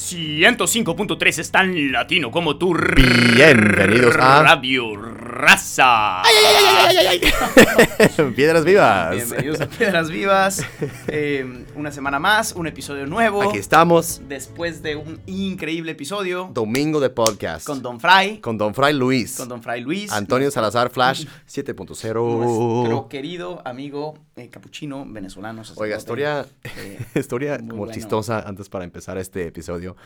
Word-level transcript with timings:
105.3 0.00 1.38
es 1.38 1.50
tan 1.50 1.92
latino 1.92 2.30
como 2.30 2.56
tu 2.56 2.74
Bienvenidos 2.74 4.16
a 4.16 4.42
Radio 4.42 4.96
Raza. 5.40 6.22
Piedras 8.36 8.64
Vivas. 8.64 9.16
Bienvenidos 9.16 9.60
a 9.62 9.66
Piedras 9.66 10.10
Vivas. 10.10 10.64
Eh, 11.12 11.64
una 11.74 11.90
semana 11.90 12.18
más, 12.18 12.52
un 12.52 12.66
episodio 12.66 13.06
nuevo. 13.06 13.42
Aquí 13.42 13.58
estamos, 13.58 14.20
Después 14.28 14.82
de 14.82 14.96
un 14.96 15.20
increíble 15.26 15.92
episodio 15.92 16.50
domingo 16.52 17.00
de 17.00 17.10
podcast. 17.10 17.66
con 17.66 17.82
Don 17.82 18.00
Fry, 18.00 18.38
Con 18.40 18.58
Don 18.58 18.74
Fray 18.74 18.94
Luis. 18.94 19.36
con 19.36 19.48
Don 19.48 19.62
Fry 19.62 19.80
Luis. 19.80 20.12
Antonio 20.12 20.50
Salazar 20.50 20.90
Flash 20.90 21.24
Nuestro 21.24 21.74
7.0. 21.74 23.08
querido 23.08 23.62
amigo 23.64 24.18
eh, 24.36 24.48
capuchino 24.48 25.04
venezolano. 25.06 25.62
Oiga, 25.76 25.96
historia, 25.96 26.46
eh, 26.64 26.98
historia 27.14 27.58
muy 27.58 27.68
como 27.70 27.78
bueno. 27.80 27.94
chistosa 27.94 28.40
antes 28.40 28.68
para 28.68 28.84
empezar 28.84 29.18
este 29.18 29.46
episodio. 29.46 29.96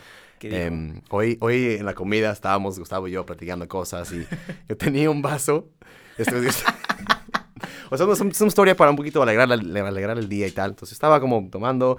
Em, 0.52 1.00
hoy, 1.10 1.36
hoy 1.40 1.76
en 1.78 1.86
la 1.86 1.94
comida 1.94 2.30
estábamos 2.32 2.78
Gustavo 2.78 3.08
y 3.08 3.12
yo 3.12 3.24
platicando 3.24 3.66
cosas 3.68 4.12
y 4.12 4.26
yo 4.68 4.76
tenía 4.76 5.10
un 5.10 5.22
vaso. 5.22 5.70
O 7.90 7.96
sea, 7.96 8.06
es 8.10 8.20
una, 8.20 8.30
es 8.30 8.40
una 8.40 8.48
historia 8.48 8.76
para 8.76 8.90
un 8.90 8.96
poquito 8.96 9.22
alegrar, 9.22 9.50
alegrar 9.52 10.18
el 10.18 10.28
día 10.28 10.46
y 10.46 10.50
tal. 10.50 10.70
Entonces 10.70 10.92
estaba 10.94 11.20
como 11.20 11.48
tomando 11.50 11.98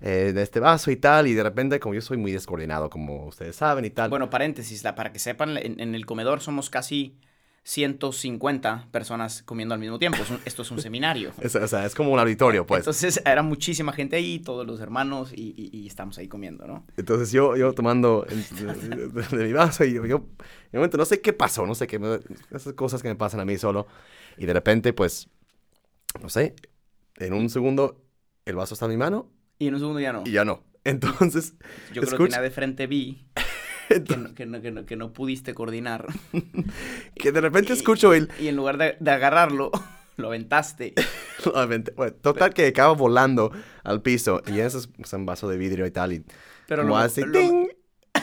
eh, 0.00 0.32
de 0.34 0.42
este 0.42 0.60
vaso 0.60 0.90
y 0.90 0.96
tal 0.96 1.26
y 1.26 1.34
de 1.34 1.42
repente 1.42 1.80
como 1.80 1.94
yo 1.94 2.00
soy 2.00 2.16
muy 2.16 2.32
descoordinado 2.32 2.88
como 2.90 3.26
ustedes 3.26 3.56
saben 3.56 3.84
y 3.84 3.90
tal. 3.90 4.10
Bueno, 4.10 4.30
paréntesis, 4.30 4.84
la- 4.84 4.94
para 4.94 5.12
que 5.12 5.18
sepan, 5.18 5.56
en, 5.56 5.80
en 5.80 5.94
el 5.94 6.06
comedor 6.06 6.40
somos 6.40 6.70
casi 6.70 7.16
150 7.64 8.88
personas 8.90 9.42
comiendo 9.42 9.74
al 9.74 9.80
mismo 9.80 9.98
tiempo. 9.98 10.18
Es 10.22 10.30
un- 10.30 10.40
esto 10.44 10.62
es 10.62 10.70
un 10.70 10.80
seminario. 10.82 11.32
Es- 11.40 11.54
o 11.54 11.68
sea, 11.68 11.86
es 11.86 11.94
como 11.94 12.10
un 12.12 12.18
auditorio 12.18 12.66
pues. 12.66 12.80
Entonces 12.80 13.22
era 13.24 13.42
muchísima 13.42 13.92
gente 13.92 14.16
ahí, 14.16 14.38
todos 14.40 14.66
los 14.66 14.80
hermanos, 14.80 15.32
y, 15.32 15.54
y- 15.56 15.76
y 15.76 15.86
estamos 15.86 16.18
ahí 16.18 16.28
comiendo, 16.28 16.66
¿no? 16.66 16.84
Entonces 16.96 17.30
yo, 17.32 17.56
yo 17.56 17.72
tomando 17.72 18.26
en- 18.28 19.14
de, 19.14 19.44
mi 19.46 19.52
vaso 19.52 19.84
y 19.84 19.94
yo, 19.94 20.04
yo, 20.06 20.16
en 20.16 20.22
un 20.72 20.78
momento 20.80 20.96
no 20.96 21.04
sé 21.04 21.20
qué 21.20 21.32
pasó, 21.32 21.66
no 21.66 21.74
sé 21.74 21.86
qué, 21.86 21.98
me- 21.98 22.20
esas 22.50 22.72
cosas 22.74 23.02
que 23.02 23.08
me 23.08 23.16
pasan 23.16 23.40
a 23.40 23.44
mí 23.44 23.56
solo. 23.58 23.86
Y 24.36 24.46
de 24.46 24.52
repente, 24.52 24.92
pues, 24.92 25.28
no 26.20 26.28
sé, 26.28 26.54
en 27.18 27.32
un 27.32 27.48
segundo 27.50 28.02
el 28.44 28.56
vaso 28.56 28.74
está 28.74 28.86
en 28.86 28.92
mi 28.92 28.96
mano 28.96 29.30
Y 29.58 29.68
en 29.68 29.74
un 29.74 29.80
segundo 29.80 30.00
ya 30.00 30.12
no. 30.12 30.22
y 30.26 30.32
ya 30.32 30.44
no. 30.44 30.64
Entonces, 30.84 31.54
Yo 31.92 32.00
creo 32.02 32.02
que 32.02 32.10
escucha- 32.16 32.30
nada 32.32 32.42
de 32.42 32.50
frente 32.50 32.86
vi 32.88 33.24
que 34.04 34.16
no, 34.16 34.34
que 34.34 34.46
no- 34.46 34.60
que 34.62 34.70
no- 34.70 34.86
que 34.86 34.96
no 34.96 35.12
pudiste 35.12 35.54
coordinar. 35.54 36.06
que 37.14 37.32
de 37.32 37.40
repente 37.40 37.72
escucho 37.72 38.12
el... 38.14 38.28
Y 38.40 38.48
en 38.48 38.56
lugar 38.56 38.78
de, 38.78 38.96
de 39.00 39.10
agarrarlo, 39.10 39.70
lo 40.16 40.28
aventaste. 40.28 40.94
nuevamente, 41.44 41.92
bueno, 41.96 42.14
total 42.14 42.54
que 42.54 42.66
acaba 42.66 42.92
volando 42.94 43.50
al 43.84 44.02
piso 44.02 44.42
y 44.46 44.60
ese 44.60 44.78
es 44.78 44.86
pues, 44.88 45.12
un 45.12 45.26
vaso 45.26 45.48
de 45.48 45.56
vidrio 45.56 45.86
y 45.86 45.90
tal. 45.90 46.12
Y 46.12 46.24
Pero 46.68 46.82
lo, 46.84 46.96
hace 46.96 47.26
lo- 47.26 47.32
ting, 47.32 47.66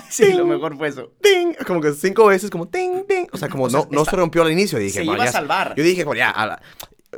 sí, 0.09 0.31
lo 0.33 0.39
ting. 0.43 0.47
mejor 0.47 0.77
fue 0.77 0.87
eso. 0.87 1.11
ting, 1.21 1.53
como 1.67 1.81
que 1.81 1.93
cinco 1.93 2.25
veces, 2.27 2.49
como 2.49 2.67
ting, 2.67 3.05
ting. 3.07 3.25
O 3.31 3.37
sea, 3.37 3.49
como 3.49 3.65
O 3.65 3.69
sea, 3.69 3.81
no, 3.81 3.87
no 3.91 4.05
se 4.05 4.15
rompió 4.15 4.43
al 4.43 4.51
inicio. 4.51 4.79
Y 4.79 4.85
dije, 4.85 4.99
Se 4.99 5.05
iba 5.05 5.15
a 5.15 5.25
ya- 5.25 5.31
salvar. 5.31 5.73
Yo 5.75 5.83
dije, 5.83 6.03
bueno, 6.05 6.19
ya, 6.19 6.29
a 6.31 6.45
la, 6.47 6.61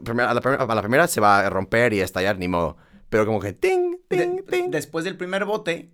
primera, 0.04 0.32
a, 0.32 0.34
la 0.34 0.40
a 0.42 0.76
la 0.76 0.82
primera 0.82 1.08
se 1.08 1.22
va 1.22 1.40
a 1.46 1.50
romper 1.50 1.94
y 1.94 2.02
a 2.02 2.06
estallar, 2.06 2.38
ni 2.40 2.48
modo. 2.48 2.78
Pero 3.10 3.26
como 3.26 3.40
que 3.42 3.52
ting, 3.54 3.98
ting, 4.08 4.38
De- 4.38 4.44
ting. 4.50 4.72
después 4.72 5.04
del 5.06 5.18
primer 5.18 5.44
bote, 5.46 5.92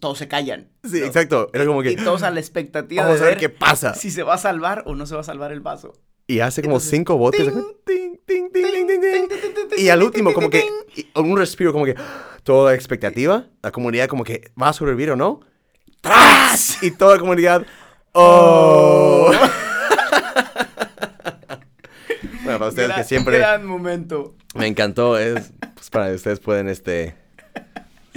todos 0.00 0.18
se 0.18 0.28
callan. 0.28 0.68
sí, 0.84 1.00
¿no? 1.00 1.06
exacto. 1.06 1.50
Era 1.52 1.66
como 1.66 1.82
Y 1.82 1.94
que, 1.96 2.02
todos 2.02 2.22
a 2.22 2.30
la 2.30 2.40
expectativa 2.40 3.02
vamos 3.04 3.18
de 3.20 3.24
a 3.26 3.28
ver 3.28 3.34
ver 3.38 3.40
qué 3.40 3.48
pasa. 3.48 3.94
si 3.94 4.10
se 4.10 4.22
va 4.22 4.34
a 4.34 4.38
salvar 4.38 4.82
o 4.86 4.94
no 4.94 5.06
se 5.06 5.14
va 5.14 5.20
a 5.20 5.24
salvar 5.24 5.52
el 5.52 5.60
vaso. 5.60 5.92
Y 6.26 6.40
hace 6.40 6.62
como 6.62 6.74
Entonces, 6.76 6.90
cinco 6.90 7.16
botes. 7.18 7.52
Y 9.76 9.88
al 9.88 10.02
último, 10.02 10.32
como 10.32 10.50
que, 10.50 10.64
y 10.94 11.06
un 11.18 11.36
respiro, 11.36 11.72
como 11.72 11.84
que, 11.84 11.94
toda 12.44 12.74
expectativa. 12.74 13.46
La 13.62 13.70
comunidad, 13.72 14.06
como 14.08 14.24
que, 14.24 14.50
¿va 14.60 14.68
a 14.68 14.72
sobrevivir 14.72 15.10
o 15.10 15.16
no? 15.16 15.40
¡Tras! 16.00 16.82
Y 16.82 16.90
toda 16.92 17.14
la 17.14 17.20
comunidad, 17.20 17.66
¡oh! 18.12 19.32
bueno, 22.44 22.58
para 22.58 22.68
ustedes 22.68 22.88
que 22.88 22.94
Gran- 22.94 23.04
siempre. 23.06 23.38
Gran 23.38 23.64
momento. 23.66 24.34
Me 24.54 24.66
encantó, 24.66 25.18
es 25.18 25.52
pues 25.74 25.90
para 25.90 26.08
que 26.08 26.14
ustedes 26.14 26.40
pueden 26.40 26.68
este 26.68 27.14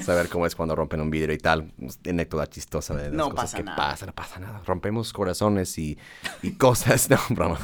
saber 0.04 0.30
cómo 0.30 0.46
es 0.46 0.56
cuando 0.56 0.76
rompen 0.76 1.02
un 1.02 1.10
vidrio 1.10 1.34
y 1.34 1.38
tal, 1.38 1.72
anécdota 2.08 2.48
chistosa 2.48 2.96
de 2.96 3.04
las 3.04 3.14
No 3.14 3.30
cosas 3.30 3.36
pasa 3.46 3.58
que 3.58 3.64
nada. 3.64 3.78
pasan, 3.78 4.08
no 4.08 4.14
pasa 4.16 4.40
nada, 4.40 4.62
rompemos 4.66 5.14
corazones 5.14 5.78
y, 5.78 5.98
y 6.42 6.52
cosas, 6.54 7.10
no, 7.10 7.18
broma, 7.30 7.60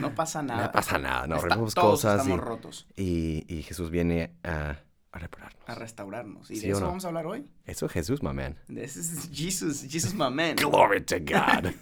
No 0.00 0.14
pasa 0.14 0.42
nada. 0.42 0.66
no 0.66 0.72
pasa 0.72 0.98
nada, 0.98 1.26
no, 1.26 1.36
Está- 1.36 1.48
rompemos 1.48 1.74
todos 1.74 1.90
cosas 2.02 2.20
estamos 2.20 2.38
y, 2.38 2.40
rotos 2.40 2.86
y, 2.96 3.44
y 3.54 3.62
Jesús 3.62 3.90
viene 3.90 4.32
a, 4.44 4.76
a 5.12 5.18
repararnos. 5.18 5.62
a 5.66 5.74
restaurarnos. 5.74 6.50
¿Y 6.50 6.56
¿Sí 6.56 6.66
de 6.66 6.72
eso 6.72 6.80
no? 6.80 6.86
vamos 6.88 7.04
a 7.04 7.08
hablar 7.08 7.26
hoy? 7.26 7.46
Eso 7.64 7.86
es 7.86 7.92
Jesús, 7.92 8.22
my 8.22 8.32
man. 8.34 8.56
This 8.68 8.96
is 8.96 9.30
Jesus, 9.32 9.82
Jesus 9.90 10.12
my 10.14 10.28
man. 10.30 10.56
Glory 10.56 11.00
to 11.02 11.16
God. 11.20 11.72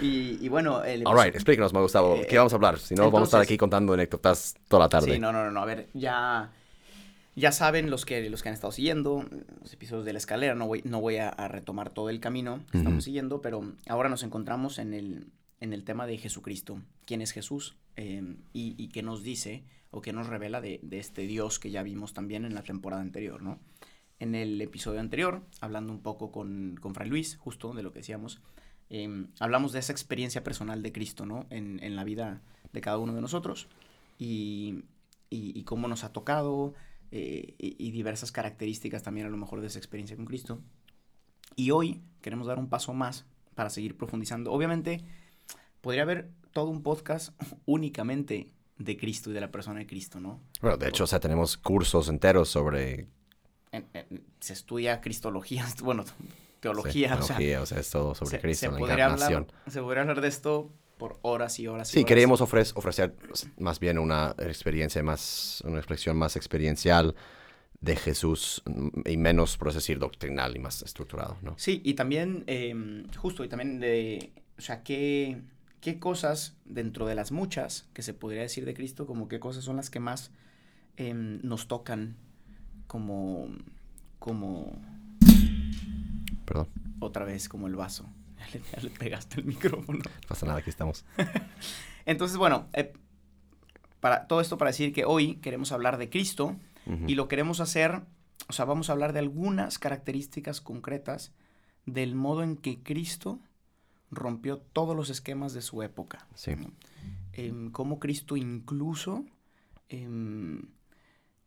Y, 0.00 0.38
y 0.44 0.48
bueno, 0.48 0.82
el 0.84 1.06
All 1.06 1.16
right, 1.16 1.34
explícanos, 1.34 1.72
me 1.72 1.80
Gustavo, 1.80 2.16
Eh, 2.16 2.26
¿qué 2.28 2.36
vamos 2.38 2.52
a 2.52 2.56
hablar? 2.56 2.78
Si 2.78 2.94
no, 2.94 3.04
vamos 3.04 3.20
a 3.20 3.24
estar 3.24 3.38
entonces- 3.38 3.50
aquí 3.52 3.56
contando 3.58 3.92
anécdotas 3.92 4.54
toda 4.68 4.84
la 4.84 4.88
tarde. 4.88 5.12
Sí, 5.14 5.18
no, 5.18 5.32
no, 5.32 5.50
no, 5.50 5.60
a 5.62 5.64
ver, 5.64 5.88
ya, 5.94 6.50
ya 7.36 7.52
saben 7.52 7.90
los 7.90 8.04
que, 8.04 8.28
los 8.28 8.42
que 8.42 8.48
han 8.48 8.54
estado 8.54 8.72
siguiendo 8.72 9.24
los 9.60 9.72
episodios 9.72 10.04
de 10.04 10.12
la 10.12 10.18
escalera, 10.18 10.54
no 10.54 10.66
voy, 10.66 10.82
no 10.84 11.00
voy 11.00 11.16
a, 11.16 11.28
a 11.28 11.48
retomar 11.48 11.90
todo 11.90 12.10
el 12.10 12.20
camino 12.20 12.64
que 12.70 12.78
estamos 12.78 13.04
siguiendo, 13.04 13.40
pero 13.40 13.72
ahora 13.88 14.08
nos 14.08 14.22
encontramos 14.22 14.78
en 14.78 14.94
el, 14.94 15.26
en 15.60 15.72
el 15.72 15.84
tema 15.84 16.06
de 16.06 16.18
Jesucristo, 16.18 16.80
quién 17.06 17.22
es 17.22 17.30
Jesús 17.32 17.76
eh, 17.96 18.36
y, 18.52 18.74
y 18.82 18.88
qué 18.88 19.02
nos 19.02 19.22
dice 19.22 19.64
o 19.90 20.00
qué 20.00 20.12
nos 20.12 20.26
revela 20.28 20.60
de, 20.60 20.80
de 20.82 20.98
este 20.98 21.22
Dios 21.22 21.58
que 21.58 21.70
ya 21.70 21.82
vimos 21.82 22.12
también 22.14 22.44
en 22.44 22.54
la 22.54 22.62
temporada 22.62 23.02
anterior, 23.02 23.42
¿no? 23.42 23.58
En 24.18 24.34
el 24.34 24.60
episodio 24.60 25.00
anterior, 25.00 25.42
hablando 25.60 25.92
un 25.92 26.00
poco 26.02 26.30
con, 26.30 26.76
con 26.80 26.94
Fray 26.94 27.08
Luis, 27.08 27.36
justo 27.38 27.72
de 27.72 27.82
lo 27.82 27.92
que 27.92 28.00
decíamos, 28.00 28.40
eh, 28.90 29.26
hablamos 29.38 29.72
de 29.72 29.78
esa 29.78 29.92
experiencia 29.92 30.44
personal 30.44 30.82
de 30.82 30.92
Cristo, 30.92 31.24
¿no? 31.26 31.46
En, 31.50 31.82
en 31.82 31.96
la 31.96 32.04
vida 32.04 32.42
de 32.72 32.80
cada 32.80 32.98
uno 32.98 33.14
de 33.14 33.20
nosotros 33.20 33.66
y, 34.18 34.84
y- 35.30 35.58
y 35.58 35.62
cómo 35.64 35.88
nos 35.88 36.04
ha 36.04 36.12
tocado 36.12 36.74
eh, 37.12 37.54
y, 37.58 37.90
diversas 37.90 38.32
características 38.32 39.02
también 39.02 39.26
a 39.26 39.30
lo 39.30 39.36
mejor 39.36 39.60
de 39.60 39.66
esa 39.66 39.78
experiencia 39.78 40.16
con 40.16 40.26
Cristo. 40.26 40.60
Y 41.56 41.70
hoy 41.72 42.02
queremos 42.20 42.46
dar 42.46 42.58
un 42.58 42.68
paso 42.68 42.94
más 42.94 43.26
para 43.54 43.70
seguir 43.70 43.96
profundizando. 43.96 44.52
Obviamente, 44.52 45.04
podría 45.80 46.02
haber 46.02 46.30
todo 46.52 46.66
un 46.70 46.82
podcast 46.82 47.30
únicamente 47.66 48.52
de 48.78 48.96
Cristo 48.96 49.30
y 49.30 49.34
de 49.34 49.40
la 49.40 49.50
persona 49.50 49.80
de 49.80 49.86
Cristo, 49.86 50.20
¿no? 50.20 50.40
Bueno, 50.62 50.76
de 50.76 50.88
hecho, 50.88 51.04
o 51.04 51.06
sea, 51.06 51.20
tenemos 51.20 51.56
cursos 51.58 52.08
enteros 52.08 52.48
sobre 52.48 53.08
En- 53.72 53.86
en- 53.92 54.24
se 54.40 54.52
estudia 54.54 55.00
cristología, 55.00 55.66
bueno, 55.82 56.04
sí, 56.04 56.12
teología, 56.60 57.14
o 57.16 57.22
sea, 57.22 57.36
teología, 57.36 57.62
o 57.62 57.66
sea, 57.66 57.78
es 57.80 57.90
todo 57.90 58.14
sobre 58.14 58.30
se, 58.30 58.40
Cristo, 58.40 58.66
se 58.66 58.72
la 58.72 58.78
podría 58.78 58.94
encarnación. 59.06 59.42
hablar, 59.48 59.72
se 59.72 59.80
podría 59.82 60.00
hablar 60.02 60.20
de 60.22 60.28
esto 60.28 60.70
por 61.00 61.18
horas 61.22 61.58
y 61.58 61.66
horas 61.66 61.90
y 61.90 61.92
Sí, 61.94 61.98
horas. 62.00 62.08
queríamos 62.08 62.40
ofre- 62.40 62.72
ofrecer 62.76 63.16
más 63.58 63.80
bien 63.80 63.98
una 63.98 64.34
experiencia 64.38 65.02
más, 65.02 65.62
una 65.66 65.78
expresión 65.78 66.16
más 66.16 66.36
experiencial 66.36 67.16
de 67.80 67.96
Jesús 67.96 68.62
y 69.06 69.16
menos, 69.16 69.56
por 69.56 69.68
así 69.68 69.78
decir, 69.78 69.98
doctrinal 69.98 70.54
y 70.54 70.58
más 70.60 70.82
estructurado, 70.82 71.38
¿no? 71.42 71.54
Sí, 71.56 71.80
y 71.82 71.94
también, 71.94 72.44
em, 72.46 73.08
justo, 73.16 73.42
y 73.42 73.48
también 73.48 73.80
de, 73.80 74.32
o 74.58 74.60
sea, 74.60 74.82
qué, 74.84 75.40
qué 75.80 75.98
cosas 75.98 76.56
dentro 76.66 77.06
de 77.06 77.14
las 77.14 77.32
muchas 77.32 77.88
que 77.94 78.02
se 78.02 78.12
podría 78.12 78.42
decir 78.42 78.66
de 78.66 78.74
Cristo, 78.74 79.06
como 79.06 79.26
qué 79.28 79.40
cosas 79.40 79.64
son 79.64 79.76
las 79.76 79.88
que 79.88 79.98
más 79.98 80.30
em, 80.98 81.40
nos 81.42 81.66
tocan 81.68 82.16
como, 82.86 83.48
como, 84.18 84.72
Perdón, 86.44 86.68
otra 86.98 87.24
vez, 87.24 87.48
como 87.48 87.66
el 87.66 87.76
vaso. 87.76 88.04
Le, 88.52 88.60
ya 88.72 88.82
le 88.82 88.90
pegaste 88.90 89.40
el 89.40 89.46
micrófono. 89.46 89.98
no 89.98 90.10
pasa 90.28 90.46
nada, 90.46 90.58
aquí 90.58 90.70
estamos. 90.70 91.04
Entonces, 92.06 92.36
bueno, 92.36 92.68
eh, 92.72 92.92
para, 94.00 94.26
todo 94.26 94.40
esto 94.40 94.58
para 94.58 94.70
decir 94.70 94.92
que 94.92 95.04
hoy 95.04 95.36
queremos 95.36 95.72
hablar 95.72 95.98
de 95.98 96.10
Cristo 96.10 96.56
y 97.06 97.14
lo 97.14 97.28
queremos 97.28 97.60
hacer, 97.60 98.00
o 98.48 98.52
sea, 98.52 98.64
vamos 98.64 98.88
a 98.88 98.94
hablar 98.94 99.12
de 99.12 99.20
algunas 99.20 99.78
características 99.78 100.60
concretas 100.60 101.32
del 101.86 102.16
modo 102.16 102.42
en 102.42 102.56
que 102.56 102.82
Cristo 102.82 103.38
rompió 104.10 104.58
todos 104.58 104.96
los 104.96 105.08
esquemas 105.08 105.52
de 105.52 105.62
su 105.62 105.82
época. 105.82 106.26
Sí. 106.34 106.56
¿no? 106.56 106.72
Em, 107.32 107.70
cómo 107.70 108.00
Cristo 108.00 108.36
incluso 108.36 109.24
em, 109.88 110.62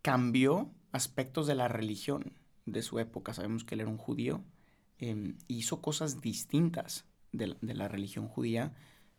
cambió 0.02 0.72
aspectos 0.92 1.48
de 1.48 1.56
la 1.56 1.68
religión 1.68 2.34
de 2.66 2.82
su 2.82 3.00
época. 3.00 3.34
Sabemos 3.34 3.64
que 3.64 3.76
él 3.76 3.82
era 3.82 3.90
un 3.90 3.98
judío. 3.98 4.42
Em, 4.98 5.38
hizo 5.48 5.82
cosas 5.82 6.22
distintas 6.22 7.06
de 7.32 7.48
la, 7.48 7.58
de 7.62 7.74
la 7.74 7.88
religión 7.88 8.28
judía. 8.28 8.74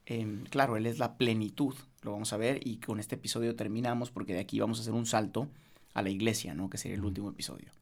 Em, 0.06 0.44
claro, 0.44 0.76
él 0.76 0.86
es 0.86 0.98
la 0.98 1.16
plenitud, 1.16 1.74
lo 2.02 2.12
vamos 2.12 2.32
a 2.32 2.36
ver, 2.36 2.66
y 2.66 2.76
con 2.76 3.00
este 3.00 3.14
episodio 3.14 3.56
terminamos 3.56 4.10
porque 4.10 4.34
de 4.34 4.40
aquí 4.40 4.60
vamos 4.60 4.78
a 4.78 4.82
hacer 4.82 4.94
un 4.94 5.06
salto 5.06 5.48
a 5.94 6.02
la 6.02 6.10
iglesia, 6.10 6.54
¿no? 6.54 6.68
Que 6.68 6.78
sería 6.78 6.96
el 6.96 7.04
último 7.04 7.30
episodio. 7.30 7.72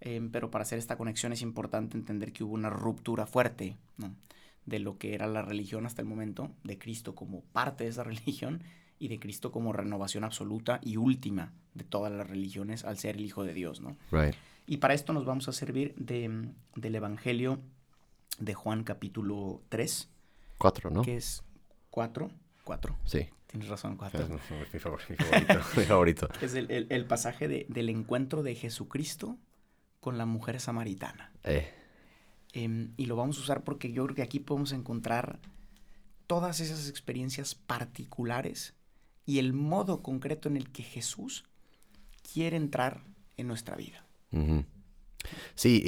Em, 0.00 0.30
pero 0.30 0.50
para 0.50 0.62
hacer 0.62 0.78
esta 0.78 0.96
conexión 0.96 1.32
es 1.32 1.42
importante 1.42 1.96
entender 1.96 2.32
que 2.32 2.42
hubo 2.42 2.54
una 2.54 2.70
ruptura 2.70 3.24
fuerte 3.24 3.76
¿no? 3.98 4.12
de 4.66 4.80
lo 4.80 4.98
que 4.98 5.14
era 5.14 5.28
la 5.28 5.42
religión 5.42 5.86
hasta 5.86 6.02
el 6.02 6.08
momento, 6.08 6.50
de 6.64 6.76
Cristo 6.76 7.14
como 7.14 7.42
parte 7.42 7.84
de 7.84 7.90
esa 7.90 8.02
religión 8.04 8.64
y 8.98 9.08
de 9.08 9.20
Cristo 9.20 9.52
como 9.52 9.72
renovación 9.72 10.24
absoluta 10.24 10.80
y 10.82 10.96
última 10.96 11.52
de 11.74 11.84
todas 11.84 12.12
las 12.12 12.28
religiones 12.28 12.84
al 12.84 12.98
ser 12.98 13.16
el 13.16 13.24
Hijo 13.24 13.44
de 13.44 13.54
Dios. 13.54 13.80
¿no? 13.80 13.96
Right. 14.10 14.34
Y 14.66 14.78
para 14.78 14.94
esto 14.94 15.12
nos 15.12 15.24
vamos 15.24 15.48
a 15.48 15.52
servir 15.52 15.94
de, 15.96 16.48
del 16.76 16.94
Evangelio 16.94 17.60
de 18.38 18.54
Juan 18.54 18.84
capítulo 18.84 19.62
3. 19.68 20.08
4, 20.58 20.90
¿no? 20.90 21.02
Que 21.02 21.16
es 21.16 21.42
4. 21.90 22.30
4. 22.64 22.98
Sí. 23.04 23.28
Tienes 23.46 23.68
razón, 23.68 23.96
4. 23.96 24.28
Mi, 24.72 24.78
favorito. 24.78 25.14
mi 25.76 25.84
favorito. 25.84 26.28
es 26.40 26.54
el, 26.54 26.70
el, 26.70 26.86
el 26.90 27.04
pasaje 27.06 27.48
de, 27.48 27.66
del 27.68 27.88
encuentro 27.88 28.42
de 28.42 28.54
Jesucristo 28.54 29.36
con 30.00 30.18
la 30.18 30.26
mujer 30.26 30.60
samaritana. 30.60 31.32
Eh. 31.44 31.70
Eh, 32.54 32.88
y 32.96 33.06
lo 33.06 33.16
vamos 33.16 33.38
a 33.38 33.40
usar 33.40 33.64
porque 33.64 33.92
yo 33.92 34.04
creo 34.04 34.16
que 34.16 34.22
aquí 34.22 34.40
podemos 34.40 34.72
encontrar 34.72 35.38
todas 36.26 36.60
esas 36.60 36.88
experiencias 36.88 37.54
particulares 37.54 38.74
y 39.26 39.38
el 39.38 39.52
modo 39.52 40.02
concreto 40.02 40.48
en 40.48 40.56
el 40.56 40.70
que 40.70 40.82
Jesús 40.82 41.44
quiere 42.32 42.56
entrar 42.56 43.04
en 43.36 43.46
nuestra 43.46 43.76
vida. 43.76 44.04
Sí, 45.54 45.82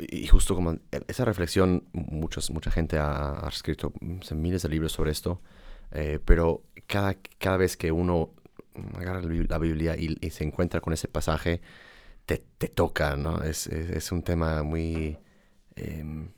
y, 0.00 0.26
justo 0.28 0.54
como 0.54 0.76
esa 1.08 1.24
reflexión, 1.24 1.88
muchos, 1.92 2.50
mucha 2.50 2.70
gente 2.70 2.98
ha, 2.98 3.44
escrito 3.48 3.92
miles 4.00 4.62
de 4.62 4.68
libros 4.68 4.92
sobre 4.92 5.10
esto, 5.10 5.40
eh, 5.92 6.20
pero 6.24 6.62
cada, 6.86 7.16
cada 7.38 7.56
vez 7.56 7.76
que 7.76 7.90
uno 7.90 8.34
agarra 8.94 9.20
la 9.22 9.58
Biblia 9.58 9.96
y, 9.96 10.30
se 10.30 10.44
encuentra 10.44 10.80
con 10.80 10.92
ese 10.92 11.08
pasaje, 11.08 11.60
te, 12.26 12.44
te 12.58 12.68
toca, 12.68 13.16
¿no? 13.16 13.42
Es, 13.42 13.66
es, 13.66 14.12
un 14.12 14.22
tema 14.22 14.62
muy 14.62 15.18
eh, 15.76 16.28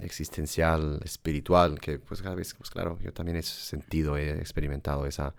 existencial, 0.00 1.00
espiritual, 1.04 1.80
que 1.80 1.98
pues 1.98 2.22
cada 2.22 2.34
vez, 2.34 2.54
pues 2.54 2.70
claro, 2.70 2.98
yo 3.02 3.12
también 3.12 3.36
he 3.36 3.42
sentido, 3.42 4.16
he 4.16 4.38
experimentado 4.38 5.06
esa, 5.06 5.34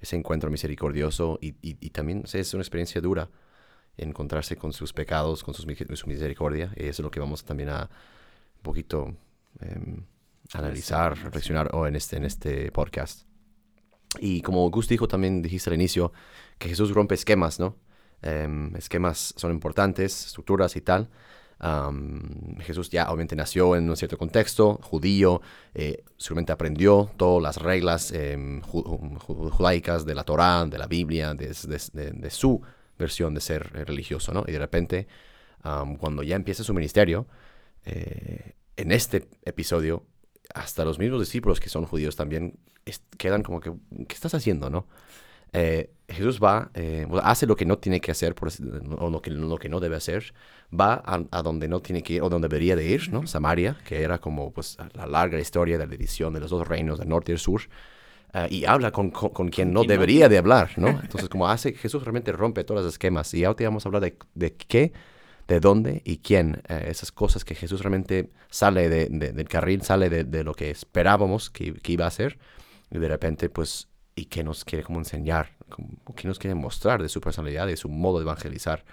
ese 0.00 0.16
encuentro 0.16 0.50
misericordioso 0.50 1.38
y, 1.40 1.54
y, 1.62 1.90
también 1.90 2.24
es 2.32 2.54
una 2.54 2.62
experiencia 2.62 3.00
dura 3.00 3.30
encontrarse 3.96 4.56
con 4.56 4.72
sus 4.72 4.92
pecados, 4.92 5.42
con 5.44 5.54
sus, 5.54 5.66
su 5.94 6.06
misericordia, 6.06 6.72
y 6.76 6.84
eso 6.84 7.02
es 7.02 7.04
lo 7.04 7.10
que 7.10 7.20
vamos 7.20 7.44
también 7.44 7.70
a 7.70 7.90
un 8.56 8.62
poquito 8.62 9.14
eh, 9.60 10.02
analizar, 10.52 11.16
reflexionar 11.18 11.70
oh, 11.72 11.86
en, 11.86 11.96
este, 11.96 12.16
en 12.16 12.24
este 12.24 12.72
podcast. 12.72 13.26
Y 14.20 14.42
como 14.42 14.70
Gus 14.70 14.88
dijo, 14.88 15.08
también 15.08 15.42
dijiste 15.42 15.70
al 15.70 15.74
inicio, 15.74 16.12
que 16.58 16.68
Jesús 16.68 16.92
rompe 16.92 17.14
esquemas, 17.14 17.58
¿no? 17.58 17.76
Eh, 18.22 18.70
esquemas 18.76 19.34
son 19.36 19.52
importantes, 19.52 20.26
estructuras 20.26 20.76
y 20.76 20.80
tal. 20.80 21.10
Um, 21.60 22.56
Jesús 22.58 22.90
ya 22.90 23.06
obviamente 23.08 23.36
nació 23.36 23.76
en 23.76 23.88
un 23.88 23.96
cierto 23.96 24.18
contexto, 24.18 24.78
judío, 24.82 25.40
eh, 25.72 26.04
seguramente 26.16 26.52
aprendió 26.52 27.10
todas 27.16 27.42
las 27.42 27.56
reglas 27.56 28.10
eh, 28.12 28.60
judaicas 28.62 30.04
de 30.04 30.14
la 30.14 30.24
Torá, 30.24 30.66
de 30.66 30.78
la 30.78 30.86
Biblia, 30.86 31.32
de, 31.34 31.48
de, 31.48 31.80
de, 31.92 32.10
de, 32.10 32.30
su 32.30 32.60
versión 32.98 33.34
de 33.34 33.40
ser 33.40 33.72
religioso, 33.86 34.32
¿no? 34.32 34.44
Y 34.46 34.52
de 34.52 34.58
repente, 34.58 35.06
um, 35.64 35.96
cuando 35.96 36.22
ya 36.22 36.36
empieza 36.36 36.64
su 36.64 36.74
ministerio, 36.74 37.26
eh, 37.84 38.54
en 38.76 38.92
este 38.92 39.28
episodio, 39.44 40.04
hasta 40.54 40.84
los 40.84 40.98
mismos 40.98 41.20
discípulos 41.20 41.60
que 41.60 41.68
son 41.68 41.86
judíos 41.86 42.16
también 42.16 42.58
quedan 43.16 43.42
como 43.42 43.60
que, 43.60 43.72
¿qué 44.08 44.14
estás 44.14 44.34
haciendo, 44.34 44.70
no? 44.70 44.86
Eh, 45.52 45.90
Jesús 46.08 46.40
va, 46.42 46.70
eh, 46.74 47.06
hace 47.22 47.46
lo 47.46 47.56
que 47.56 47.64
no 47.64 47.78
tiene 47.78 48.00
que 48.00 48.10
hacer 48.10 48.34
por, 48.34 48.50
o 48.98 49.08
lo 49.08 49.22
que, 49.22 49.30
lo 49.30 49.56
que 49.56 49.68
no 49.68 49.80
debe 49.80 49.96
hacer, 49.96 50.34
va 50.68 50.94
a, 50.94 51.22
a, 51.30 51.42
donde 51.42 51.68
no 51.68 51.80
tiene 51.80 52.02
que 52.02 52.14
ir 52.14 52.22
o 52.22 52.28
donde 52.28 52.48
debería 52.48 52.76
de 52.76 52.86
ir, 52.86 53.12
¿no? 53.12 53.26
Samaria, 53.26 53.78
que 53.86 54.02
era 54.02 54.18
como 54.18 54.52
pues 54.52 54.76
la 54.94 55.06
larga 55.06 55.38
historia 55.38 55.78
de 55.78 55.86
la 55.86 55.90
división 55.90 56.34
de 56.34 56.40
los 56.40 56.50
dos 56.50 56.66
reinos, 56.66 56.98
del 56.98 57.08
norte 57.08 57.30
y 57.30 57.34
del 57.34 57.38
sur, 57.38 57.62
uh, 58.34 58.46
y 58.50 58.64
habla 58.64 58.90
con, 58.90 59.10
con, 59.10 59.30
con 59.30 59.48
quien 59.48 59.72
no 59.72 59.84
debería 59.84 60.28
de 60.28 60.38
hablar, 60.38 60.72
¿no? 60.76 60.88
Entonces, 60.88 61.28
como 61.28 61.48
hace, 61.48 61.72
Jesús 61.72 62.02
realmente 62.02 62.32
rompe 62.32 62.64
todos 62.64 62.82
los 62.82 62.92
esquemas. 62.92 63.32
Y 63.34 63.44
ahora 63.44 63.56
te 63.56 63.64
vamos 63.64 63.84
a 63.84 63.88
hablar 63.88 64.02
de, 64.02 64.16
de 64.34 64.54
qué, 64.54 64.92
de 65.48 65.60
dónde 65.60 66.02
y 66.04 66.18
quién. 66.18 66.62
Uh, 66.68 66.88
esas 66.88 67.12
cosas 67.12 67.44
que 67.44 67.54
Jesús 67.54 67.80
realmente 67.80 68.30
sale 68.50 68.88
de, 68.88 69.08
de, 69.10 69.32
del 69.32 69.48
carril, 69.48 69.82
sale 69.82 70.10
de, 70.10 70.44
lo 70.44 70.54
que 70.54 70.70
esperábamos 70.70 71.50
que, 71.50 71.74
que 71.74 71.92
iba 71.92 72.04
a 72.04 72.08
hacer, 72.08 72.38
y 72.90 72.98
de 72.98 73.08
repente, 73.08 73.48
pues 73.48 73.88
y 74.16 74.26
qué 74.26 74.44
nos 74.44 74.64
quiere 74.64 74.84
como 74.84 74.98
enseñar, 74.98 75.56
qué 76.14 76.28
nos 76.28 76.38
quiere 76.38 76.54
mostrar 76.54 77.02
de 77.02 77.08
su 77.08 77.20
personalidad, 77.20 77.66
de 77.66 77.76
su 77.76 77.88
modo 77.88 78.18
de 78.18 78.22
evangelizar 78.22 78.84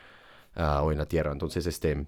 uh, 0.55 0.83
hoy 0.83 0.93
en 0.93 0.99
la 0.99 1.05
tierra. 1.05 1.31
Entonces, 1.31 1.67
este, 1.67 2.07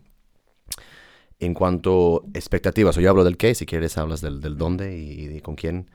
en 1.40 1.54
cuanto 1.54 2.24
a 2.26 2.38
expectativas, 2.38 2.98
o 2.98 3.02
yo 3.02 3.10
hablo 3.10 3.24
del 3.24 3.38
qué, 3.38 3.54
si 3.54 3.66
quieres 3.66 3.98
hablas 3.98 4.22
del, 4.22 4.42
del 4.42 4.58
dónde 4.58 4.98
y, 4.98 5.38
y, 5.38 5.42
con 5.42 5.56
quién. 5.56 5.90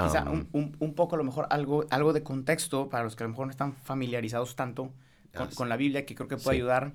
Um, 0.00 0.06
Quizá 0.06 0.30
un, 0.30 0.48
un, 0.52 0.76
un, 0.78 0.94
poco 0.94 1.14
a 1.16 1.18
lo 1.18 1.24
mejor 1.24 1.46
algo, 1.50 1.84
algo 1.90 2.12
de 2.12 2.22
contexto 2.22 2.88
para 2.88 3.04
los 3.04 3.16
que 3.16 3.24
a 3.24 3.26
lo 3.26 3.30
mejor 3.30 3.46
no 3.46 3.50
están 3.50 3.74
familiarizados 3.74 4.56
tanto 4.56 4.92
con, 5.34 5.46
ah, 5.46 5.50
con 5.54 5.68
la 5.68 5.76
Biblia, 5.76 6.06
que 6.06 6.14
creo 6.14 6.28
que 6.28 6.36
puede 6.36 6.56
sí. 6.56 6.60
ayudar. 6.62 6.94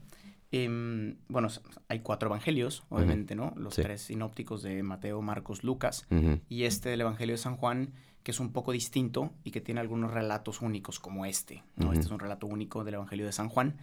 Eh, 0.52 1.16
bueno, 1.28 1.50
hay 1.90 2.00
cuatro 2.00 2.30
evangelios, 2.30 2.84
obviamente, 2.90 3.34
uh 3.36 3.38
-huh. 3.38 3.56
¿no? 3.56 3.62
Los 3.62 3.76
sí. 3.76 3.82
tres 3.82 4.02
sinópticos 4.02 4.64
de 4.64 4.84
Mateo, 4.84 5.22
Marcos, 5.22 5.64
Lucas, 5.64 6.06
uh 6.10 6.16
-huh. 6.16 6.42
y 6.48 6.64
este 6.64 6.90
del 6.90 7.02
Evangelio 7.02 7.34
de 7.34 7.38
San 7.38 7.58
Juan, 7.58 7.94
que 8.24 8.32
es 8.32 8.40
un 8.40 8.52
poco 8.54 8.72
distinto 8.72 9.32
y 9.44 9.52
que 9.52 9.62
tiene 9.62 9.82
algunos 9.82 10.12
relatos 10.12 10.62
únicos 10.62 11.00
como 11.00 11.26
este. 11.26 11.64
¿no? 11.76 11.88
Uh 11.88 11.90
-huh. 11.90 11.94
Este 11.94 12.06
es 12.06 12.12
un 12.12 12.20
relato 12.20 12.48
único 12.48 12.84
del 12.84 12.96
Evangelio 12.96 13.26
de 13.26 13.32
San 13.32 13.50
Juan. 13.50 13.76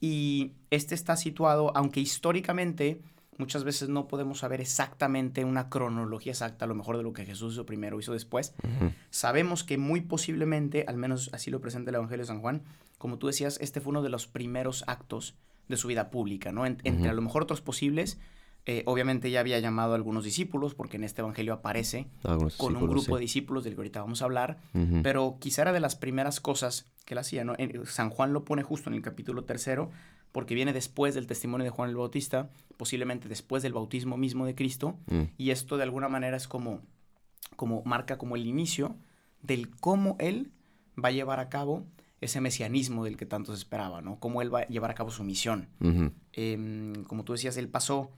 Y 0.00 0.52
este 0.70 0.94
está 0.94 1.16
situado, 1.16 1.76
aunque 1.76 2.00
históricamente 2.00 3.00
muchas 3.38 3.64
veces 3.64 3.88
no 3.88 4.08
podemos 4.08 4.38
saber 4.38 4.60
exactamente 4.60 5.44
una 5.44 5.68
cronología 5.68 6.32
exacta, 6.32 6.64
a 6.64 6.68
lo 6.68 6.74
mejor 6.74 6.96
de 6.96 7.02
lo 7.02 7.12
que 7.12 7.24
Jesús 7.24 7.54
hizo 7.54 7.66
primero, 7.66 7.98
hizo 7.98 8.12
después. 8.12 8.54
Uh 8.62 8.84
-huh. 8.84 8.94
Sabemos 9.10 9.64
que 9.64 9.78
muy 9.78 10.00
posiblemente, 10.00 10.84
al 10.88 10.96
menos 10.96 11.30
así 11.32 11.50
lo 11.50 11.60
presenta 11.60 11.90
el 11.90 11.96
Evangelio 11.96 12.22
de 12.22 12.28
San 12.28 12.40
Juan, 12.40 12.62
como 12.98 13.18
tú 13.18 13.26
decías, 13.26 13.58
este 13.60 13.80
fue 13.80 13.90
uno 13.90 14.02
de 14.02 14.08
los 14.08 14.26
primeros 14.26 14.84
actos 14.86 15.34
de 15.68 15.76
su 15.76 15.88
vida 15.88 16.10
pública, 16.10 16.52
¿no? 16.52 16.64
En, 16.64 16.78
entre 16.84 17.10
a 17.10 17.12
lo 17.12 17.22
mejor 17.22 17.42
otros 17.42 17.60
posibles, 17.60 18.18
eh, 18.68 18.82
obviamente 18.86 19.30
ya 19.30 19.38
había 19.38 19.60
llamado 19.60 19.92
a 19.92 19.94
algunos 19.94 20.24
discípulos, 20.24 20.74
porque 20.74 20.96
en 20.96 21.04
este 21.04 21.20
evangelio 21.20 21.52
aparece 21.52 22.08
algunos 22.24 22.56
con 22.56 22.74
un 22.74 22.88
grupo 22.88 23.00
sí. 23.00 23.12
de 23.14 23.20
discípulos 23.20 23.62
del 23.62 23.74
que 23.74 23.78
ahorita 23.78 24.00
vamos 24.00 24.22
a 24.22 24.24
hablar, 24.24 24.58
uh 24.74 24.78
-huh. 24.78 25.02
pero 25.02 25.36
quizá 25.38 25.62
era 25.62 25.72
de 25.72 25.78
las 25.78 25.94
primeras 25.94 26.40
cosas 26.40 26.86
que 27.04 27.14
él 27.14 27.18
hacía, 27.18 27.44
¿no? 27.44 27.54
En, 27.58 27.86
San 27.86 28.10
Juan 28.10 28.32
lo 28.32 28.44
pone 28.44 28.64
justo 28.64 28.90
en 28.90 28.96
el 28.96 29.02
capítulo 29.02 29.44
tercero, 29.44 29.92
porque 30.36 30.54
viene 30.54 30.74
después 30.74 31.14
del 31.14 31.26
testimonio 31.26 31.64
de 31.64 31.70
Juan 31.70 31.88
el 31.88 31.96
Bautista, 31.96 32.50
posiblemente 32.76 33.26
después 33.26 33.62
del 33.62 33.72
bautismo 33.72 34.18
mismo 34.18 34.44
de 34.44 34.54
Cristo, 34.54 34.98
-huh. 35.06 35.30
y 35.38 35.48
esto 35.48 35.78
de 35.78 35.84
alguna 35.84 36.10
manera 36.10 36.36
es 36.36 36.46
como, 36.46 36.82
como 37.56 37.82
marca 37.86 38.18
como 38.18 38.36
el 38.36 38.46
inicio 38.46 38.96
del 39.40 39.70
cómo 39.70 40.14
él 40.18 40.52
va 41.02 41.08
a 41.08 41.12
llevar 41.12 41.40
a 41.40 41.48
cabo 41.48 41.86
ese 42.20 42.42
mesianismo 42.42 43.02
del 43.02 43.16
que 43.16 43.24
tanto 43.24 43.52
se 43.52 43.58
esperaba, 43.58 44.02
¿no? 44.02 44.20
Cómo 44.20 44.42
él 44.42 44.54
va 44.54 44.60
a 44.60 44.68
llevar 44.68 44.90
a 44.90 44.94
cabo 44.94 45.10
su 45.10 45.24
misión. 45.24 45.70
Uh 45.80 45.86
-huh. 45.86 46.12
eh, 46.34 46.92
como 47.06 47.24
tú 47.24 47.32
decías, 47.32 47.56
él 47.56 47.68
pasó 47.70 48.10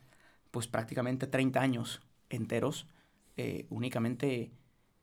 pues 0.50 0.66
prácticamente 0.66 1.28
30 1.28 1.60
años 1.60 2.00
enteros 2.30 2.88
eh, 3.36 3.66
únicamente 3.70 4.50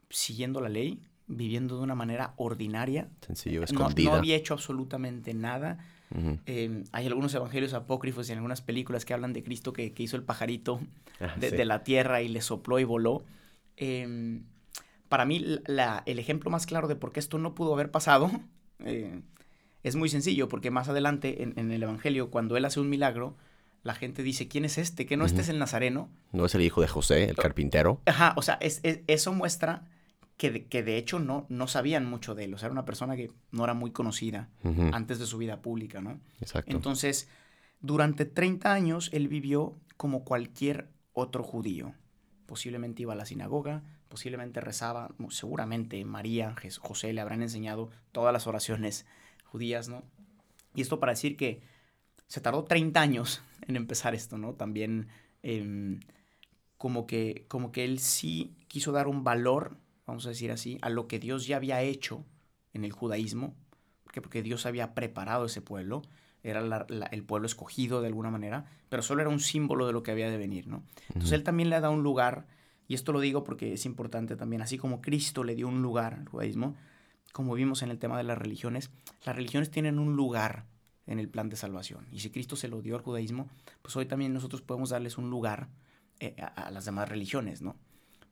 siguiendo 0.10 0.60
la 0.60 0.68
ley, 0.68 1.01
viviendo 1.28 1.78
de 1.78 1.84
una 1.84 1.96
manera 1.96 2.34
ordinaria. 2.36 3.08
Sencillo, 3.22 3.63
escondida. 3.63 4.10
No, 4.10 4.16
no 4.16 4.18
había 4.18 4.36
hecho 4.36 4.54
absolutamente 4.54 5.34
nada. 5.34 5.78
Uh 6.14 6.18
-huh. 6.18 6.40
eh, 6.46 6.84
hay 6.92 7.08
algunos 7.08 7.34
evangelios 7.34 7.74
apócrifos 7.74 8.30
y 8.30 8.34
algunas 8.34 8.62
películas 8.62 9.06
que 9.06 9.14
hablan 9.14 9.34
de 9.34 9.44
Cristo 9.44 9.74
que, 9.74 9.92
que 9.94 10.04
hizo 10.04 10.16
el 10.16 10.24
pajarito 10.24 10.80
ah, 11.20 11.36
de, 11.38 11.50
sí. 11.50 11.56
de, 11.58 11.66
la 11.66 11.84
tierra 11.84 12.22
y 12.22 12.28
le 12.28 12.42
sopló 12.42 12.80
y 12.80 12.84
voló. 12.84 13.24
Eh, 13.78 14.42
para 15.10 15.26
mí, 15.26 15.44
la, 15.68 16.04
el 16.06 16.20
ejemplo 16.20 16.50
más 16.50 16.66
claro 16.66 16.88
de 16.88 16.96
por 16.96 17.12
qué 17.12 17.20
esto 17.20 17.38
no 17.38 17.56
pudo 17.56 17.74
haber 17.74 17.92
pasado 17.92 18.30
eh, 18.80 19.22
es 19.84 19.96
muy 19.96 20.10
sencillo, 20.10 20.48
porque 20.50 20.72
más 20.72 20.90
adelante 20.90 21.44
en, 21.44 21.54
en 21.58 21.72
el 21.72 21.84
evangelio, 21.84 22.32
cuando 22.32 22.58
él 22.58 22.66
hace 22.66 22.80
un 22.80 22.90
milagro, 22.90 23.36
la 23.84 23.94
gente 23.94 24.24
dice, 24.24 24.48
¿quién 24.48 24.66
es 24.66 24.80
este? 24.80 25.06
Que 25.06 25.16
no 25.16 25.24
uh 25.24 25.28
-huh. 25.28 25.30
este 25.30 25.42
es 25.42 25.50
el 25.50 25.60
Nazareno. 25.60 26.10
No 26.32 26.46
es 26.46 26.56
el 26.56 26.62
hijo 26.64 26.82
de 26.82 26.88
José, 26.88 27.26
el 27.26 27.36
carpintero. 27.36 28.02
Ajá, 28.08 28.34
o 28.36 28.42
sea, 28.42 28.56
es, 28.62 28.80
es, 28.82 29.02
eso 29.06 29.32
muestra 29.32 29.88
que 30.38 30.51
de, 30.51 30.65
que 30.65 30.84
de 30.84 30.98
hecho 30.98 31.20
no, 31.20 31.46
no 31.50 31.68
sabían 31.68 32.06
mucho 32.06 32.36
de 32.36 32.46
él. 32.46 32.54
O 32.54 32.58
sea, 32.58 32.68
era 32.68 32.74
una 32.74 32.86
persona 32.86 33.15
que 33.15 33.32
no 33.51 33.63
era 33.63 33.74
muy 33.74 33.92
conocida 33.92 34.50
uh 34.63 34.70
-huh. 34.70 34.89
antes 34.94 35.20
de 35.20 35.25
su 35.25 35.38
vida 35.38 35.62
pública, 35.62 36.01
¿no? 36.01 36.20
Exacto. 36.42 36.72
Entonces, 36.72 37.30
durante 37.80 38.25
30 38.25 38.74
años 38.74 39.10
él 39.13 39.27
vivió 39.27 39.77
como 39.98 40.24
cualquier 40.24 40.89
otro 41.13 41.44
judío. 41.44 41.94
Posiblemente 42.46 43.01
iba 43.01 43.13
a 43.13 43.15
la 43.15 43.25
sinagoga, 43.25 43.84
posiblemente 44.10 44.62
rezaba, 44.62 45.10
seguramente 45.30 46.04
María, 46.06 46.56
José 46.80 47.13
le 47.13 47.22
habrán 47.22 47.42
enseñado 47.42 47.89
todas 48.12 48.34
las 48.34 48.46
oraciones 48.48 49.06
judías, 49.46 49.88
¿no? 49.89 50.04
Y 50.75 50.82
esto 50.82 51.00
para 51.00 51.13
decir 51.13 51.38
que 51.38 51.62
se 52.27 52.42
tardó 52.42 52.65
30 52.65 53.00
años 53.01 53.42
en 53.68 53.75
empezar 53.75 54.13
esto, 54.13 54.38
¿no? 54.38 54.54
También 54.54 55.08
eh, 55.44 56.00
como, 56.77 57.08
que, 57.08 57.46
como 57.48 57.72
que 57.72 57.86
él 57.86 58.00
sí 58.00 58.56
quiso 58.68 58.92
dar 58.92 59.08
un 59.08 59.24
valor, 59.24 59.77
vamos 60.06 60.26
a 60.26 60.30
decir 60.30 60.52
así, 60.52 60.78
a 60.82 60.90
lo 60.90 61.08
que 61.08 61.20
Dios 61.20 61.48
ya 61.48 61.58
había 61.58 61.82
hecho 61.82 62.26
en 62.74 62.86
el 62.86 62.92
judaísmo, 62.92 63.56
porque, 64.04 64.22
porque 64.22 64.44
Dios 64.44 64.66
había 64.66 64.94
preparado 64.94 65.46
ese 65.46 65.62
pueblo, 65.62 66.02
era 66.44 66.62
la, 66.62 66.86
la, 66.90 67.08
el 67.08 67.24
pueblo 67.24 67.48
escogido 67.48 68.02
de 68.02 68.08
alguna 68.08 68.30
manera, 68.30 68.66
pero 68.90 69.02
solo 69.02 69.22
era 69.22 69.30
un 69.30 69.40
símbolo 69.40 69.88
de 69.88 69.94
lo 69.94 70.04
que 70.04 70.12
había 70.12 70.30
de 70.30 70.38
venir, 70.38 70.68
¿no? 70.68 70.84
Entonces 71.08 71.32
uh 71.32 71.34
-huh. 71.34 71.38
él 71.38 71.44
también 71.44 71.70
le 71.70 71.76
ha 71.76 71.82
dado 71.82 71.94
un 71.94 72.04
lugar, 72.04 72.46
y 72.88 72.94
esto 72.94 73.12
lo 73.12 73.20
digo 73.20 73.44
porque 73.44 73.74
es 73.74 73.86
importante 73.86 74.36
también, 74.36 74.62
así 74.62 74.78
como 74.78 75.02
Cristo 75.02 75.44
le 75.44 75.56
dio 75.56 75.68
un 75.68 75.82
lugar 75.82 76.14
al 76.14 76.30
judaísmo, 76.30 76.76
como 77.36 77.54
vimos 77.56 77.82
en 77.82 77.90
el 77.90 78.00
tema 78.00 78.18
de 78.18 78.24
las 78.24 78.38
religiones, 78.38 78.92
las 79.26 79.36
religiones 79.36 79.70
tienen 79.70 80.00
un 80.00 80.16
lugar 80.16 80.68
en 81.08 81.20
el 81.20 81.30
plan 81.30 81.50
de 81.50 81.56
salvación. 81.56 82.08
Y 82.12 82.20
si 82.20 82.30
Cristo 82.30 82.56
se 82.56 82.68
lo 82.68 82.82
dio 82.82 82.96
al 82.96 83.02
judaísmo, 83.02 83.50
pues 83.82 83.96
hoy 83.96 84.06
también 84.06 84.34
nosotros 84.34 84.62
podemos 84.62 84.90
darles 84.90 85.18
un 85.18 85.30
lugar 85.30 85.68
eh, 86.20 86.36
a, 86.40 86.72
las 86.72 86.86
demás 86.86 87.10
religiones, 87.10 87.62
¿no? 87.62 87.76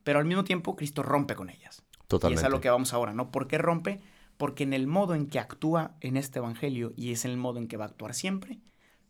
Pero 0.04 0.20
al 0.20 0.24
mismo 0.26 0.44
tiempo 0.44 0.76
Cristo 0.76 1.02
rompe 1.02 1.34
con 1.34 1.50
ellas. 1.50 1.82
Totalmente. 2.06 2.40
Y 2.40 2.42
es 2.42 2.46
a 2.46 2.50
lo 2.50 2.60
que 2.60 2.70
vamos 2.70 2.92
ahora, 2.92 3.12
¿no? 3.12 3.30
¿Por 3.30 3.48
qué 3.48 3.58
rompe? 3.58 4.00
Porque 4.36 4.62
en 4.62 4.72
el 4.72 4.86
modo 4.86 5.14
en 5.14 5.26
que 5.26 5.38
actúa 5.38 5.96
en 6.00 6.16
este 6.16 6.38
evangelio, 6.38 6.92
y 6.96 7.12
es 7.12 7.24
el 7.24 7.36
modo 7.36 7.58
en 7.58 7.66
que 7.66 7.76
va 7.76 7.84
a 7.84 7.88
actuar 7.88 8.14
siempre, 8.14 8.60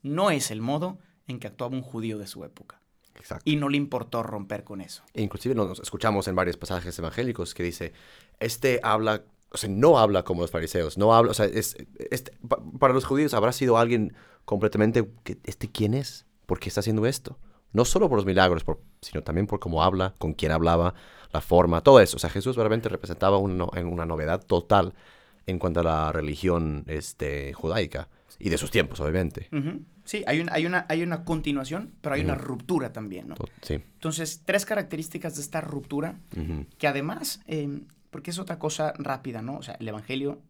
no 0.03 0.31
es 0.31 0.51
el 0.51 0.61
modo 0.61 0.99
en 1.27 1.41
que 1.41 1.49
actuaba 1.49 1.75
un 1.75 1.83
judío 1.83 2.19
de 2.19 2.27
su 2.27 2.45
época. 2.45 2.81
Exacto. 3.17 3.43
Y 3.45 3.57
no 3.57 3.69
le 3.69 3.77
importó 3.77 4.23
romper 4.23 4.65
con 4.65 4.81
eso. 4.81 5.03
E 5.15 5.23
inclusive 5.23 5.55
nos 5.55 5.81
escuchamos 5.81 6.29
en 6.29 6.35
varios 6.37 6.57
pasajes 6.57 6.99
evangélicos 6.99 7.55
que 7.55 7.63
dice, 7.63 7.93
este 8.41 8.81
habla, 8.83 9.25
o 9.51 9.57
sea, 9.57 9.71
no 9.71 9.99
habla 9.99 10.25
como 10.25 10.43
los 10.43 10.51
fariseos, 10.51 10.99
no 10.99 11.15
habla, 11.15 11.31
o 11.31 11.35
sea, 11.35 11.47
es, 11.47 11.77
este, 12.11 12.33
para 12.79 12.93
los 12.93 13.05
judíos 13.05 13.35
habrá 13.35 13.53
sido 13.53 13.79
alguien 13.79 14.15
completamente, 14.45 15.11
¿este 15.45 15.71
quién 15.71 15.95
es? 15.95 16.27
¿Por 16.47 16.59
qué 16.61 16.69
está 16.69 16.81
haciendo 16.81 17.07
esto? 17.07 17.39
No 17.73 17.85
solo 17.85 18.09
por 18.09 18.19
los 18.19 18.27
milagros, 18.27 18.65
sino 19.05 19.23
también 19.23 19.47
por 19.47 19.61
cómo 19.61 19.83
habla, 19.83 20.15
con 20.19 20.35
quién 20.35 20.53
hablaba, 20.53 20.95
la 21.33 21.41
forma, 21.41 21.81
todo 21.81 22.01
eso. 22.01 22.17
O 22.17 22.21
sea, 22.21 22.31
Jesús 22.31 22.57
realmente 22.57 22.89
representaba 22.89 23.39
una, 23.39 23.65
una 23.65 24.07
novedad 24.07 24.45
total 24.45 24.95
en 25.47 25.59
cuanto 25.59 25.81
a 25.81 25.83
la 25.83 26.13
religión 26.13 26.85
este, 26.87 27.53
judaica 27.53 28.09
y 28.39 28.49
de 28.49 28.59
sus 28.59 28.71
tiempos, 28.71 29.01
obviamente. 29.01 29.49
Sí, 30.05 30.25
hay, 30.27 30.45
hay, 30.51 30.67
una, 30.67 30.87
hay 30.89 31.03
una 31.03 31.25
continuación, 31.25 31.95
pero 32.01 32.15
hay 32.15 32.23
una 32.23 32.35
ruptura 32.35 32.93
también, 32.93 33.29
¿no? 33.29 33.35
Sí. 33.63 33.75
Entonces, 33.75 34.43
tres 34.45 34.67
características 34.67 35.37
de 35.37 35.43
esta 35.43 35.61
ruptura, 35.61 36.21
que 36.79 36.87
además, 36.87 37.41
em, 37.47 37.87
porque 38.11 38.31
es 38.31 38.39
otra 38.39 38.59
cosa 38.59 38.93
rápida, 38.99 39.43
¿no? 39.43 39.57
O 39.57 39.63
sea, 39.63 39.77
el 39.81 39.89
Evangelio, 39.89 40.41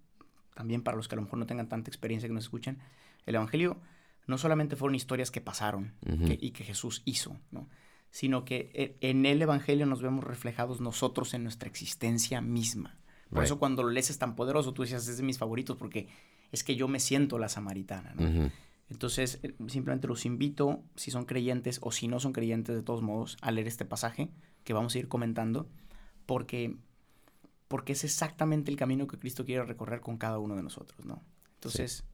también 0.55 0.83
para 0.83 0.97
los 0.97 1.09
que 1.09 1.15
a 1.15 1.17
lo 1.17 1.23
mejor 1.23 1.39
no 1.39 1.47
tengan 1.47 1.69
tanta 1.69 1.91
experiencia 1.91 2.29
que 2.29 2.35
nos 2.35 2.45
escuchen, 2.45 2.79
el 3.27 3.35
Evangelio 3.35 3.79
no 4.27 4.39
solamente 4.39 4.77
fueron 4.77 4.95
historias 4.95 5.31
que 5.31 5.41
pasaron 5.41 5.93
y 6.41 6.51
que 6.51 6.65
Jesús 6.65 7.03
hizo, 7.05 7.37
¿no? 7.51 7.69
Sino 8.15 8.45
que 8.45 8.71
e, 8.75 8.97
en 9.11 9.27
el 9.27 9.43
Evangelio 9.43 9.87
nos 9.87 10.01
vemos 10.01 10.23
reflejados 10.23 10.81
nosotros 10.81 11.35
en 11.35 11.43
nuestra 11.43 11.69
existencia 11.69 12.41
misma. 12.41 12.97
Por 13.29 13.43
eso 13.43 13.59
cuando 13.59 13.83
lo 13.83 13.91
lees 13.91 14.09
es 14.09 14.19
tan 14.19 14.37
poderoso, 14.37 14.73
tú 14.73 14.83
decías, 14.83 15.09
es 15.09 15.17
de 15.17 15.25
mis 15.25 15.37
favoritos, 15.37 15.77
porque 15.77 16.07
es 16.53 16.63
que 16.63 16.77
yo 16.77 16.87
me 16.87 17.01
siento 17.01 17.41
la 17.41 17.49
samaritana. 17.49 18.15
¿no? 18.15 18.53
Entonces, 18.89 19.41
eh, 19.43 19.57
simplemente 19.67 20.07
los 20.07 20.27
invito, 20.27 20.85
si 20.95 21.11
son 21.11 21.25
creyentes 21.25 21.81
o 21.83 21.91
si 21.91 22.07
no 22.07 22.21
son 22.21 22.33
creyentes 22.33 22.77
de 22.77 22.85
todos 22.85 23.03
modos, 23.03 23.37
a 23.41 23.51
leer 23.51 23.67
este 23.67 23.85
pasaje 23.85 24.31
que 24.63 24.73
vamos 24.73 24.95
a 24.95 24.99
ir 25.01 25.09
comentando, 25.09 25.69
porque, 26.25 26.77
porque 27.67 27.95
es 27.95 28.05
exactamente 28.05 28.71
el 28.71 28.77
camino 28.77 29.09
que 29.09 29.19
Cristo 29.19 29.45
quiere 29.45 29.65
recorrer 29.65 30.01
con 30.01 30.19
cada 30.19 30.39
uno 30.39 30.55
de 30.55 30.63
nosotros, 30.63 31.05
¿no? 31.05 31.21
Entonces, 31.55 32.05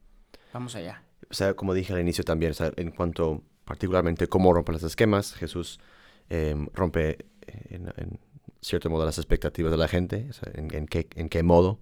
vamos 0.51 0.73
allá. 0.73 1.03
O 1.29 1.35
sea, 1.35 1.53
como 1.53 1.75
dije 1.75 1.93
al 1.93 1.99
inicio 1.99 2.23
también, 2.23 2.53
en 2.77 2.89
cuanto 2.89 3.43
particularmente 3.71 4.27
cómo 4.27 4.51
rompen 4.51 4.73
los 4.73 4.83
esquemas, 4.83 5.33
Jesús 5.33 5.79
em, 6.27 6.67
rompe 6.73 7.25
eh, 7.47 7.79
en, 7.95 8.19
cierto 8.59 8.89
modo 8.89 9.05
las 9.05 9.17
expectativas 9.17 9.71
de 9.71 9.77
la 9.77 9.87
gente, 9.87 10.29
en, 10.55 10.87
qué, 10.87 11.07
en 11.15 11.29
qué 11.29 11.41
modo, 11.41 11.79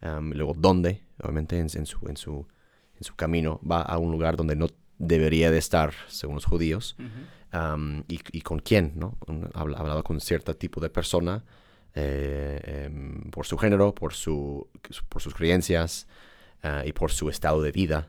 luego 0.00 0.54
dónde, 0.56 1.02
obviamente 1.20 1.58
en, 1.58 1.68
su, 1.68 1.98
en, 2.06 2.16
su, 2.16 2.46
en 2.94 3.02
su 3.02 3.16
camino 3.16 3.60
va 3.68 3.82
a 3.82 3.98
un 3.98 4.12
lugar 4.12 4.36
donde 4.36 4.54
no 4.54 4.68
debería 4.98 5.50
de 5.50 5.58
estar, 5.58 5.92
según 6.06 6.36
los 6.36 6.44
judíos, 6.44 6.96
y, 8.06 8.40
con 8.42 8.60
quién, 8.60 8.92
¿no? 8.94 9.18
Hablaba 9.54 10.04
con 10.04 10.20
cierto 10.20 10.54
tipo 10.54 10.80
de 10.80 10.90
persona, 10.90 11.42
eh, 11.94 12.84
em, 12.86 13.30
por 13.32 13.46
su 13.46 13.58
género, 13.58 13.96
por, 13.96 14.14
su, 14.14 14.68
por 15.08 15.20
sus 15.20 15.34
creencias 15.34 16.06
ah, 16.62 16.84
y 16.86 16.92
por 16.92 17.10
su 17.10 17.28
estado 17.30 17.60
de 17.62 17.72
vida, 17.72 18.08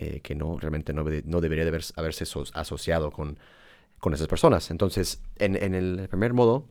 eh, 0.00 0.20
que 0.20 0.36
no 0.36 0.56
realmente 0.60 0.92
no, 0.92 1.04
no 1.24 1.40
debería 1.40 1.64
de 1.64 1.80
haberse 1.96 2.24
asociado 2.54 3.10
con, 3.10 3.36
con 3.98 4.14
esas 4.14 4.28
personas. 4.28 4.70
Entonces, 4.70 5.20
en, 5.40 5.56
el 5.74 6.06
primer 6.08 6.34
modo, 6.34 6.66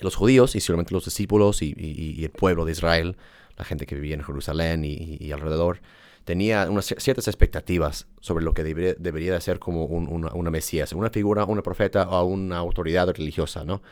los 0.00 0.16
judíos 0.16 0.56
y 0.56 0.60
solamente 0.60 0.94
los 0.94 1.04
discípulos 1.04 1.60
y, 1.60 1.74
y, 1.76 2.24
el 2.24 2.30
pueblo 2.30 2.64
de 2.64 2.72
Israel, 2.72 3.18
la 3.58 3.66
gente 3.66 3.84
que 3.84 3.94
vivía 3.94 4.14
en 4.14 4.24
Jerusalén 4.24 4.86
y, 4.86 5.30
alrededor, 5.32 5.82
tenía 6.24 6.66
unas 6.70 6.94
ciertas 6.96 7.28
expectativas 7.28 8.06
sobre 8.20 8.42
lo 8.42 8.54
que 8.54 8.64
debería, 8.64 8.94
debería 8.98 9.34
de 9.34 9.40
ser 9.42 9.58
como 9.58 9.84
una, 9.84 10.32
una, 10.32 10.50
Mesías, 10.50 10.94
una 10.94 11.10
figura, 11.10 11.44
una 11.44 11.62
profeta 11.62 12.08
o 12.08 12.24
una 12.24 12.56
autoridad 12.56 13.06
religiosa, 13.08 13.64
¿no? 13.64 13.82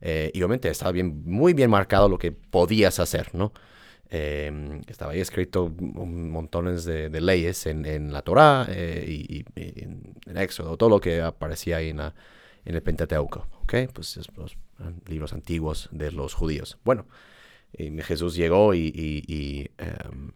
Eh, 0.00 0.30
y 0.32 0.38
obviamente 0.38 0.70
estaba 0.70 0.92
bien, 0.92 1.22
muy 1.26 1.52
bien 1.52 1.68
marcado 1.68 2.08
lo 2.08 2.16
que 2.16 2.32
podías 2.32 2.98
hacer, 2.98 3.34
¿no? 3.34 3.52
Em, 4.12 4.80
estaba 4.88 5.12
ahí 5.12 5.20
escrito 5.20 5.70
montones 5.70 6.84
de, 6.84 7.08
leyes 7.20 7.64
en, 7.66 8.12
la 8.12 8.22
Torá 8.22 8.66
eh, 8.68 9.04
y, 9.08 9.44
en, 9.54 10.14
Éxodo, 10.36 10.76
todo 10.76 10.88
lo 10.88 11.00
que 11.00 11.20
aparecía 11.20 11.76
ahí 11.76 11.90
en, 11.90 12.00
el 12.64 12.82
Pentateuco, 12.82 13.46
¿ok? 13.62 13.74
Pues 13.94 14.18
los 14.36 14.56
libros 15.06 15.32
antiguos 15.32 15.88
de 15.92 16.10
los 16.10 16.34
judíos. 16.34 16.76
Bueno, 16.84 17.06
Jesús 17.72 18.34
llegó 18.34 18.74
y, 18.74 19.70
em, 19.78 20.32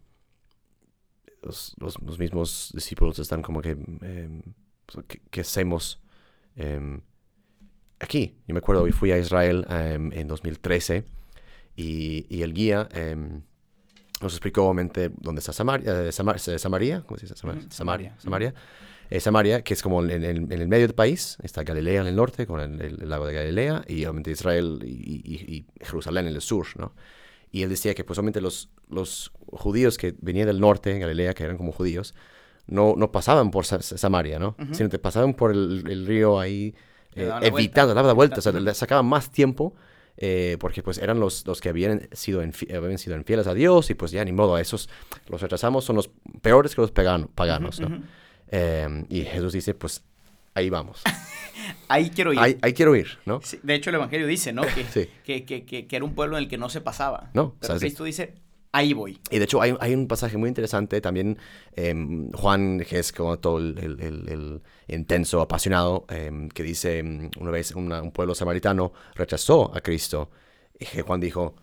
los, 1.43 1.75
mismos 2.21 2.71
discípulos 2.73 3.19
están 3.19 3.43
como 3.43 3.61
que, 3.61 3.71
em, 3.71 4.43
pues, 4.87 5.05
¿qué, 5.33 5.41
hacemos 5.41 6.01
aquí? 7.99 8.37
Yo 8.47 8.55
me 8.55 8.59
acuerdo, 8.59 8.87
fui 8.93 9.11
a 9.11 9.19
Israel 9.19 9.67
en 9.69 10.29
2013 10.29 11.05
y, 11.75 12.25
y 12.29 12.43
el 12.43 12.55
guía 12.55 12.89
nos 14.25 14.33
explicó 14.33 14.65
obviamente 14.65 15.11
dónde 15.17 15.41
está 15.41 15.53
Samaria, 15.53 16.09
eh, 16.09 16.13
Samaria, 16.13 17.03
¿cómo 17.07 17.19
se 17.19 17.27
dice? 17.27 17.37
Samaria, 17.69 18.17
Samaria, 18.19 18.55
eh, 19.11 19.21
Samaria, 19.21 19.63
que 19.63 19.75
es 19.75 19.83
como 19.83 20.03
en, 20.03 20.25
el 20.25 20.69
medio 20.69 20.87
del 20.87 20.95
país, 20.95 21.37
está 21.43 21.63
Galilea 21.63 22.01
en 22.01 22.07
el 22.07 22.17
norte, 22.17 22.47
con 22.47 22.61
el, 22.61 23.09
lago 23.09 23.27
de 23.27 23.35
Galilea, 23.35 23.85
y 23.87 24.05
obviamente 24.07 24.31
Israel 24.31 24.81
y, 24.83 25.67
Jerusalén 25.81 26.27
en 26.27 26.35
el 26.35 26.41
sur, 26.41 26.67
¿no? 26.79 26.95
Y 27.53 27.63
él 27.63 27.69
decía 27.69 27.95
que 27.95 28.03
pues 28.03 28.19
obviamente 28.19 28.41
los, 28.41 28.71
los 28.89 29.31
judíos 29.53 29.99
que 29.99 30.15
venían 30.21 30.47
del 30.47 30.59
norte, 30.59 30.99
Galilea, 30.99 31.35
que 31.35 31.45
eran 31.45 31.57
como 31.57 31.71
judíos, 31.71 32.15
no, 32.67 32.95
no 32.97 33.13
pasaban 33.13 33.51
por 33.51 33.67
Samaria, 33.67 34.39
¿no? 34.39 34.57
Sino 34.73 34.89
que 34.89 34.99
pasaban 34.99 35.35
por 35.35 35.53
el, 35.53 36.07
río 36.07 36.41
ahí, 36.41 36.75
eh, 37.15 37.31
evitando, 37.43 37.95
daba 37.95 38.09
la 38.09 38.15
vuelta, 38.15 38.39
o 38.39 38.41
sea, 38.41 38.53
le 38.53 38.75
sacaban 38.75 39.07
más 39.07 39.31
tiempo 39.31 39.75
eh, 40.17 40.57
porque 40.61 40.83
pues 40.83 40.99
eran 40.99 41.19
los, 41.19 41.47
los 41.47 41.61
que 41.61 41.69
habían 41.69 42.09
sido, 42.13 42.41
habían 42.41 42.99
sido 42.99 43.17
infieles 43.17 43.47
a 43.47 43.55
Dios 43.55 43.91
y 43.91 43.95
pues 43.95 44.13
ya 44.13 44.25
ni 44.25 44.33
modo, 44.33 44.55
a 44.55 44.61
esos 44.61 44.89
los 45.29 45.41
rechazamos, 45.41 45.85
son 45.85 45.97
los 45.97 46.11
peores 46.41 46.75
que 46.75 46.81
los 46.81 46.93
paganos, 46.93 47.81
¿no? 47.81 48.03
Em, 48.49 49.07
y 49.09 49.23
Jesús 49.23 49.53
dice, 49.53 49.75
pues 49.75 50.05
ahí 50.55 50.71
vamos. 50.71 51.03
ahí 51.89 52.11
quiero 52.11 52.33
ir. 52.33 52.59
Ahí, 52.63 52.73
quiero 52.73 52.95
ir, 52.95 53.19
¿no? 53.27 53.41
de 53.63 53.75
hecho, 53.75 53.91
el 53.91 53.97
Evangelio 53.97 54.27
dice, 54.27 54.53
¿no? 54.53 54.63
Que, 54.63 55.09
que, 55.25 55.45
que, 55.45 55.65
que, 55.65 55.97
era 55.97 56.05
un 56.05 56.15
pueblo 56.15 56.37
en 56.37 56.45
el 56.45 56.49
que 56.49 56.59
no 56.59 56.69
se 56.69 56.81
pasaba. 56.81 57.31
No. 57.35 57.57
Pero 57.61 57.79
Cristo 57.79 58.05
dice, 58.05 58.35
ahí 58.75 58.93
voy. 58.93 59.21
Y 59.31 59.39
de 59.39 59.45
hecho 59.45 59.63
hay, 59.63 59.75
hay 59.81 59.95
un 59.95 60.09
pasaje 60.09 60.37
muy 60.37 60.49
interesante 60.49 61.01
también, 61.01 61.39
em, 61.73 62.31
Juan, 62.33 62.81
que 62.81 62.99
es 62.99 63.13
como 63.13 63.39
todo 63.39 63.59
el, 63.59 63.79
el, 63.79 64.63
intenso, 64.89 65.41
apasionado, 65.41 66.05
em, 66.09 66.49
que 66.49 66.63
dice, 66.63 66.99
em, 66.99 67.31
una 67.39 67.51
vez 67.53 67.73
un 67.75 68.11
pueblo 68.13 68.35
samaritano 68.35 68.93
rechazó 69.15 69.75
a 69.75 69.81
Cristo, 69.81 70.31
y 70.79 70.85
Juan 71.01 71.21
dijo, 71.21 71.55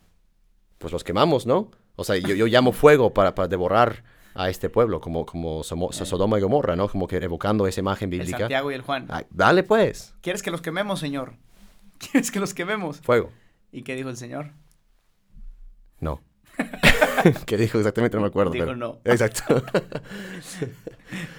pues 0.77 0.93
los 0.93 1.03
quemamos, 1.03 1.45
¿no? 1.45 1.69
O 1.97 2.03
sea, 2.03 2.15
yo, 2.15 2.33
yo 2.33 2.47
llamo 2.47 2.71
fuego 2.71 3.13
para, 3.13 3.35
para 3.35 3.49
devorar 3.49 4.03
a 4.33 4.49
este 4.49 4.69
pueblo, 4.69 5.01
como, 5.01 5.25
como 5.25 5.61
eh. 5.61 5.93
Sodoma 5.93 6.37
y 6.37 6.41
Gomorra, 6.41 6.75
¿no? 6.75 6.87
Como 6.87 7.07
que 7.07 7.17
evocando 7.17 7.67
esa 7.67 7.81
imagen 7.81 8.09
bíblica. 8.09 8.37
El 8.37 8.41
Santiago 8.43 8.71
y 8.71 8.75
el 8.75 8.81
Juan. 8.81 9.07
dale 9.29 9.63
pues. 9.63 10.15
¿Quieres 10.21 10.41
que 10.41 10.51
los 10.51 10.61
quememos, 10.61 10.99
Señor? 10.99 11.33
¿Quieres 11.99 12.31
que 12.31 12.39
los 12.39 12.53
quememos? 12.53 13.01
Fuego. 13.01 13.31
¿Y 13.71 13.83
qué 13.83 13.95
dijo 13.95 14.09
el 14.09 14.17
Señor? 14.17 14.51
No. 15.99 16.21
¿Qué 17.45 17.57
dijo 17.57 17.77
exactamente? 17.77 18.17
No 18.17 18.21
me 18.21 18.27
acuerdo. 18.27 18.51
Dijo 18.51 18.75
no. 18.75 18.99
Exacto. 19.05 19.43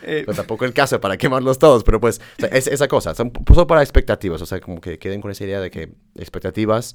eh, 0.03 0.23
pues 0.25 0.37
tampoco 0.37 0.65
el 0.65 0.73
caso 0.73 1.01
para 1.01 1.17
quemarlos 1.17 1.59
todos, 1.59 1.85
pero 1.85 2.01
pues 2.01 2.21
es, 2.51 2.67
esa 2.67 2.89
cosa. 2.89 3.15
Son, 3.15 3.31
puso 3.31 3.67
para 3.67 3.83
expectativas, 3.83 4.43
o 4.43 4.47
sea, 4.47 4.61
como 4.61 4.81
que 4.81 4.99
queden 4.99 5.21
con 5.21 5.31
esa 5.31 5.45
idea 5.45 5.61
de 5.61 5.71
que 5.71 5.93
expectativas, 6.15 6.95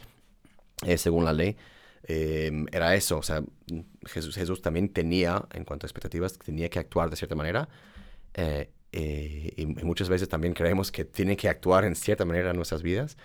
eh, 0.86 0.98
según 0.98 1.26
la 1.26 1.34
ley, 1.34 1.58
eh, 2.04 2.52
era 2.72 2.96
eso. 2.96 3.18
O 3.18 3.24
sea, 3.24 3.44
Jesús, 4.06 4.36
Jesús 4.36 4.62
también 4.62 4.90
tenía, 4.90 5.44
en 5.54 5.66
cuanto 5.66 5.86
a 5.86 5.88
expectativas, 5.88 6.38
tenía 6.38 6.70
que 6.70 6.80
actuar 6.80 7.10
de 7.10 7.16
cierta 7.16 7.36
manera. 7.36 7.70
Eh, 8.34 9.54
y 9.56 9.66
muchas 9.66 10.10
veces 10.10 10.30
también 10.30 10.54
creemos 10.54 10.92
que 10.92 11.06
tiene 11.06 11.36
que 11.38 11.50
actuar 11.50 11.86
en 11.86 11.96
cierta 11.96 12.26
manera 12.26 12.52
en 12.52 12.56
nuestras 12.56 12.82
vidas. 12.82 13.18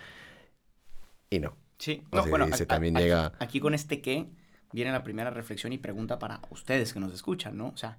Y 1.29 1.39
no. 1.39 1.57
Sí, 1.79 2.03
no, 2.11 2.25
bueno, 2.27 2.47
también 2.67 2.95
llega... 2.95 3.33
aquí 3.39 3.59
con 3.59 3.73
este 3.73 4.01
qué 4.01 4.27
viene 4.73 4.91
la 4.91 5.03
primera 5.03 5.29
reflexión 5.29 5.71
y 5.71 5.77
pregunta 5.77 6.19
para 6.19 6.41
ustedes 6.49 6.93
que 6.93 6.99
nos 6.99 7.13
escuchan, 7.13 7.57
¿no? 7.57 7.67
O 7.69 7.77
sea, 7.77 7.97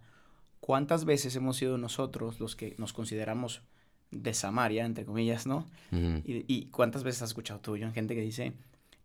¿cuántas 0.61 1.04
veces 1.04 1.35
hemos 1.37 1.57
sido 1.57 1.78
nosotros 1.78 2.40
los 2.40 2.57
que 2.57 2.75
nos 2.78 2.93
consideramos 2.93 3.62
de 4.11 4.35
Samaria, 4.35 4.85
entre 4.85 5.04
comillas, 5.04 5.47
¿no? 5.47 5.66
y, 5.93 6.66
cuántas 6.66 7.02
veces 7.02 7.23
has 7.23 7.31
escuchado 7.31 7.61
tú, 7.61 7.76
yo, 7.76 7.87
en 7.87 7.95
gente 7.95 8.14
que 8.14 8.21
dice, 8.21 8.52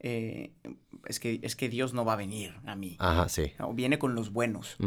eh, 0.02 0.52
es, 1.06 1.20
que, 1.20 1.40
es 1.44 1.56
que 1.56 1.68
Dios 1.70 1.94
no 1.94 2.06
va 2.06 2.14
a 2.14 2.16
venir 2.16 2.54
a 2.66 2.76
mí. 2.76 2.96
Ajá, 3.00 3.28
sí. 3.30 3.52
No, 3.60 3.74
viene 3.74 4.00
con 4.00 4.16
los 4.16 4.32
buenos, 4.32 4.78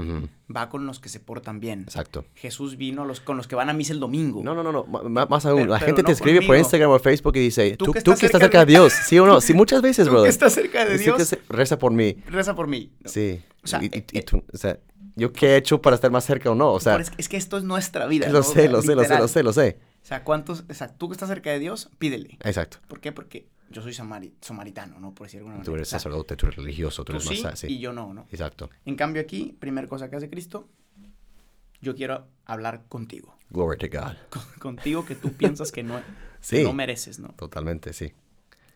va 0.55 0.69
con 0.69 0.87
los 0.87 1.01
que 1.01 1.09
se 1.09 1.21
portan 1.21 1.61
bien. 1.61 1.83
Exacto. 1.83 2.25
Jesús 2.35 2.77
vino 2.77 3.05
los, 3.05 3.21
con 3.21 3.37
los 3.37 3.47
que 3.47 3.55
van 3.55 3.69
a 3.71 3.73
misa 3.73 3.93
el 3.93 4.01
domingo. 4.01 4.43
No, 4.43 4.55
no, 4.55 4.63
no, 4.63 4.73
no. 4.73 4.87
Más 4.87 5.45
aún, 5.47 5.61
Pero- 5.63 5.73
la 5.73 5.79
pero 5.79 5.87
gente 5.87 6.03
no 6.03 6.07
te 6.07 6.13
escribe 6.13 6.47
por. 6.47 6.57
Instagram 6.57 6.91
o 6.91 6.99
Facebook 6.99 7.37
y 7.37 7.41
dice, 7.41 7.77
Tú 7.77 7.87
tú, 7.87 7.93
que 7.93 8.01
tú 8.03 8.13
estás 8.13 8.31
cerca 8.31 8.59
de 8.61 8.67
de- 8.67 8.73
Dios. 8.73 8.93
¿Sí 9.07 9.19
o 9.19 9.27
no? 9.27 9.41
Sí, 9.41 9.53
muchas 9.55 9.83
veces, 9.83 10.09
que 10.09 10.29
estás 10.29 10.53
cerca 10.55 10.85
de 10.85 10.99
Dios, 10.99 11.23
se- 11.29 11.41
reza 11.49 11.79
por 11.79 11.93
mí. 11.93 12.17
reza 12.27 12.55
por 12.55 12.67
mí. 12.69 12.93
No, 13.01 13.11
Sí. 13.11 13.41
O 13.65 13.67
sea, 13.67 13.83
y, 13.83 13.87
eh, 13.87 14.05
y 14.13 14.23
tú, 14.23 14.43
o 14.53 14.57
sea, 14.57 14.79
¿yo 15.15 15.33
qué 15.33 15.51
he 15.51 15.57
hecho 15.57 15.81
para 15.81 15.95
estar 15.95 16.11
más 16.11 16.25
cerca 16.25 16.51
o 16.51 16.55
no? 16.55 16.73
O 16.73 16.81
sea, 16.81 16.97
es, 16.97 17.13
es 17.17 17.29
que 17.29 17.37
esto 17.37 17.57
es 17.59 17.65
nuestra 17.65 18.07
vida. 18.07 18.27
lo 18.29 18.33
¿no? 18.35 18.39
O 18.41 18.43
sé, 18.43 18.69
lo 18.69 18.83
sé, 18.83 18.95
lo 18.97 19.05
sé, 19.05 19.19
lo 19.19 19.29
sé, 19.29 19.43
lo 19.43 19.53
sé. 19.53 19.79
O 20.03 20.05
sea, 20.07 20.25
¿cuántos? 20.25 20.65
O 20.69 20.75
sea, 20.75 20.89
tú 20.97 21.09
que 21.09 21.13
estás 21.13 21.29
cerca 21.29 21.51
de 21.51 21.59
Dios, 21.61 21.89
pídele. 21.99 22.39
Exacto. 22.43 22.79
¿Por 22.89 22.99
qué? 23.01 23.13
Porque 23.13 23.47
yo 23.73 23.83
soy 23.83 23.93
samari- 23.93 24.35
samaritano, 24.41 25.01
¿no? 25.01 25.13
Por 25.15 25.27
decir 25.27 25.41
de 25.41 25.47
alguna 25.47 25.57
Tú 25.65 25.71
manera. 25.73 25.81
eres 25.81 25.89
O 25.89 25.91
sea, 25.91 25.99
sacerdote, 25.99 26.37
tú 26.37 26.47
eres 26.47 26.57
religioso, 26.57 27.05
tú 27.05 27.13
tú 27.13 27.19
eres 27.19 27.29
sí, 27.39 27.43
más... 27.45 27.59
Sí, 27.59 27.67
y 27.69 27.79
yo 27.81 27.93
no, 27.93 28.15
¿no? 28.15 28.27
exacto. 28.31 28.71
En 28.85 28.95
cambio 28.97 29.21
aquí, 29.23 29.57
primera 29.59 29.89
cosa 29.89 30.09
que 30.09 30.17
hace 30.17 30.31
Cristo, 30.31 30.69
yo 31.81 31.95
quiero 31.95 32.29
hablar 32.45 32.85
contigo. 32.89 33.35
Glory 33.51 33.77
to 33.79 33.87
God. 33.89 34.15
Con- 34.31 34.43
contigo 34.61 35.05
que 35.05 35.15
tú 35.17 35.33
piensas 35.33 35.73
que 35.73 35.83
no, 35.83 35.97
que 35.99 36.05
Sí. 36.41 36.63
no 36.63 36.73
mereces, 36.73 37.19
¿no? 37.19 37.29
Totalmente, 37.31 37.93
sí. 37.93 38.13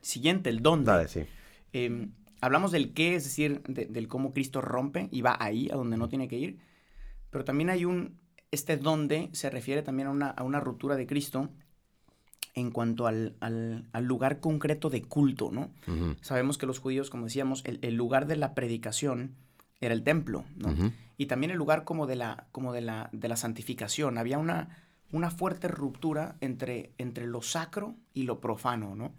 Siguiente, 0.01 0.51
el 0.51 0.61
dónde. 0.63 0.91
Dale, 0.91 1.09
sí. 1.09 1.25
Eh, 1.73 2.09
hablamos 2.41 2.73
del 2.73 2.93
qué, 2.95 3.15
es 3.17 3.25
decir, 3.25 3.63
de- 3.69 3.87
del 3.87 4.09
cómo 4.09 4.33
Cristo 4.33 4.61
rompe 4.61 5.09
y 5.13 5.21
va 5.23 5.37
ahí, 5.41 5.69
a 5.71 5.77
donde 5.77 5.97
no 5.97 6.09
tiene 6.09 6.29
que 6.29 6.37
ir. 6.39 6.59
Pero 7.31 7.45
también 7.45 7.71
hay 7.71 7.85
un, 7.85 8.19
este 8.51 8.77
dónde 8.77 9.29
se 9.33 9.51
refiere 9.51 9.83
también 9.83 10.09
a 10.09 10.11
una, 10.11 10.31
a 10.31 10.43
una 10.43 10.61
ruptura 10.61 10.97
de 10.97 11.07
Cristo 11.07 11.51
en 12.57 12.71
cuanto 12.71 13.07
al, 13.07 13.37
al- 13.41 13.85
al 13.93 14.05
lugar 14.05 14.41
concreto 14.41 14.91
de 14.91 15.03
culto, 15.03 15.51
¿no? 15.53 15.71
Sabemos 16.23 16.59
que 16.59 16.67
los 16.67 16.79
judíos, 16.81 17.11
como 17.11 17.25
decíamos, 17.27 17.63
el, 17.67 17.79
el 17.83 17.95
lugar 17.95 18.27
de 18.27 18.37
la 18.37 18.55
predicación 18.55 19.35
era 19.81 19.95
el 19.95 20.03
templo, 20.03 20.45
¿no? 20.57 20.71
Y 21.19 21.27
también 21.27 21.51
el 21.53 21.59
lugar 21.59 21.85
como 21.85 22.07
de 22.07 22.17
la, 22.17 22.47
como 22.53 22.73
de 22.73 22.81
la, 22.81 23.11
de 23.13 23.29
la 23.29 23.37
santificación. 23.37 24.17
Había 24.19 24.39
una, 24.39 24.71
una 25.13 25.31
fuerte 25.31 25.69
ruptura 25.69 26.37
entre, 26.41 26.93
entre 26.99 27.27
lo 27.27 27.43
sacro 27.43 27.95
y 28.15 28.23
lo 28.25 28.41
profano, 28.41 28.97
¿no? 28.97 29.13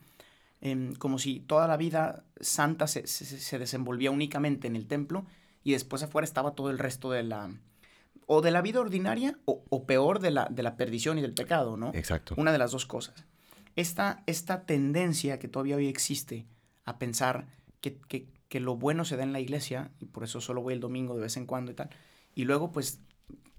Em, 0.59 0.95
como 0.95 1.19
si 1.19 1.39
toda 1.39 1.67
la 1.67 1.77
vida 1.77 2.23
santa 2.41 2.87
se, 2.87 3.05
se- 3.05 3.25
se 3.39 3.59
desenvolvía 3.59 4.09
únicamente 4.09 4.67
en 4.67 4.75
el 4.75 4.87
templo 4.87 5.25
y 5.63 5.73
después 5.73 6.01
afuera 6.01 6.25
estaba 6.25 6.51
todo 6.55 6.71
el 6.71 6.79
resto 6.79 7.11
de 7.11 7.21
la... 7.21 7.51
O 8.27 8.41
de 8.41 8.51
la 8.51 8.61
vida 8.61 8.79
ordinaria 8.79 9.39
o, 9.45 9.63
o 9.69 9.85
peor 9.87 10.19
de 10.19 10.31
la, 10.31 10.45
de 10.51 10.61
la 10.61 10.75
perdición 10.77 11.17
y 11.17 11.21
del 11.21 11.33
pecado, 11.33 11.75
¿no? 11.77 11.91
Exacto. 11.95 12.35
Una 12.37 12.51
de 12.51 12.57
las 12.59 12.71
dos 12.71 12.85
cosas. 12.85 13.25
Esta, 13.75 14.21
esta 14.27 14.65
tendencia 14.65 15.39
que 15.39 15.47
todavía 15.47 15.77
hoy 15.77 15.87
existe 15.87 16.45
a 16.85 16.99
pensar 16.99 17.47
que, 17.81 17.97
que- 18.07 18.27
que 18.49 18.59
lo 18.61 18.75
bueno 18.77 19.03
se 19.03 19.17
da 19.17 19.23
en 19.23 19.33
la 19.33 19.41
iglesia, 19.41 19.91
y 19.99 20.05
por 20.05 20.23
eso 20.23 20.39
solo 20.39 20.61
voy 20.61 20.73
el 20.73 20.79
domingo 20.79 21.15
de 21.15 21.21
vez 21.21 21.35
en 21.35 21.45
cuando 21.45 21.69
y 21.71 21.73
tal, 21.75 21.89
y 22.33 22.45
luego 22.45 22.71
pues 22.71 23.01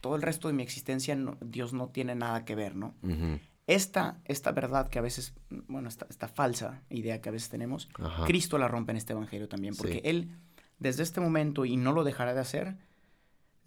todo 0.01 0.17
el 0.17 0.23
resto 0.23 0.49
de 0.49 0.55
mi 0.55 0.63
existencia 0.63 1.15
no- 1.15 1.37
Dios 1.43 1.73
no 1.75 1.89
tiene 1.89 2.15
nada 2.15 2.45
que 2.47 2.55
ver, 2.55 2.75
¿no? 2.75 2.95
Ujú, 3.03 3.39
Esta, 3.67 4.19
esta 4.25 4.51
verdad 4.53 4.89
que 4.89 4.99
a 4.99 5.03
veces, 5.03 5.35
bueno, 5.67 5.89
esta, 5.91 6.07
esta 6.09 6.27
falsa 6.27 6.81
idea 6.89 7.21
que 7.21 7.29
a 7.29 7.33
veces 7.33 7.51
tenemos, 7.51 7.91
Ajá. 8.03 8.25
Cristo 8.25 8.57
la 8.57 8.67
rompe 8.67 8.93
en 8.93 8.97
este 8.97 9.13
evangelio 9.13 9.47
también, 9.47 9.75
porque 9.77 9.95
Sí. 9.97 10.01
Él, 10.05 10.31
desde 10.79 11.03
este 11.03 11.21
momento, 11.21 11.67
y 11.67 11.77
no 11.77 11.93
lo 11.93 12.03
dejará 12.03 12.33
de 12.33 12.41
hacer, 12.41 12.77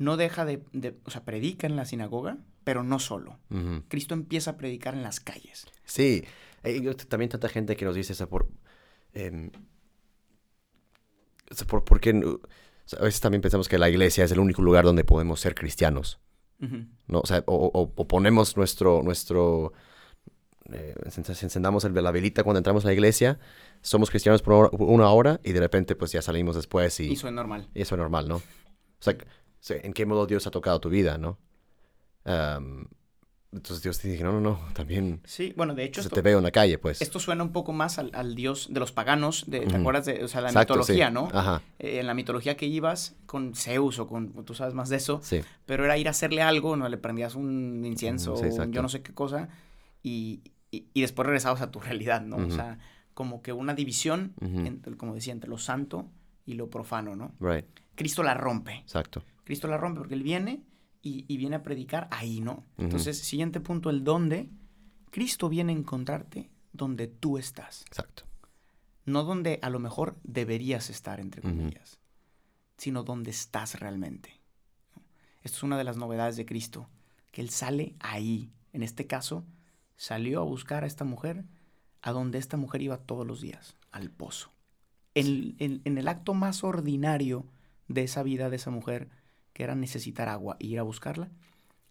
no 0.01 0.17
deja 0.17 0.45
de, 0.45 0.63
de- 0.73 0.97
o 1.05 1.11
sea, 1.11 1.23
predica 1.23 1.67
en 1.67 1.75
la 1.75 1.85
sinagoga, 1.85 2.37
pero 2.63 2.83
no 2.83 2.99
solo. 2.99 3.39
Cristo 3.87 4.13
empieza 4.13 4.51
a 4.51 4.57
predicar 4.57 4.93
en 4.93 5.03
las 5.03 5.19
calles. 5.19 5.65
Sí, 5.85 6.23
hay 6.63 6.81
yo- 6.81 6.95
también 6.95 7.29
tanta 7.29 7.49
gente 7.49 7.75
que 7.75 7.85
nos 7.85 7.95
dice, 7.95 8.13
o 8.13 8.15
sea, 8.15 8.27
por, 8.27 8.47
em, 9.13 9.51
por, 11.67 11.83
por 11.83 11.97
o 11.99 12.39
sea, 12.85 12.99
a 12.99 13.03
veces 13.03 13.21
también 13.21 13.41
pensamos 13.41 13.67
que 13.69 13.77
la 13.77 13.89
iglesia 13.89 14.23
es 14.25 14.31
el 14.31 14.39
único 14.39 14.61
lugar 14.61 14.85
donde 14.85 15.03
podemos 15.03 15.39
ser 15.39 15.55
cristianos. 15.55 16.19
¿no? 17.07 17.21
O 17.21 17.25
sea, 17.25 17.43
o, 17.47 17.55
o- 17.73 17.91
o 17.95 18.07
ponemos 18.07 18.55
nuestro, 18.55 19.01
nuestro, 19.01 19.73
eh, 20.71 20.93
encend- 21.05 21.41
encendamos 21.43 21.83
el, 21.85 21.93
la 21.95 22.11
velita 22.11 22.43
cuando 22.43 22.59
entramos 22.59 22.85
a 22.85 22.87
la 22.89 22.93
iglesia, 22.93 23.39
somos 23.81 24.11
cristianos 24.11 24.43
por 24.43 24.53
una 24.53 24.67
hora- 24.67 24.77
una 24.77 25.09
hora 25.09 25.39
y 25.43 25.53
de 25.53 25.59
repente 25.59 25.95
pues 25.95 26.11
ya 26.11 26.21
salimos 26.21 26.55
después 26.55 26.99
y, 26.99 27.07
Y 27.09 27.13
eso 27.13 27.27
es 27.27 27.33
normal. 27.33 27.67
y 27.73 27.81
eso 27.81 27.95
es 27.95 27.99
normal, 27.99 28.27
¿no? 28.27 28.35
O 28.35 28.41
sea, 28.99 29.17
sea, 29.63 29.77
¿en 29.81 29.93
qué 29.93 30.05
modo 30.05 30.25
Dios 30.25 30.45
ha 30.47 30.51
tocado 30.51 30.79
tu 30.79 30.89
vida, 30.89 31.17
no? 31.17 31.37
Entonces 33.53 33.83
Dios 33.83 33.99
te 33.99 34.07
dice, 34.07 34.23
no, 34.23 34.31
no, 34.31 34.39
no, 34.39 34.59
también 34.73 35.19
Sí, 35.25 35.53
bueno, 35.57 35.75
de 35.75 35.83
hecho, 35.83 36.01
se 36.01 36.07
esto, 36.07 36.15
te 36.15 36.21
veo 36.21 36.37
en 36.37 36.43
la 36.45 36.51
calle, 36.51 36.77
pues. 36.77 37.01
esto 37.01 37.19
suena 37.19 37.43
un 37.43 37.51
poco 37.51 37.73
más 37.73 37.99
al, 37.99 38.09
al 38.13 38.33
dios 38.33 38.69
de 38.71 38.79
los 38.79 38.93
paganos, 38.93 39.43
de, 39.47 39.61
¿te 39.61 39.75
acuerdas 39.75 40.05
de 40.05 40.23
o 40.23 40.27
sea, 40.29 40.39
la 40.39 40.47
Exacto, 40.49 40.75
mitología, 40.75 41.07
sí. 41.07 41.13
¿no? 41.13 41.27
Ajá, 41.33 41.61
Eh, 41.79 41.99
en 41.99 42.07
la 42.07 42.13
mitología 42.13 42.55
que 42.55 42.65
ibas 42.65 43.15
con 43.25 43.53
Zeus 43.53 43.99
o 43.99 44.07
con, 44.07 44.31
tú 44.45 44.53
sabes 44.53 44.73
más 44.73 44.87
de 44.87 44.95
eso, 44.95 45.19
sí. 45.21 45.41
pero 45.65 45.83
era 45.83 45.97
ir 45.97 46.07
a 46.07 46.11
hacerle 46.11 46.41
algo, 46.41 46.77
¿no? 46.77 46.87
Le 46.87 46.97
prendías 46.97 47.35
un 47.35 47.83
incienso 47.85 48.37
sí, 48.37 48.45
o 48.45 48.63
un 48.63 48.71
yo 48.71 48.81
no 48.81 48.87
sé 48.87 49.01
qué 49.01 49.13
cosa 49.13 49.49
y, 50.01 50.41
y, 50.71 50.85
y 50.93 51.01
después 51.01 51.25
regresabas 51.25 51.61
a 51.61 51.71
tu 51.71 51.79
realidad, 51.81 52.21
¿no? 52.21 52.37
O 52.37 52.51
sea, 52.51 52.79
como 53.13 53.41
que 53.41 53.51
una 53.51 53.73
división, 53.73 54.33
entre, 54.39 54.95
como 54.95 55.13
decía, 55.13 55.33
entre 55.33 55.49
lo 55.49 55.57
santo 55.57 56.05
y 56.45 56.53
lo 56.53 56.69
profano, 56.69 57.17
¿no? 57.17 57.33
Right, 57.41 57.65
Cristo 57.95 58.23
la 58.23 58.33
rompe. 58.33 58.75
exacto. 58.75 59.23
Cristo 59.51 59.67
la 59.67 59.77
rompe 59.77 59.99
porque 59.99 60.13
Él 60.13 60.23
viene 60.23 60.63
y, 61.01 61.25
y 61.27 61.35
viene 61.37 61.57
a 61.57 61.63
predicar 61.63 62.07
ahí, 62.11 62.39
¿no? 62.39 62.63
Entonces, 62.77 63.17
siguiente 63.19 63.59
punto, 63.59 63.89
el 63.89 64.03
dónde. 64.05 64.49
Cristo 65.09 65.49
viene 65.49 65.73
a 65.73 65.75
encontrarte 65.75 66.49
donde 66.71 67.07
tú 67.07 67.37
estás, 67.37 67.81
Exacto. 67.87 68.23
no 69.05 69.23
donde 69.25 69.59
a 69.61 69.69
lo 69.69 69.79
mejor 69.79 70.17
deberías 70.23 70.89
estar, 70.89 71.19
entre 71.19 71.41
comillas, 71.41 71.99
sino 72.77 73.03
donde 73.03 73.31
estás 73.31 73.77
realmente. 73.81 74.39
Esto 75.43 75.57
es 75.57 75.63
una 75.63 75.77
de 75.77 75.83
las 75.83 75.97
novedades 75.97 76.37
de 76.37 76.45
Cristo, 76.45 76.87
que 77.31 77.41
Él 77.41 77.49
sale 77.49 77.95
ahí. 77.99 78.51
En 78.71 78.83
este 78.83 79.05
caso, 79.05 79.43
salió 79.97 80.39
a 80.39 80.43
buscar 80.45 80.85
a 80.85 80.87
esta 80.87 81.03
mujer 81.03 81.43
a 82.01 82.11
donde 82.13 82.37
esta 82.37 82.55
mujer 82.55 82.81
iba 82.83 82.97
todos 82.99 83.27
los 83.27 83.41
días, 83.41 83.75
al 83.91 84.09
pozo. 84.11 84.51
En, 85.13 85.55
en- 85.59 85.81
en 85.83 85.97
el 85.97 86.07
acto 86.07 86.33
más 86.33 86.63
ordinario 86.63 87.45
de 87.89 88.03
esa 88.03 88.23
vida 88.23 88.49
de 88.49 88.55
esa 88.55 88.71
mujer, 88.71 89.09
que 89.53 89.63
era 89.63 89.75
necesitar 89.75 90.29
agua 90.29 90.57
e 90.59 90.67
ir 90.67 90.79
a 90.79 90.83
buscarla, 90.83 91.29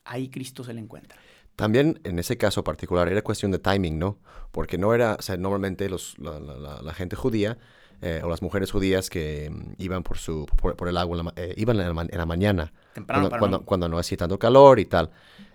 ahí 0.05 0.29
Cristo 0.29 0.64
se 0.64 0.73
le 0.75 0.81
encuentra. 0.81 1.18
También 1.57 2.01
en 2.05 2.18
ese 2.18 2.38
caso 2.38 2.64
particular 2.64 3.09
era 3.09 3.23
cuestión 3.23 3.51
de 3.51 3.59
timing, 3.59 3.99
¿no? 3.99 4.18
Porque 4.51 4.79
no 4.79 4.94
era, 4.94 5.16
o 5.18 5.23
sea, 5.23 5.37
normalmente 5.37 5.88
los, 5.90 6.18
la, 6.18 6.40
la- 6.40 6.57
la- 6.57 6.83
la 6.83 6.94
gente 6.94 7.16
judía 7.16 7.59
eh, 8.03 8.23
o 8.25 8.29
las 8.31 8.40
mujeres 8.40 8.70
judías 8.70 9.11
que 9.11 9.51
mm, 9.51 9.75
iban 9.77 10.03
por, 10.03 10.16
su, 10.16 10.46
por, 10.46 10.75
por 10.75 10.88
el 10.88 10.96
agua, 10.96 11.18
en 11.18 11.27
la 11.27 11.33
eh, 11.37 11.55
iban 11.59 11.79
en 11.79 11.87
la, 11.88 11.92
ma- 11.92 12.07
en 12.11 12.18
la 12.18 12.25
mañana, 12.27 12.73
Temprano 12.94 13.29
cuando, 13.29 13.38
cuando, 13.38 13.59
no- 13.59 13.64
cuando 13.66 13.88
no 13.90 13.99
hacía 13.99 14.16
tanto 14.16 14.38
calor 14.38 14.79
y 14.81 14.87
tal. 14.87 15.11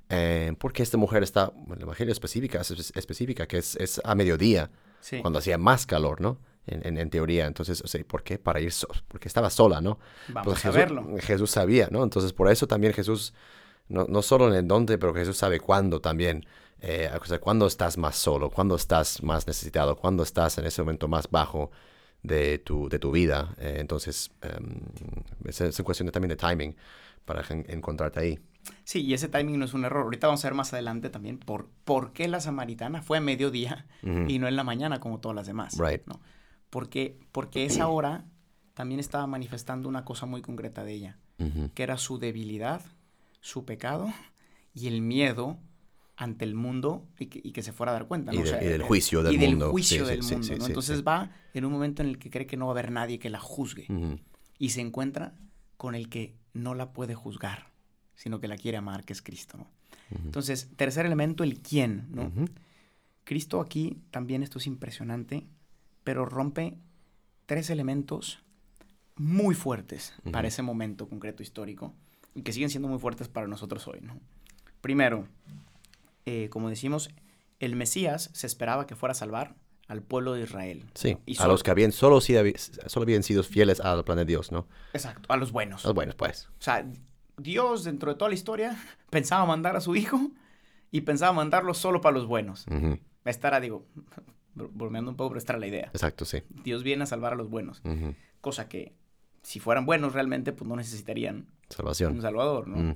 Eh, 0.10 0.54
porque 0.60 0.84
esta 0.84 0.98
mujer 0.98 1.24
está, 1.24 1.48
bueno, 1.56 1.76
el 1.78 1.82
evangelio 1.84 2.12
específica, 2.12 2.62
es 2.62 2.70
es- 2.70 2.94
específica, 2.96 3.48
que 3.48 3.58
es, 3.58 3.76
es 3.78 4.00
a 4.04 4.14
mediodía, 4.14 4.70
Sí. 5.00 5.22
cuando 5.22 5.40
hacía 5.40 5.58
más 5.58 5.88
calor, 5.88 6.22
¿no? 6.22 6.38
En, 6.68 6.86
en- 6.88 6.98
en 6.98 7.10
teoría. 7.10 7.46
Entonces, 7.46 7.82
o 7.82 7.88
sea, 7.88 8.04
¿por 8.06 8.24
qué? 8.24 8.38
Para 8.40 8.60
ir, 8.60 8.72
so- 8.72 8.88
porque 9.08 9.28
estaba 9.28 9.50
sola, 9.50 9.82
¿no? 9.82 10.00
Vamos 10.30 10.46
Pues 10.46 10.58
a 10.58 10.62
Jesús, 10.62 10.76
verlo. 10.76 11.08
Jesús 11.20 11.52
sabía, 11.52 11.88
¿no? 11.92 12.04
Entonces, 12.04 12.34
por 12.34 12.50
eso 12.50 12.66
también 12.68 12.92
Jesús, 12.94 13.34
no, 13.88 14.06
no 14.10 14.22
solo 14.24 14.48
en 14.48 14.56
el 14.56 14.68
dónde, 14.68 14.98
pero 14.98 15.14
Jesús 15.14 15.38
sabe 15.38 15.60
cuándo 15.60 16.02
también. 16.02 16.46
Eh, 16.82 17.10
o 17.22 17.26
sea, 17.26 17.40
cuándo 17.40 17.68
estás 17.68 17.98
más 17.98 18.16
solo, 18.16 18.50
cuándo 18.50 18.76
estás 18.76 19.22
más 19.24 19.48
necesitado, 19.48 19.96
cuándo 19.96 20.24
estás 20.24 20.58
en 20.58 20.66
ese 20.66 20.82
momento 20.82 21.08
más 21.08 21.30
bajo 21.30 21.72
de 22.24 22.58
tu, 22.60 22.90
de 22.90 22.98
tu 23.00 23.12
vida. 23.12 23.54
Eh, 23.60 23.78
entonces, 23.80 24.32
em, 24.42 24.80
es, 25.46 25.62
es 25.62 25.82
cuestión 25.84 26.08
de- 26.08 26.12
también 26.12 26.30
de 26.30 26.36
timing 26.36 26.76
para 27.26 27.44
en- 27.50 27.66
encontrarte 27.70 28.20
ahí. 28.20 28.40
Sí, 28.84 29.02
y 29.04 29.14
ese 29.14 29.30
timing 29.30 29.60
no 29.60 29.66
es 29.66 29.74
un 29.76 29.86
error. 29.86 30.04
Ahorita 30.04 30.26
vamos 30.28 30.44
a 30.44 30.48
ver 30.48 30.56
más 30.56 30.74
adelante 30.74 31.10
también 31.12 31.38
por, 31.38 31.70
por 31.86 32.14
qué 32.14 32.28
la 32.28 32.40
samaritana 32.40 33.04
fue 33.04 33.20
a 33.20 33.22
mediodía 33.22 33.86
y 34.28 34.40
no 34.40 34.48
en 34.48 34.56
la 34.56 34.64
mañana 34.64 35.00
como 35.00 35.20
todas 35.20 35.36
las 35.36 35.46
demás. 35.48 35.78
Right. 35.80 36.02
¿no? 36.08 36.20
Porque, 36.76 37.18
porque 37.32 37.64
esa 37.64 37.88
hora 37.88 38.26
también 38.74 39.00
estaba 39.00 39.26
manifestando 39.28 39.88
una 39.88 40.04
cosa 40.04 40.26
muy 40.26 40.42
concreta 40.42 40.84
de 40.84 40.92
ella, 40.92 41.18
Ujú. 41.40 41.72
que 41.74 41.84
era 41.84 41.98
su 41.98 42.18
debilidad, 42.20 42.82
su 43.40 43.64
pecado 43.64 44.12
y 44.74 44.88
el 44.88 45.02
miedo 45.02 45.58
ante 46.18 46.44
el 46.44 46.54
mundo 46.54 47.08
y 47.18 47.28
que, 47.28 47.40
y 47.42 47.54
que 47.54 47.64
se 47.64 47.72
fuera 47.72 47.94
a 47.94 47.94
dar 47.94 48.08
cuenta. 48.10 48.34
Y 48.34 48.36
¿no? 48.36 48.42
O 48.42 48.44
de- 48.44 48.50
sea, 48.50 48.62
y 48.62 48.68
del 48.68 48.82
juicio 48.82 49.24
del 49.24 49.36
y 49.36 49.38
del 49.38 49.52
mundo. 49.52 49.72
juicio 49.72 50.04
Sí, 50.04 50.12
del 50.12 50.22
sí, 50.22 50.32
mundo. 50.34 50.48
sí, 50.48 50.56
¿no? 50.60 50.66
Entonces 50.68 51.02
va 51.08 51.32
en 51.54 51.64
un 51.64 51.72
momento 51.72 52.02
en 52.04 52.10
el 52.10 52.20
que 52.20 52.30
cree 52.30 52.46
que 52.46 52.58
no 52.58 52.66
va 52.66 52.72
a 52.72 52.74
haber 52.74 52.92
nadie 52.92 53.20
que 53.20 53.30
la 53.30 53.40
juzgue 53.40 53.86
Ujú. 53.88 54.20
y 54.60 54.72
se 54.72 54.82
encuentra 54.82 55.34
con 55.78 55.96
el 55.96 56.10
que 56.10 56.36
no 56.54 56.74
la 56.76 56.92
puede 56.92 57.16
juzgar, 57.16 57.72
sino 58.16 58.42
que 58.42 58.50
la 58.50 58.58
quiere 58.58 58.78
amar, 58.78 59.06
que 59.06 59.14
es 59.14 59.22
Cristo. 59.22 59.58
¿no? 59.58 59.64
Ujú. 60.12 60.26
Entonces, 60.26 60.70
tercer 60.76 61.06
elemento, 61.06 61.46
el 61.46 61.62
quién. 61.62 62.08
¿no? 62.12 62.30
Cristo 63.24 63.62
aquí, 63.62 64.02
también 64.12 64.44
esto 64.44 64.60
es 64.60 64.68
impresionante, 64.68 65.48
pero 66.06 66.24
rompe 66.26 66.78
tres 67.46 67.70
elementos 67.70 68.42
muy 69.18 69.56
fuertes 69.56 70.14
para 70.32 70.48
ese 70.48 70.62
momento 70.62 71.10
concreto 71.10 71.44
histórico 71.44 71.94
y 72.34 72.44
que 72.44 72.54
siguen 72.54 72.70
siendo 72.70 72.88
muy 72.88 73.00
fuertes 73.00 73.28
para 73.28 73.48
nosotros 73.48 73.86
hoy. 73.88 74.00
¿no? 74.02 74.18
Primero, 74.82 75.28
eh, 76.26 76.48
como 76.50 76.70
decimos, 76.70 77.10
el 77.60 77.76
Mesías 77.76 78.30
se 78.34 78.48
esperaba 78.48 78.88
que 78.88 78.96
fuera 78.96 79.12
a 79.12 79.16
salvar 79.16 79.56
al 79.88 80.02
pueblo 80.02 80.34
de 80.34 80.44
Israel. 80.44 80.86
Sí, 80.94 81.18
Y 81.26 81.42
a 81.42 81.48
los 81.48 81.64
que 81.64 81.72
habían 81.72 81.92
solo, 81.92 82.22
sido, 82.22 82.44
solo 82.88 83.04
habían 83.04 83.24
sido 83.24 83.44
fieles 83.44 83.80
al 83.80 84.04
plan 84.04 84.18
de 84.18 84.26
Dios, 84.26 84.52
¿no? 84.52 84.68
Exacto, 84.94 85.32
a 85.32 85.38
los 85.38 85.52
buenos. 85.52 85.84
Los 85.84 85.94
buenos, 85.94 86.16
pues. 86.16 86.48
O 86.60 86.62
sea, 86.62 86.86
Dios 87.38 87.84
dentro 87.84 88.12
de 88.12 88.18
toda 88.18 88.30
la 88.30 88.36
historia 88.36 88.78
pensaba 89.10 89.46
mandar 89.46 89.76
a 89.76 89.82
su 89.82 89.96
hijo 89.96 90.32
y 90.92 91.02
pensaba 91.02 91.34
mandarlo 91.34 91.74
solo 91.74 92.02
para 92.02 92.16
los 92.16 92.26
buenos. 92.28 92.66
Ujú, 92.68 93.00
Esta 93.26 93.48
era, 93.48 93.60
digo, 93.60 93.86
bromeando 94.56 95.12
un 95.12 95.18
poco, 95.18 95.30
pero 95.32 95.38
esta 95.40 95.54
era 95.54 95.60
la 95.60 95.68
idea. 95.68 95.90
Exacto, 95.94 96.26
sí. 96.26 96.42
Dios 96.64 96.84
viene 96.84 97.04
a 97.04 97.06
salvar 97.06 97.34
a 97.34 97.36
los 97.36 97.50
buenos. 97.50 97.82
Cosa 98.42 98.68
que, 98.68 98.94
si 99.44 99.60
fueran 99.60 99.86
buenos 99.86 100.14
realmente, 100.14 100.52
pues 100.54 100.68
no 100.68 100.76
necesitarían 100.76 101.36
un 101.38 101.48
Salvación. 101.70 102.22
salvador, 102.22 102.68
¿no? 102.68 102.78
Mm, 102.78 102.96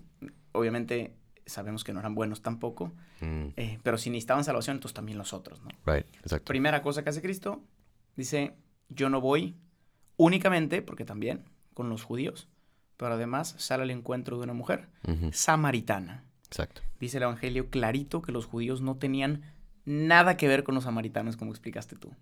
Obviamente 0.54 1.13
sabemos 1.45 1.84
que 1.84 1.93
no 1.93 2.00
eran 2.00 2.15
buenos 2.15 2.41
tampoco, 2.41 2.91
mm, 3.22 3.48
eh, 3.58 3.80
pero 3.84 3.98
si 3.98 4.10
necesitaban 4.10 4.43
salvación, 4.43 4.78
entonces 4.78 4.93
también 4.93 5.17
los 5.17 5.34
otros, 5.34 5.62
¿no? 5.63 5.69
right, 5.86 6.06
exacto. 6.22 6.45
Primera 6.45 6.82
cosa 6.84 7.04
que 7.04 7.10
hace 7.10 7.22
Cristo, 7.22 7.62
dice, 8.15 8.56
yo 8.89 9.10
no 9.10 9.19
voy 9.22 9.56
únicamente, 10.17 10.82
porque 10.82 11.06
también, 11.06 11.43
con 11.74 11.89
los 11.89 12.04
judíos, 12.04 12.48
pero 12.98 13.13
además 13.13 13.56
sale 13.58 13.84
al 13.84 13.91
encuentro 13.91 14.38
de 14.38 14.43
una 14.43 14.54
mujer 14.54 14.89
samaritana. 15.32 16.24
Exacto. 16.48 16.82
Dice 17.00 17.17
el 17.17 17.24
Evangelio 17.24 17.69
clarito 17.69 18.22
que 18.22 18.32
los 18.32 18.45
judíos 18.45 18.82
no 18.82 18.98
tenían 18.98 19.41
nada 19.85 20.37
que 20.37 20.47
ver 20.47 20.63
con 20.63 20.75
los 20.75 20.83
samaritanos, 20.85 21.37
como 21.37 21.51
explicaste 21.51 21.95
tú. 21.95 22.13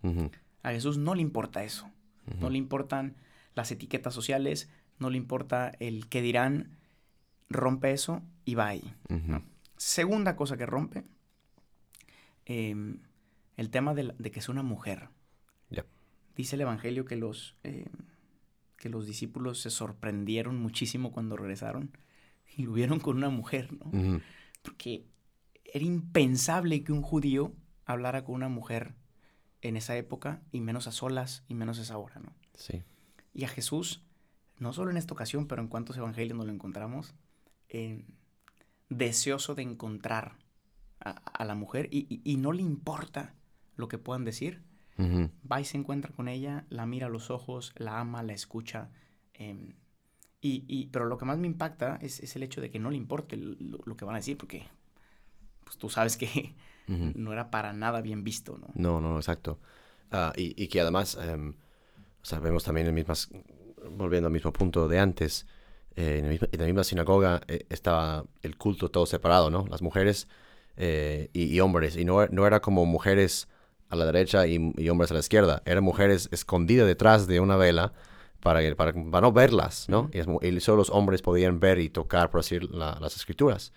A 0.64 0.72
Jesús 0.72 0.98
no 0.98 1.16
le 1.16 1.22
importa 1.22 1.64
eso. 1.64 1.90
No 2.40 2.50
le 2.50 2.58
importan 2.58 3.16
las 3.56 3.72
etiquetas 3.72 4.14
sociales, 4.14 4.70
no 5.00 5.10
le 5.10 5.18
importa 5.18 5.72
el 5.80 6.08
qué 6.10 6.22
dirán. 6.22 6.78
Rompe 7.50 7.92
eso 7.92 8.22
y 8.46 8.56
va 8.56 8.68
ahí. 8.68 8.94
Segunda 9.78 10.36
cosa 10.36 10.58
que 10.58 10.66
rompe, 10.66 11.04
em, 12.46 13.00
el 13.58 13.70
tema 13.70 13.94
de, 13.94 14.04
la- 14.04 14.16
de 14.18 14.32
que 14.32 14.40
es 14.40 14.50
una 14.50 14.64
mujer. 14.64 15.10
Dice 16.36 16.56
el 16.56 16.62
Evangelio 16.62 17.06
que 17.06 17.16
los, 17.16 17.56
em, 17.64 17.86
que 18.78 18.90
los 18.90 19.06
discípulos 19.08 19.60
se 19.62 19.70
sorprendieron 19.70 20.60
muchísimo 20.60 21.12
cuando 21.12 21.36
regresaron 21.36 21.92
y 22.56 22.64
lo 22.64 22.74
vieron 22.74 23.00
con 23.00 23.18
una 23.18 23.30
mujer, 23.30 23.74
¿no? 23.74 23.90
Porque 24.62 25.06
era 25.74 25.86
impensable 25.86 26.84
que 26.84 26.92
un 26.92 27.02
judío 27.02 27.54
hablara 27.86 28.24
con 28.24 28.36
una 28.36 28.50
mujer 28.50 28.96
en 29.62 29.76
esa 29.78 29.96
época 29.98 30.42
y 30.52 30.62
menos 30.62 30.88
a 30.88 30.92
solas 30.92 31.44
y 31.48 31.54
menos 31.56 31.80
a 31.80 31.82
esa 31.82 31.98
hora, 31.98 32.20
¿no? 32.20 32.34
Sí. 32.54 32.84
Y 33.34 33.44
a 33.44 33.48
Jesús, 33.48 34.04
no 34.60 34.74
solo 34.74 34.92
en 34.92 34.98
esta 34.98 35.14
ocasión, 35.14 35.48
pero 35.48 35.62
en 35.62 35.68
cuantos 35.68 35.98
evangelios 35.98 36.38
nos 36.38 36.48
lo 36.48 36.54
encontramos, 36.54 37.16
eh, 37.70 38.06
deseoso 38.90 39.56
de 39.56 39.64
encontrar 39.64 40.38
a, 41.00 41.12
a 41.12 41.46
la 41.46 41.56
mujer 41.56 41.90
y, 41.92 42.08
y- 42.10 42.22
y 42.24 42.38
no 42.38 42.52
le 42.54 42.62
importa 42.62 43.34
lo 43.76 43.88
que 43.88 43.98
puedan 43.98 44.26
decir. 44.26 44.64
Va 45.00 45.62
y 45.62 45.66
se 45.66 45.78
encuentra 45.78 46.12
con 46.12 46.28
ella, 46.28 46.66
la 46.70 46.88
mira 46.88 47.06
a 47.06 47.10
los 47.10 47.30
ojos, 47.30 47.74
la 47.78 48.00
ama, 48.00 48.24
la 48.24 48.34
escucha. 48.34 48.90
em, 49.36 49.74
y, 50.42 50.64
y- 50.68 50.88
pero 50.88 51.06
lo 51.06 51.18
que 51.20 51.26
más 51.26 51.38
me 51.38 51.46
impacta 51.48 51.98
es, 52.02 52.20
es 52.22 52.36
el 52.36 52.42
hecho 52.44 52.62
de 52.62 52.72
que 52.72 52.80
no 52.80 52.90
le 52.90 52.98
importe 52.98 53.38
lo, 53.38 53.78
lo 53.86 53.96
que 53.98 54.06
van 54.06 54.16
a 54.16 54.20
decir, 54.20 54.38
porque 54.38 54.64
pues, 55.68 55.78
tú 55.78 55.90
sabes 55.90 56.16
que 56.18 56.56
no 56.88 57.34
era 57.34 57.52
para 57.52 57.74
nada 57.74 58.02
bien 58.02 58.24
visto, 58.24 58.58
¿no? 58.58 58.68
No, 58.74 59.02
no, 59.02 59.18
exacto. 59.18 59.60
Ah, 60.12 60.32
y, 60.38 60.62
y 60.62 60.68
que 60.70 60.80
además, 60.82 61.18
em, 61.22 61.54
vemos 62.42 62.64
también 62.64 62.88
en 62.88 62.94
mismas, 62.94 63.30
volviendo 63.92 64.28
al 64.28 64.34
mismo 64.34 64.52
punto 64.54 64.88
de 64.88 65.00
antes, 65.00 65.46
eh, 65.96 66.18
en, 66.20 66.26
la 66.26 66.30
misma, 66.32 66.48
en 66.52 66.60
la 66.60 66.66
misma 66.66 66.84
sinagoga 66.84 67.42
eh, 67.48 67.66
estaba 67.70 68.26
el 68.42 68.58
culto 68.58 68.90
todo 68.90 69.06
separado, 69.06 69.50
¿no? 69.50 69.66
Las 69.70 69.82
mujeres 69.82 70.28
eh, 70.78 71.30
y, 71.34 71.46
y 71.54 71.60
hombres, 71.60 71.96
y 71.98 72.06
no, 72.06 72.26
no 72.28 72.46
era 72.48 72.62
como 72.62 72.86
mujeres 72.86 73.48
a 73.90 73.96
la 73.96 74.06
derecha 74.06 74.48
y, 74.48 74.74
y 74.78 74.90
hombres 74.90 75.12
a 75.12 75.16
la 75.16 75.22
izquierda, 75.22 75.62
eran 75.66 75.84
mujeres 75.84 76.30
escondidas 76.32 76.88
detrás 76.88 77.28
de 77.28 77.40
una 77.40 77.56
vela 77.56 77.94
para, 78.42 78.60
para, 78.76 78.94
para 78.94 79.22
no 79.22 79.32
verlas, 79.32 79.88
¿no? 79.90 80.10
Y, 80.14 80.20
es 80.20 80.28
mu- 80.28 80.40
y 80.42 80.60
solo 80.60 80.78
los 80.78 80.90
hombres 80.90 81.22
podían 81.22 81.60
ver 81.60 81.80
y 81.80 81.90
tocar, 81.90 82.30
por 82.30 82.42
decir, 82.42 82.64
la- 82.72 82.98
las 83.02 83.16
escrituras. 83.16 83.74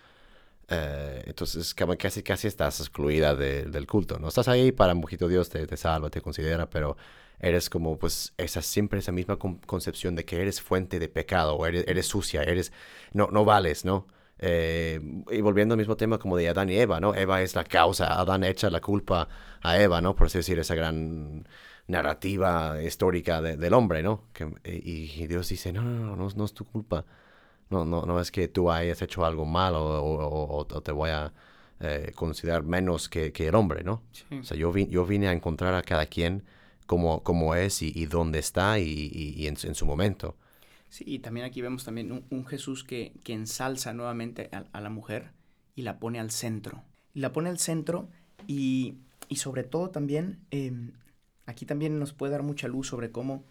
Eh, 0.73 1.25
entonces, 1.27 1.75
casi, 1.99 2.23
casi 2.23 2.47
estás 2.49 2.79
excluida 2.81 3.35
de- 3.35 3.65
del 3.65 3.87
culto, 3.87 4.19
¿no? 4.21 4.29
Estás 4.29 4.47
ahí 4.49 4.71
para 4.73 4.93
poquito 5.01 5.27
Dios 5.29 5.49
te, 5.49 5.67
te 5.67 5.77
salva, 5.77 6.11
te 6.11 6.21
considera, 6.21 6.71
pero 6.71 6.97
eres 7.41 7.69
como, 7.71 7.99
pues, 7.99 8.35
esa, 8.37 8.63
siempre 8.63 9.01
esa 9.01 9.11
misma 9.13 9.37
con- 9.37 9.57
concepción 9.59 10.15
de 10.15 10.25
que 10.25 10.41
eres 10.41 10.61
fuente 10.61 10.99
de 11.01 11.09
pecado, 11.09 11.57
o 11.57 11.67
eres, 11.67 12.07
sucia, 12.07 12.43
eres, 12.45 12.73
no, 13.13 13.29
no 13.33 13.45
vales, 13.45 13.85
¿no? 13.85 14.07
Eh, 14.39 15.01
y 15.31 15.41
volviendo 15.41 15.75
al 15.75 15.79
mismo 15.79 15.97
tema 15.97 16.19
como 16.19 16.37
de 16.37 16.49
Adán 16.49 16.71
y 16.71 16.77
Eva, 16.79 17.01
¿no? 17.01 17.15
Eva 17.15 17.43
es 17.43 17.55
la 17.57 17.65
causa, 17.65 18.19
Adán 18.21 18.45
echa 18.45 18.71
la 18.71 18.81
culpa 18.81 19.29
a 19.63 19.79
Eva, 19.81 20.01
¿no? 20.01 20.15
Por 20.15 20.29
así 20.29 20.39
decir, 20.39 20.59
esa 20.59 20.75
gran 20.75 21.47
narrativa 21.89 22.81
histórica 22.83 23.43
de- 23.43 23.57
del 23.57 23.75
hombre, 23.75 24.03
¿no? 24.03 24.25
Y, 24.65 25.27
Dios 25.27 25.49
dice, 25.49 25.73
no, 25.73 25.83
no, 25.83 26.17
no, 26.17 26.29
no 26.35 26.45
es 26.45 26.55
tu 26.55 26.65
culpa. 26.65 27.05
No, 27.71 27.85
no, 27.85 28.03
no 28.03 28.21
es 28.21 28.31
que 28.31 28.49
tú 28.49 28.71
hayas 28.71 29.01
hecho 29.03 29.25
algo 29.25 29.45
malo 29.45 29.81
o, 29.85 30.01
o- 30.01 30.57
o- 30.61 30.67
o 30.77 30.83
te 30.83 30.93
voy 30.93 31.11
a 31.11 31.33
eh, 31.81 32.13
considerar 32.15 32.65
menos 32.65 33.09
que, 33.09 33.33
que 33.33 33.49
el 33.49 33.55
hombre, 33.55 33.85
¿no? 33.85 34.03
O 34.41 34.45
sea, 34.45 34.57
yo, 34.57 34.73
vi- 34.73 34.89
yo 34.89 35.05
vine 35.07 35.29
a 35.29 35.33
encontrar 35.33 35.75
a 35.75 35.83
cada 35.83 36.07
quien 36.07 36.43
como, 36.87 37.23
como 37.23 37.55
es 37.55 37.83
y, 37.83 37.93
y 37.95 38.07
dónde 38.07 38.39
está 38.41 38.79
y, 38.79 38.85
y- 39.13 39.35
y 39.37 39.47
en, 39.47 39.57
su- 39.57 39.69
en 39.69 39.75
su 39.75 39.87
momento. 39.87 40.37
Sí, 40.89 41.05
y 41.07 41.21
también 41.21 41.47
aquí 41.47 41.63
vemos 41.63 41.85
también 41.85 42.11
un, 42.11 42.25
un 42.31 42.45
Jesús 42.47 42.83
que, 42.85 43.13
que 43.23 43.33
ensalza 43.33 43.93
nuevamente 43.93 44.49
a, 44.53 44.65
a 44.73 44.81
la 44.81 44.91
mujer 44.91 45.31
y 45.77 45.83
la 45.83 45.99
pone 46.01 46.19
al 46.19 46.31
centro. 46.33 46.83
Y 47.15 47.21
la 47.21 47.33
pone 47.33 47.49
al 47.49 47.59
centro 47.59 48.09
y, 48.49 48.97
y 49.29 49.37
sobre 49.37 49.63
todo 49.63 49.91
también, 49.91 50.41
eh, 50.51 50.73
aquí 51.47 51.65
también 51.67 51.99
nos 51.99 52.13
puede 52.13 52.33
dar 52.33 52.43
mucha 52.43 52.67
luz 52.69 52.89
sobre 52.89 53.13
cómo 53.13 53.45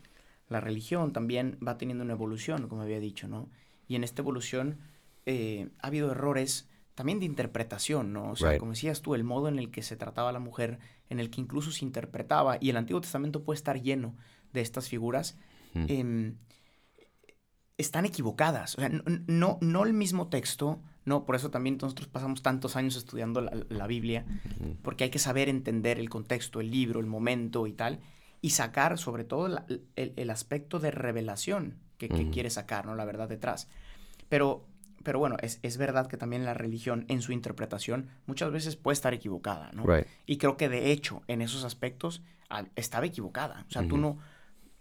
la 0.49 0.59
religión 0.59 1.13
también 1.13 1.57
va 1.65 1.77
teniendo 1.77 2.03
una 2.03 2.13
evolución, 2.13 2.67
como 2.67 2.81
había 2.81 2.99
dicho, 2.99 3.27
¿no? 3.27 3.47
Y 3.89 3.95
en 3.95 4.05
esta 4.05 4.21
evolución 4.21 4.77
eh, 5.25 5.67
ha 5.79 5.87
habido 5.87 6.09
errores 6.11 6.69
también 6.95 7.19
de 7.19 7.25
interpretación, 7.25 8.13
¿no? 8.13 8.31
O 8.31 8.35
sea, 8.37 8.51
Right. 8.51 8.59
como 8.59 8.71
decías 8.71 9.01
tú, 9.01 9.15
el 9.15 9.23
modo 9.25 9.47
en 9.49 9.59
el 9.59 9.69
que 9.71 9.81
se 9.83 9.97
trataba 9.97 10.29
a 10.29 10.31
la 10.33 10.39
mujer, 10.39 10.79
en 11.09 11.19
el 11.19 11.29
que 11.29 11.41
incluso 11.41 11.71
se 11.71 11.83
interpretaba, 11.83 12.57
y 12.61 12.69
el 12.69 12.77
Antiguo 12.77 13.01
Testamento 13.01 13.43
puede 13.43 13.57
estar 13.57 13.81
lleno 13.81 14.15
de 14.53 14.61
estas 14.61 14.87
figuras, 14.87 15.37
Mm. 15.73 15.85
em, 15.89 16.35
están 17.77 18.05
equivocadas. 18.05 18.75
O 18.77 18.81
sea, 18.81 18.89
no, 18.89 19.01
no, 19.27 19.57
no 19.61 19.83
el 19.85 19.93
mismo 19.93 20.27
texto, 20.27 20.81
no, 21.05 21.25
por 21.25 21.35
eso 21.35 21.49
también 21.49 21.77
nosotros 21.81 22.07
pasamos 22.09 22.41
tantos 22.41 22.75
años 22.75 22.95
estudiando 22.95 23.39
la, 23.41 23.51
la 23.69 23.87
Biblia, 23.87 24.25
porque 24.81 25.05
hay 25.05 25.09
que 25.09 25.19
saber 25.19 25.47
entender 25.47 25.99
el 25.99 26.09
contexto, 26.09 26.59
el 26.59 26.69
libro, 26.71 26.99
el 26.99 27.05
momento 27.05 27.65
y 27.67 27.73
tal, 27.73 27.99
y 28.41 28.49
sacar 28.51 28.97
sobre 28.97 29.23
todo 29.23 29.47
la- 29.47 29.65
el, 29.95 30.13
el 30.17 30.29
aspecto 30.29 30.79
de 30.79 30.91
revelación 30.91 31.77
que, 31.99 32.09
que 32.09 32.23
Ujú. 32.23 32.31
quiere 32.31 32.49
sacar, 32.49 32.87
¿no? 32.87 32.95
La 32.95 33.05
verdad 33.05 33.29
detrás. 33.29 33.67
Pero, 34.29 34.65
pero 35.03 35.19
bueno, 35.19 35.37
es, 35.41 35.59
es 35.61 35.77
verdad 35.77 36.07
que 36.07 36.17
también 36.17 36.45
la 36.45 36.55
religión 36.55 37.05
en 37.09 37.21
su 37.21 37.31
interpretación 37.31 38.09
muchas 38.25 38.51
veces 38.51 38.75
puede 38.75 38.93
estar 38.93 39.13
equivocada, 39.13 39.69
¿no? 39.73 39.85
Right. 39.85 40.07
Y 40.25 40.37
creo 40.37 40.57
que 40.57 40.69
de 40.69 40.91
hecho, 40.91 41.21
en 41.27 41.41
esos 41.41 41.63
aspectos, 41.63 42.23
estaba 42.75 43.05
equivocada. 43.05 43.65
O 43.67 43.71
sea, 43.71 43.83
tú 43.83 43.95
Ujú. 43.95 44.01
no, 44.01 44.17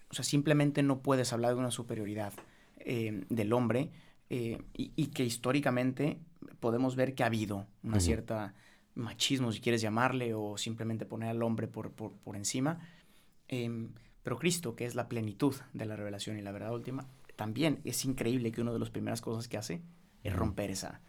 o 0.08 0.14
sea, 0.14 0.24
simplemente 0.24 0.82
no 0.82 1.00
puedes 1.00 1.34
hablar 1.34 1.52
de 1.52 1.58
una 1.58 1.70
superioridad 1.70 2.32
eh, 2.78 3.24
del 3.28 3.52
hombre 3.52 3.90
eh, 4.30 4.62
y, 4.72 4.92
y 4.96 5.08
que 5.08 5.24
históricamente 5.24 6.18
podemos 6.60 6.96
ver 6.96 7.14
que 7.14 7.24
ha 7.24 7.26
habido 7.26 7.66
una 7.82 7.96
Ujú. 7.98 8.06
cierta 8.06 8.54
machismo, 8.94 9.52
si 9.52 9.60
quieres 9.60 9.80
llamarle, 9.80 10.34
o 10.34 10.56
simplemente 10.56 11.04
poner 11.04 11.28
al 11.28 11.42
hombre 11.42 11.68
por, 11.68 11.92
por, 11.92 12.12
por 12.12 12.36
encima. 12.36 12.80
Em, 13.48 13.90
pero 14.28 14.38
Cristo, 14.38 14.76
que 14.76 14.84
es 14.84 14.94
la 14.94 15.08
plenitud 15.08 15.54
de 15.72 15.86
la 15.86 15.96
revelación 15.96 16.36
y 16.36 16.42
la 16.42 16.52
verdad 16.52 16.74
última, 16.74 17.06
también 17.34 17.80
es 17.84 18.04
increíble 18.04 18.52
que 18.52 18.60
una 18.60 18.74
de 18.74 18.78
las 18.78 18.90
primeras 18.90 19.22
cosas 19.22 19.48
que 19.48 19.56
hace 19.56 19.80
es 20.22 20.36
romper 20.36 20.70
esa, 20.70 21.00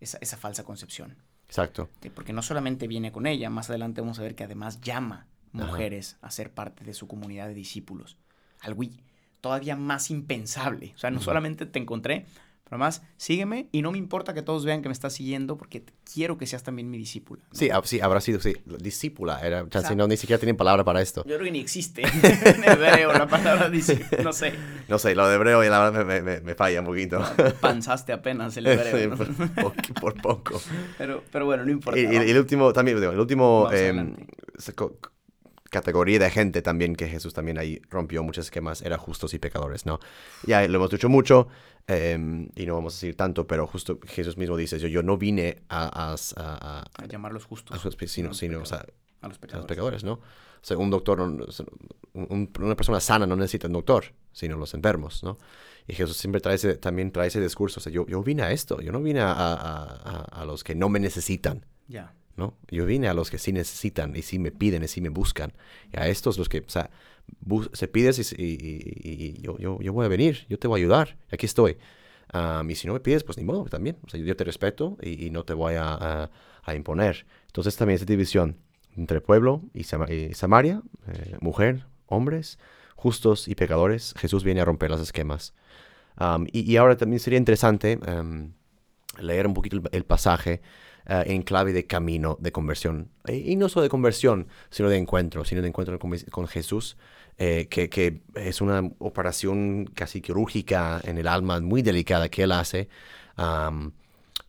esa, 0.00 0.18
esa 0.20 0.36
falsa 0.36 0.64
concepción. 0.64 1.16
Exacto. 1.46 1.88
Eh, 2.02 2.10
Porque 2.10 2.34
no 2.34 2.42
solamente 2.42 2.86
viene 2.86 3.10
con 3.10 3.26
ella, 3.26 3.48
más 3.48 3.70
adelante 3.70 4.02
vamos 4.02 4.18
a 4.18 4.22
ver 4.22 4.34
que 4.34 4.44
además 4.44 4.82
llama 4.82 5.28
Ajá. 5.54 5.64
mujeres 5.64 6.18
a 6.20 6.30
ser 6.30 6.52
parte 6.52 6.84
de 6.84 6.92
su 6.92 7.08
comunidad 7.08 7.48
de 7.48 7.54
discípulos. 7.54 8.18
Algo 8.60 8.82
todavía 9.40 9.74
más 9.74 10.10
impensable. 10.10 10.92
O 10.94 10.98
sea, 10.98 11.10
no 11.10 11.22
solamente 11.22 11.64
te 11.64 11.78
encontré, 11.78 12.26
pero 12.68 12.76
además 12.82 13.02
sígueme 13.16 13.68
y 13.72 13.82
no 13.82 13.92
me 13.92 13.98
importa 13.98 14.34
que 14.34 14.42
todos 14.42 14.64
vean 14.64 14.82
que 14.82 14.88
me 14.88 14.92
estás 14.92 15.12
siguiendo 15.14 15.56
porque 15.56 15.84
quiero 16.12 16.36
que 16.38 16.46
seas 16.46 16.62
también 16.62 16.90
mi 16.90 16.98
discípula. 16.98 17.42
¿no? 17.50 17.58
Sí, 17.58 17.70
ah, 17.70 17.80
sí, 17.84 18.00
habrá 18.00 18.20
sido, 18.20 18.40
sí, 18.40 18.54
discípula. 18.78 19.40
Era, 19.40 19.60
chance, 19.62 19.78
Exacto. 19.78 19.96
no, 19.96 20.08
ni 20.08 20.16
siquiera 20.16 20.38
tienen 20.38 20.56
palabra 20.56 20.84
para 20.84 21.00
esto. 21.00 21.22
Yo 21.26 21.34
creo 21.36 21.44
que 21.46 21.50
ni 21.52 21.60
existe 21.60 22.02
en 22.22 22.64
hebreo 22.64 23.12
la 23.12 23.26
palabra 23.26 23.68
discípulo. 23.70 24.22
No 24.22 24.32
sé. 24.32 24.52
No 24.88 24.98
sé, 24.98 25.14
lo 25.14 25.28
de 25.28 25.34
hebreo 25.36 25.64
y 25.64 25.68
la 25.68 25.90
verdad 25.90 26.04
me, 26.06 26.20
me- 26.22 26.40
me 26.40 26.54
falla 26.54 26.80
un 26.80 26.86
poquito. 26.86 27.20
Panzaste 27.60 28.12
apenas 28.12 28.56
el 28.56 28.66
hebreo. 28.66 28.98
Sí, 28.98 29.06
¿no? 29.08 29.16
por, 29.16 29.34
por- 29.54 29.94
por 30.00 30.14
poco. 30.22 30.60
pero, 30.98 31.22
pero 31.32 31.46
bueno, 31.46 31.64
no 31.64 31.70
importa. 31.70 31.98
Y, 31.98 32.04
y- 32.04 32.16
el 32.30 32.38
último, 32.38 32.72
también, 32.72 32.98
el 33.02 33.18
último 33.18 33.68
co- 34.74 34.98
categoría 35.70 36.18
de 36.18 36.30
gente 36.30 36.62
también 36.62 36.96
que 36.96 37.08
Jesús 37.08 37.34
también 37.34 37.58
ahí 37.58 37.80
rompió 37.90 38.22
muchos 38.22 38.46
esquemas, 38.46 38.82
era 38.82 38.96
justos 38.98 39.34
y 39.34 39.38
pecadores, 39.38 39.84
¿no? 39.86 40.00
Ya 40.46 40.66
lo 40.66 40.76
hemos 40.76 40.90
dicho 40.90 41.08
mucho 41.08 41.48
em, 41.88 42.50
y 42.54 42.66
no 42.66 42.74
vamos 42.74 42.94
a 42.94 42.96
decir 42.96 43.16
tanto, 43.16 43.46
pero 43.46 43.66
justo 43.66 43.98
Jesús 44.06 44.36
mismo 44.36 44.56
dice, 44.56 44.78
yo, 44.78 44.88
yo 44.88 45.02
no 45.02 45.16
vine 45.18 45.62
a, 45.68 45.84
a, 45.86 46.12
a- 46.14 46.78
a- 46.80 46.84
a 47.02 47.06
llamarlos 47.06 47.44
justos. 47.46 47.74
a 47.84 48.06
sino, 48.06 48.28
no 48.28 48.34
sino, 48.34 48.60
o 48.60 48.64
sea, 48.66 48.84
A 49.22 49.28
los 49.28 49.38
a 49.38 49.40
pecadores. 49.40 49.62
los 49.62 49.66
pecadores, 49.66 50.04
¿no? 50.04 50.12
O 50.14 50.20
sea, 50.62 50.76
un 50.76 50.90
doctor, 50.90 51.18
no- 51.18 51.44
un- 52.14 52.50
una 52.60 52.76
persona 52.76 53.00
sana 53.00 53.26
no 53.26 53.36
necesita 53.36 53.66
un 53.68 53.72
doctor, 53.72 54.04
sino 54.32 54.56
los 54.56 54.74
enfermos, 54.74 55.22
¿no? 55.24 55.38
Y 55.86 55.94
Jesús 55.94 56.16
siempre 56.18 56.40
trae 56.40 56.56
ese, 56.56 56.76
también 56.76 57.10
trae 57.10 57.28
ese 57.28 57.40
discurso, 57.40 57.80
o 57.80 57.82
sea, 57.82 57.90
yo, 57.92 58.06
yo 58.06 58.22
vine 58.22 58.42
a 58.42 58.52
esto, 58.52 58.80
yo 58.82 58.92
no 58.92 59.00
vine 59.00 59.20
a, 59.20 59.32
a- 59.32 59.54
a- 59.54 60.42
a 60.42 60.44
los 60.44 60.62
que 60.64 60.74
no 60.74 60.88
me 60.90 61.00
necesitan, 61.00 61.64
Ya. 61.88 62.12
¿No? 62.38 62.54
Yo 62.70 62.86
vine 62.86 63.08
a 63.08 63.14
los 63.14 63.30
que 63.30 63.38
sí 63.38 63.52
necesitan 63.52 64.16
y 64.16 64.22
sí 64.22 64.38
me 64.38 64.50
piden 64.50 64.82
y 64.84 64.88
sí 64.88 65.00
me 65.00 65.10
buscan. 65.10 65.52
Y 65.92 65.98
a 65.98 66.08
estos 66.08 66.38
los 66.38 66.48
que, 66.48 66.60
o 66.60 66.68
sea, 66.70 66.90
se 67.72 67.88
pides 67.88 68.32
y, 68.38 69.40
yo, 69.42 69.58
yo, 69.58 69.78
yo 69.80 69.92
voy 69.92 70.06
a 70.06 70.08
venir, 70.08 70.46
yo 70.48 70.58
te 70.58 70.68
voy 70.68 70.80
a 70.80 70.82
ayudar, 70.82 71.18
aquí 71.30 71.46
estoy. 71.46 71.76
Am, 72.32 72.70
y 72.70 72.74
si 72.74 72.86
no 72.86 72.92
me 72.94 73.00
pides, 73.00 73.24
pues 73.24 73.38
ni 73.38 73.44
modo, 73.44 73.64
también. 73.64 73.96
O 74.06 74.08
sea, 74.10 74.20
yo 74.20 74.36
te 74.36 74.44
respeto 74.44 74.96
y, 75.02 75.30
no 75.30 75.44
te 75.44 75.54
voy 75.54 75.74
a, 75.74 75.92
a- 75.94 76.30
a 76.62 76.74
imponer. 76.74 77.26
Entonces 77.46 77.76
también 77.76 77.96
esa 77.96 78.04
división 78.04 78.56
entre 78.96 79.20
pueblo 79.20 79.62
y, 79.74 79.84
Sama- 79.84 80.10
y 80.12 80.34
Samaria, 80.34 80.82
eh, 81.12 81.36
mujer, 81.40 81.86
hombres, 82.06 82.58
justos 82.96 83.48
y 83.48 83.54
pecadores, 83.54 84.14
Jesús 84.18 84.44
viene 84.44 84.60
a 84.60 84.64
romper 84.64 84.90
los 84.90 85.00
esquemas. 85.00 85.54
Y, 86.52 86.76
ahora 86.76 86.96
también 86.96 87.20
sería 87.20 87.38
interesante 87.38 87.98
em, 88.06 88.52
leer 89.20 89.46
un 89.46 89.54
poquito 89.54 89.80
el 89.92 90.04
pasaje 90.04 90.62
eh, 91.08 91.24
en 91.26 91.42
clave 91.42 91.72
de 91.72 91.86
camino 91.86 92.36
de 92.40 92.52
conversión. 92.52 93.10
E- 93.26 93.36
Y, 93.36 93.56
no 93.56 93.68
solo 93.68 93.82
de 93.84 93.88
conversión, 93.88 94.48
sino 94.70 94.88
de 94.88 94.96
encuentro, 94.96 95.44
sino 95.44 95.62
de 95.62 95.68
encuentro 95.68 95.98
con, 95.98 96.46
Jesús, 96.46 96.96
eh, 97.38 97.66
que, 97.70 97.88
que 97.88 98.20
es 98.34 98.60
una 98.60 98.82
operación 98.98 99.86
casi 99.94 100.20
quirúrgica 100.20 101.00
en 101.04 101.18
el 101.18 101.28
alma 101.28 101.60
muy 101.60 101.82
delicada 101.82 102.28
que 102.28 102.42
Él 102.44 102.52
hace. 102.52 102.88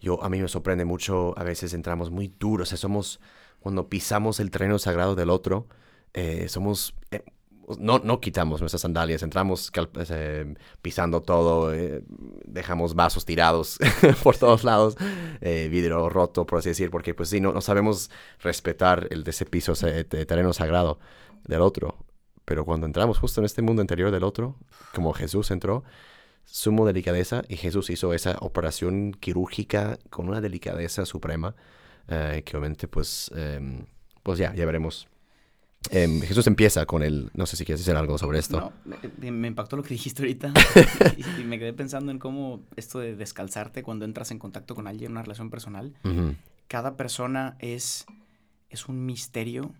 Yo, 0.02 0.24
a 0.24 0.30
mí 0.30 0.39
me 0.41 0.48
sorprende 0.48 0.86
mucho, 0.86 1.38
a 1.38 1.43
veces 1.43 1.74
entramos 1.74 2.10
muy 2.10 2.34
duros, 2.39 2.67
o 2.67 2.69
sea, 2.69 2.78
somos, 2.78 3.19
cuando 3.60 3.89
pisamos 3.89 4.39
el 4.39 4.50
terreno 4.50 4.80
sagrado 4.80 5.15
del 5.15 5.30
otro, 5.30 5.67
eh, 6.13 6.48
somos... 6.48 6.93
no, 7.78 8.00
no 8.00 8.20
quitamos 8.20 8.62
nuestras 8.62 8.82
sandalias, 8.82 9.22
entramos 9.24 9.72
eh, 10.10 10.56
pisando 10.82 11.22
todo, 11.22 11.74
eh, 11.74 12.04
dejamos 12.46 12.96
vasos 12.96 13.26
tirados 13.26 13.78
por 14.24 14.38
todos 14.38 14.64
lados, 14.64 14.96
eh, 15.42 15.68
vidrio 15.70 16.10
roto, 16.10 16.46
por 16.46 16.60
así 16.60 16.70
decir, 16.70 16.90
porque 16.90 17.14
pues 17.14 17.30
sí, 17.30 17.40
no, 17.40 17.52
no 17.52 17.62
sabemos 17.62 18.10
respetar 18.40 19.08
el 19.12 19.24
de 19.24 19.32
ese 19.32 19.46
piso, 19.46 19.74
ese 19.74 20.04
terreno 20.04 20.54
sagrado 20.54 21.00
del 21.46 21.62
otro. 21.62 21.98
Pero 22.46 22.66
cuando 22.66 22.88
entramos 22.88 23.20
justo 23.20 23.42
en 23.42 23.46
este 23.46 23.62
mundo 23.62 23.84
interior 23.84 24.10
del 24.10 24.24
otro, 24.24 24.56
como 24.96 25.14
Jesús 25.14 25.52
entró, 25.52 25.84
sumo 26.46 26.86
delicadeza 26.86 27.44
y 27.48 27.58
Jesús 27.58 27.90
hizo 27.92 28.14
esa 28.14 28.38
operación 28.40 29.12
quirúrgica 29.12 30.00
con 30.10 30.28
una 30.30 30.42
delicadeza 30.42 31.06
suprema, 31.06 31.56
eh, 32.08 32.42
que 32.44 32.58
obviamente 32.58 32.88
pues, 32.88 33.32
em, 33.36 33.86
pues 34.24 34.40
ya, 34.40 34.54
ya 34.56 34.66
veremos. 34.66 35.08
Em, 35.92 36.22
Jesús 36.22 36.46
empieza 36.48 36.86
con 36.86 37.02
el, 37.02 37.32
no 37.34 37.46
sé 37.46 37.56
si 37.56 37.65
quieres 37.65 37.80
decir 37.84 37.98
algo 37.98 38.18
sobre 38.18 38.38
esto. 38.38 38.60
No, 38.60 38.74
me, 39.18 39.32
me 39.32 39.48
impactó 39.48 39.76
lo 39.76 39.84
que 39.84 39.94
dijiste 39.94 40.22
ahorita 40.22 40.54
y, 41.18 41.42
y 41.42 41.44
me 41.46 41.58
quedé 41.58 41.74
pensando 41.74 42.12
en 42.12 42.20
cómo 42.20 42.63
esto 42.76 43.00
de 43.00 43.15
descalzarte 43.15 43.82
cuando 43.82 44.06
entras 44.06 44.32
en 44.32 44.39
contacto 44.39 44.76
con 44.76 44.88
alguien 44.88 45.12
en 45.12 45.13
una 45.13 45.24
relación 45.24 45.50
personal, 45.50 45.96
cada 46.68 46.96
persona 46.98 47.56
es, 47.60 48.06
es 48.70 48.88
un 48.88 49.06
misterio, 49.06 49.74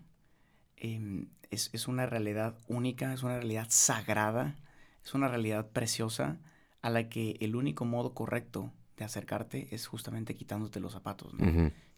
em, 0.76 1.28
es, 1.50 1.70
es 1.72 1.86
una 1.86 2.06
realidad 2.06 2.56
única, 2.66 3.12
es 3.12 3.22
una 3.22 3.36
realidad 3.36 3.66
sagrada, 3.68 4.56
es 5.04 5.14
una 5.14 5.28
realidad 5.28 5.70
preciosa 5.70 6.38
a 6.82 6.90
la 6.90 7.08
que 7.08 7.36
el 7.40 7.54
único 7.54 7.84
modo 7.84 8.14
correcto 8.14 8.72
de 8.96 9.04
acercarte 9.04 9.68
es 9.74 9.86
justamente 9.86 10.34
quitándote 10.34 10.80
los 10.80 10.92
zapatos 10.92 11.32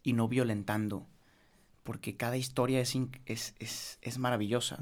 y 0.03 0.12
no 0.12 0.29
violentando, 0.29 1.07
porque 1.83 2.16
cada 2.16 2.37
historia 2.37 2.81
es, 2.81 2.97
es, 3.27 3.55
es, 3.59 3.99
es 4.03 4.18
maravillosa 4.18 4.79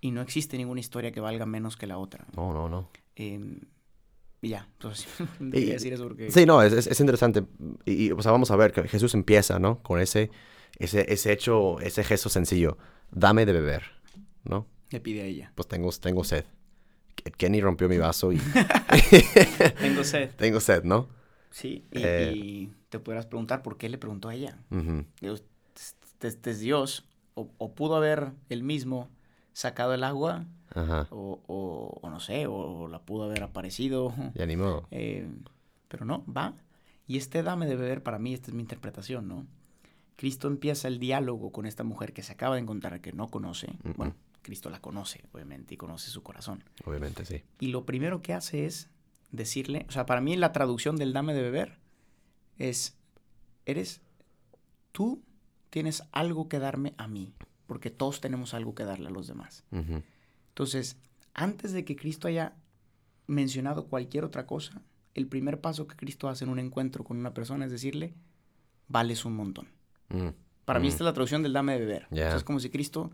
y 0.00 0.10
no 0.10 0.20
existe 0.22 0.56
ninguna 0.56 0.80
historia 0.80 1.12
que 1.12 1.20
valga 1.20 1.46
menos 1.46 1.76
que 1.76 1.86
la 1.86 1.98
otra. 1.98 2.26
No, 2.36 2.52
no, 2.52 2.68
no. 2.68 2.90
Em, 3.16 3.60
y 4.42 4.48
ya, 4.50 4.66
entonces 4.72 5.06
Y- 5.40 5.66
decir 5.66 5.92
eso 5.92 6.04
porque... 6.04 6.30
Sí, 6.30 6.46
no, 6.46 6.62
es, 6.62 6.72
es- 6.72 6.86
es 6.86 7.00
interesante. 7.00 7.44
Y, 7.84 8.06
y, 8.06 8.12
o 8.12 8.20
sea, 8.22 8.32
vamos 8.32 8.50
a 8.50 8.56
ver 8.56 8.72
que 8.72 8.86
Jesús 8.88 9.14
empieza, 9.14 9.58
¿no? 9.58 9.82
Con 9.82 10.00
ese, 10.00 10.30
ese, 10.78 11.04
ese 11.12 11.32
hecho, 11.32 11.78
ese 11.80 12.02
gesto 12.04 12.28
sencillo. 12.28 12.78
Dame 13.10 13.44
de 13.44 13.52
beber, 13.52 13.82
¿no? 14.44 14.66
Le 14.90 15.00
pide 15.00 15.22
a 15.22 15.24
ella. 15.24 15.52
Pues 15.54 15.68
tengo, 15.68 15.90
tengo 15.92 16.24
sed. 16.24 16.44
Ke- 17.16 17.32
Kenny 17.32 17.60
rompió 17.60 17.88
mi 17.88 17.98
vaso 17.98 18.32
y 18.32 18.38
Tengo 19.80 20.04
sed. 20.04 20.30
tengo 20.36 20.60
sed, 20.60 20.84
¿no? 20.84 21.08
Sí, 21.50 21.84
y, 21.92 21.98
Eh. 22.02 22.32
y 22.34 22.72
te 22.88 22.98
podrás 23.00 23.26
preguntar 23.26 23.62
por 23.62 23.76
qué 23.76 23.88
le 23.88 23.98
preguntó 23.98 24.28
a 24.28 24.34
ella. 24.34 24.56
Digo, 25.20 25.34
este 26.20 26.28
este 26.28 26.50
es 26.50 26.60
Dios, 26.60 27.06
o, 27.34 27.48
o 27.58 27.74
pudo 27.74 27.96
haber 27.96 28.32
él 28.50 28.62
mismo 28.62 29.08
sacado 29.52 29.94
el 29.94 30.04
agua, 30.04 30.44
Ajá. 30.74 31.06
o, 31.10 31.40
o- 31.46 31.98
o 32.02 32.10
no 32.10 32.20
sé, 32.20 32.46
o, 32.46 32.88
la 32.88 33.00
pudo 33.00 33.24
haber 33.24 33.42
aparecido. 33.42 34.12
Ya 34.34 34.44
ni 34.46 34.56
modo. 34.56 34.86
eh, 34.90 35.28
pero 35.88 36.04
no, 36.04 36.24
va. 36.26 36.54
Y 37.06 37.16
este 37.16 37.42
dame 37.42 37.66
de 37.66 37.74
beber, 37.76 38.02
para 38.02 38.18
mí, 38.18 38.34
esta 38.34 38.48
es 38.50 38.54
mi 38.54 38.60
interpretación, 38.62 39.26
¿no? 39.28 39.46
Cristo 40.16 40.46
empieza 40.48 40.86
el 40.88 40.98
diálogo 40.98 41.50
con 41.52 41.64
esta 41.66 41.82
mujer 41.84 42.12
que 42.12 42.22
se 42.22 42.32
acaba 42.32 42.54
de 42.56 42.60
encontrar, 42.60 43.00
que 43.00 43.12
no 43.12 43.28
conoce. 43.28 43.68
Bueno, 43.96 44.14
Cristo 44.42 44.68
la 44.70 44.80
conoce, 44.80 45.24
obviamente, 45.32 45.74
y 45.74 45.76
conoce 45.78 46.10
su 46.10 46.22
corazón. 46.22 46.62
Obviamente, 46.84 47.24
sí. 47.24 47.42
Y 47.58 47.68
lo 47.68 47.86
primero 47.86 48.20
que 48.20 48.34
hace 48.34 48.66
es 48.66 48.90
decirle, 49.32 49.86
o 49.88 49.92
sea, 49.92 50.04
para 50.06 50.20
mí 50.20 50.36
la 50.36 50.52
traducción 50.52 50.96
del 50.96 51.12
dame 51.14 51.32
de 51.34 51.40
beber 51.42 51.78
es, 52.58 52.96
eres, 53.64 54.02
tú 54.92 55.22
tienes 55.70 56.02
algo 56.12 56.48
que 56.48 56.58
darme 56.58 56.94
a 56.98 57.06
mí, 57.08 57.32
porque 57.66 57.90
todos 57.90 58.20
tenemos 58.20 58.54
algo 58.54 58.74
que 58.74 58.84
darle 58.84 59.08
a 59.08 59.10
los 59.10 59.26
demás. 59.28 59.64
Entonces, 60.48 60.96
antes 61.34 61.72
de 61.72 61.84
que 61.84 61.96
Cristo 61.96 62.28
haya 62.28 62.54
mencionado 63.26 63.86
cualquier 63.86 64.24
otra 64.24 64.46
cosa, 64.46 64.82
el 65.14 65.26
primer 65.26 65.60
paso 65.60 65.86
que 65.86 65.96
Cristo 65.96 66.28
hace 66.28 66.44
en 66.44 66.50
un 66.50 66.58
encuentro 66.58 67.04
con 67.04 67.16
una 67.18 67.32
persona 67.34 67.64
es 67.66 67.70
decirle, 67.72 68.14
vales 68.88 69.24
un 69.24 69.34
montón. 69.36 69.68
mm, 70.08 70.28
Para 70.64 70.80
mí 70.80 70.86
mm. 70.86 70.90
esta 70.90 71.04
es 71.04 71.06
la 71.06 71.12
traducción 71.12 71.42
del 71.42 71.52
dame 71.52 71.72
de 71.74 71.78
beber. 71.80 72.06
Ya. 72.10 72.34
es 72.36 72.44
como 72.44 72.60
si 72.60 72.70
Cristo 72.70 73.10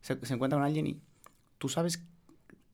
se, 0.00 0.18
se 0.24 0.34
encuentra 0.34 0.58
con 0.58 0.64
alguien 0.66 0.86
y 0.86 1.00
tú 1.58 1.68
sabes 1.68 2.02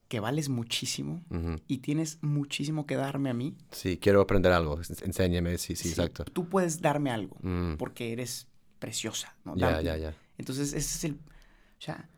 que 0.09 0.21
vales 0.21 0.49
muchísimo 0.49 1.21
y 1.67 1.79
tienes 1.79 2.19
muchísimo 2.23 2.87
que 2.87 2.95
darme 2.97 3.29
a 3.31 3.35
mí. 3.35 3.57
Sí, 3.73 3.99
quiero 3.99 4.21
aprender 4.21 4.53
algo. 4.53 4.79
ens- 4.79 5.03
Enséñame, 5.05 5.59
sí, 5.59 5.75
sí, 5.75 5.89
exacto. 5.89 6.25
Tú 6.25 6.49
puedes 6.49 6.81
darme 6.81 7.11
algo 7.11 7.37
Mm, 7.43 7.75
porque 7.77 8.13
eres 8.13 8.47
preciosa, 8.79 9.35
¿no? 9.45 9.57
Ya, 9.57 9.81
ya, 9.81 9.97
ya. 9.97 10.15
Entonces, 10.39 10.73
ese 10.73 10.79
es 10.99 11.05
el... 11.05 11.13
O 11.15 11.81
sea, 11.81 12.09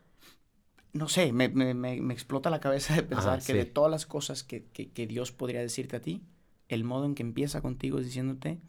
no 0.93 1.09
sé, 1.09 1.33
me, 1.33 1.49
me- 1.49 1.75
me- 1.75 2.01
me 2.01 2.15
explota 2.15 2.51
la 2.51 2.61
cabeza 2.61 2.95
de 2.95 3.03
pensar 3.03 3.31
Ajá, 3.31 3.39
que 3.39 3.53
sí. 3.53 3.53
de 3.55 3.65
todas 3.67 3.91
las 3.91 4.07
cosas 4.07 4.43
que, 4.43 4.65
que- 4.67 4.91
que 4.91 5.07
Dios 5.07 5.33
podría 5.33 5.61
decirte 5.61 5.97
a 5.97 6.01
ti, 6.01 6.23
el 6.69 6.85
modo 6.85 7.05
en 7.07 7.15
que 7.15 7.23
empieza 7.23 7.61
contigo 7.61 7.99
es 7.99 8.07
diciéndote, 8.07 8.61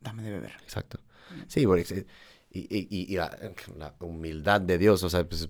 dame 0.00 0.22
de 0.22 0.30
beber. 0.30 0.52
Exacto. 0.62 1.00
Sí, 1.46 1.66
porque 1.66 2.06
y, 2.50 2.60
y- 2.60 2.88
y- 2.90 3.16
la, 3.16 3.36
la 3.76 3.94
humildad 4.00 4.60
de 4.60 4.78
Dios, 4.78 5.02
o 5.02 5.10
sea, 5.10 5.28
pues, 5.28 5.48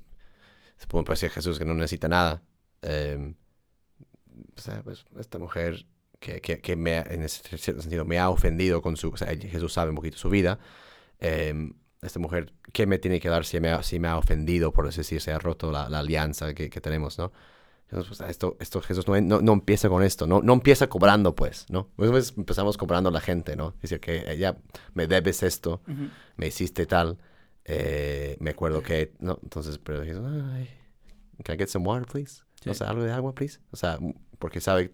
se 0.76 0.86
puede 0.86 1.04
decir 1.08 1.30
Jesús 1.30 1.58
que 1.58 1.64
no 1.64 1.74
necesita 1.74 2.08
nada. 2.08 2.42
eh, 2.82 3.34
o 4.56 4.60
sea, 4.60 4.82
pues, 4.82 5.04
esta 5.18 5.38
mujer 5.38 5.86
que, 6.18 6.40
que, 6.40 6.60
que 6.60 6.76
me, 6.76 6.98
en 6.98 7.22
ese 7.22 7.56
cierto 7.58 7.82
sentido 7.82 8.04
me 8.04 8.18
ha 8.18 8.28
ofendido 8.30 8.82
con 8.82 8.96
su, 8.96 9.08
o 9.10 9.16
sea, 9.16 9.28
Jesús 9.36 9.72
sabe 9.72 9.90
un 9.90 9.96
poquito 9.96 10.16
su 10.18 10.28
vida. 10.30 10.58
Eh, 11.20 11.54
esta 12.02 12.18
mujer, 12.18 12.52
¿qué 12.72 12.86
me 12.86 12.98
tiene 12.98 13.20
que 13.20 13.28
dar 13.28 13.44
si 13.44 13.60
me 13.60 13.70
ha, 13.70 13.82
si 13.82 13.98
me 13.98 14.08
ha 14.08 14.16
ofendido, 14.16 14.72
por 14.72 14.92
decir, 14.92 15.20
se 15.20 15.32
ha 15.32 15.38
roto 15.38 15.70
la, 15.70 15.88
la 15.88 15.98
alianza 16.00 16.54
que, 16.54 16.70
que 16.70 16.80
tenemos, 16.80 17.18
¿no? 17.18 17.32
Entonces, 17.90 18.16
pues, 18.18 18.30
esto, 18.30 18.56
esto 18.60 18.80
Jesús 18.80 19.06
no, 19.08 19.20
no, 19.20 19.40
no 19.42 19.52
empieza 19.52 19.88
con 19.88 20.02
esto, 20.04 20.26
¿no? 20.26 20.40
No 20.42 20.52
empieza 20.52 20.86
cobrando, 20.88 21.34
pues, 21.34 21.66
¿no? 21.70 21.88
Muchas 21.96 22.12
veces 22.14 22.34
empezamos 22.38 22.76
cobrando 22.76 23.08
a 23.10 23.12
la 23.12 23.20
gente, 23.20 23.56
¿no? 23.56 23.74
Es 23.82 23.90
decir, 23.90 24.00
que 24.00 24.38
ya 24.38 24.56
me 24.94 25.06
debes 25.08 25.42
esto, 25.42 25.82
me 26.36 26.46
hiciste 26.46 26.86
tal, 26.86 27.18
eh, 27.64 28.36
me 28.40 28.50
acuerdo 28.50 28.82
que, 28.82 29.12
no, 29.18 29.38
entonces, 29.42 29.78
pero 29.78 30.00
dices, 30.02 30.18
ay, 30.24 30.70
can 31.42 31.56
I 31.56 31.58
get 31.58 31.68
some 31.68 31.84
water, 31.86 32.06
please? 32.06 32.42
O 32.66 32.72
Sí. 32.72 32.74
sea, 32.74 32.90
algo 32.90 33.02
de 33.02 33.10
agua, 33.12 33.34
please. 33.34 33.58
O 33.72 33.76
sea, 33.76 33.98
porque 34.38 34.60
sabe 34.60 34.92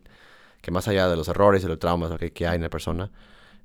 que 0.63 0.71
más 0.71 0.89
allá 0.89 1.09
de 1.09 1.17
los 1.17 1.29
errores 1.29 1.63
y 1.65 1.67
los 1.67 1.79
traumas 1.79 2.17
que, 2.19 2.33
que 2.33 2.47
hay 2.47 2.57
en 2.57 2.63
la 2.63 2.71
persona, 2.71 3.11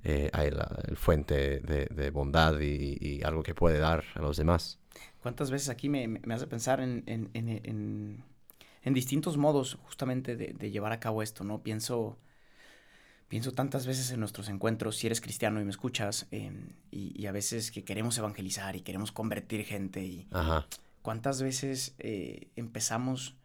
eh, 0.04 0.30
hay 0.34 0.52
la 0.52 0.80
el 0.88 0.98
fuente 0.98 1.60
de, 1.60 1.86
de 1.88 2.10
bondad 2.12 2.60
y, 2.60 2.98
y 3.00 3.24
algo 3.24 3.44
que 3.44 3.56
puede 3.56 3.80
dar 3.80 4.04
a 4.16 4.22
los 4.22 4.38
demás. 4.38 4.80
¿Cuántas 5.22 5.52
veces 5.52 5.70
aquí 5.70 5.90
me, 5.90 6.20
hace 6.34 6.48
pensar 6.48 6.82
en, 6.82 7.04
en- 7.06 7.30
en- 7.34 7.50
en- 7.50 8.24
en 8.84 8.94
distintos 8.94 9.38
modos 9.38 9.78
justamente 9.84 10.36
de, 10.36 10.54
de 10.54 10.72
llevar 10.72 10.92
a 10.92 11.00
cabo 11.00 11.22
esto, 11.22 11.44
¿no? 11.44 11.62
Pienso, 11.62 12.18
pienso 13.28 13.52
tantas 13.54 13.86
veces 13.88 14.12
en 14.12 14.20
nuestros 14.20 14.50
encuentros, 14.50 14.98
si 14.98 15.08
eres 15.08 15.22
cristiano 15.22 15.62
y 15.62 15.64
me 15.64 15.70
escuchas, 15.72 16.28
em, 16.32 16.74
y, 16.92 17.20
y 17.22 17.28
a 17.28 17.32
veces 17.32 17.72
que 17.72 17.84
queremos 17.84 18.18
evangelizar 18.18 18.76
y 18.76 18.82
queremos 18.82 19.12
convertir 19.12 19.64
gente, 19.64 20.04
y 20.04 20.28
Ajá. 20.32 20.68
cuántas 21.02 21.42
veces 21.42 21.96
eh, 22.00 22.50
empezamos 22.56 23.36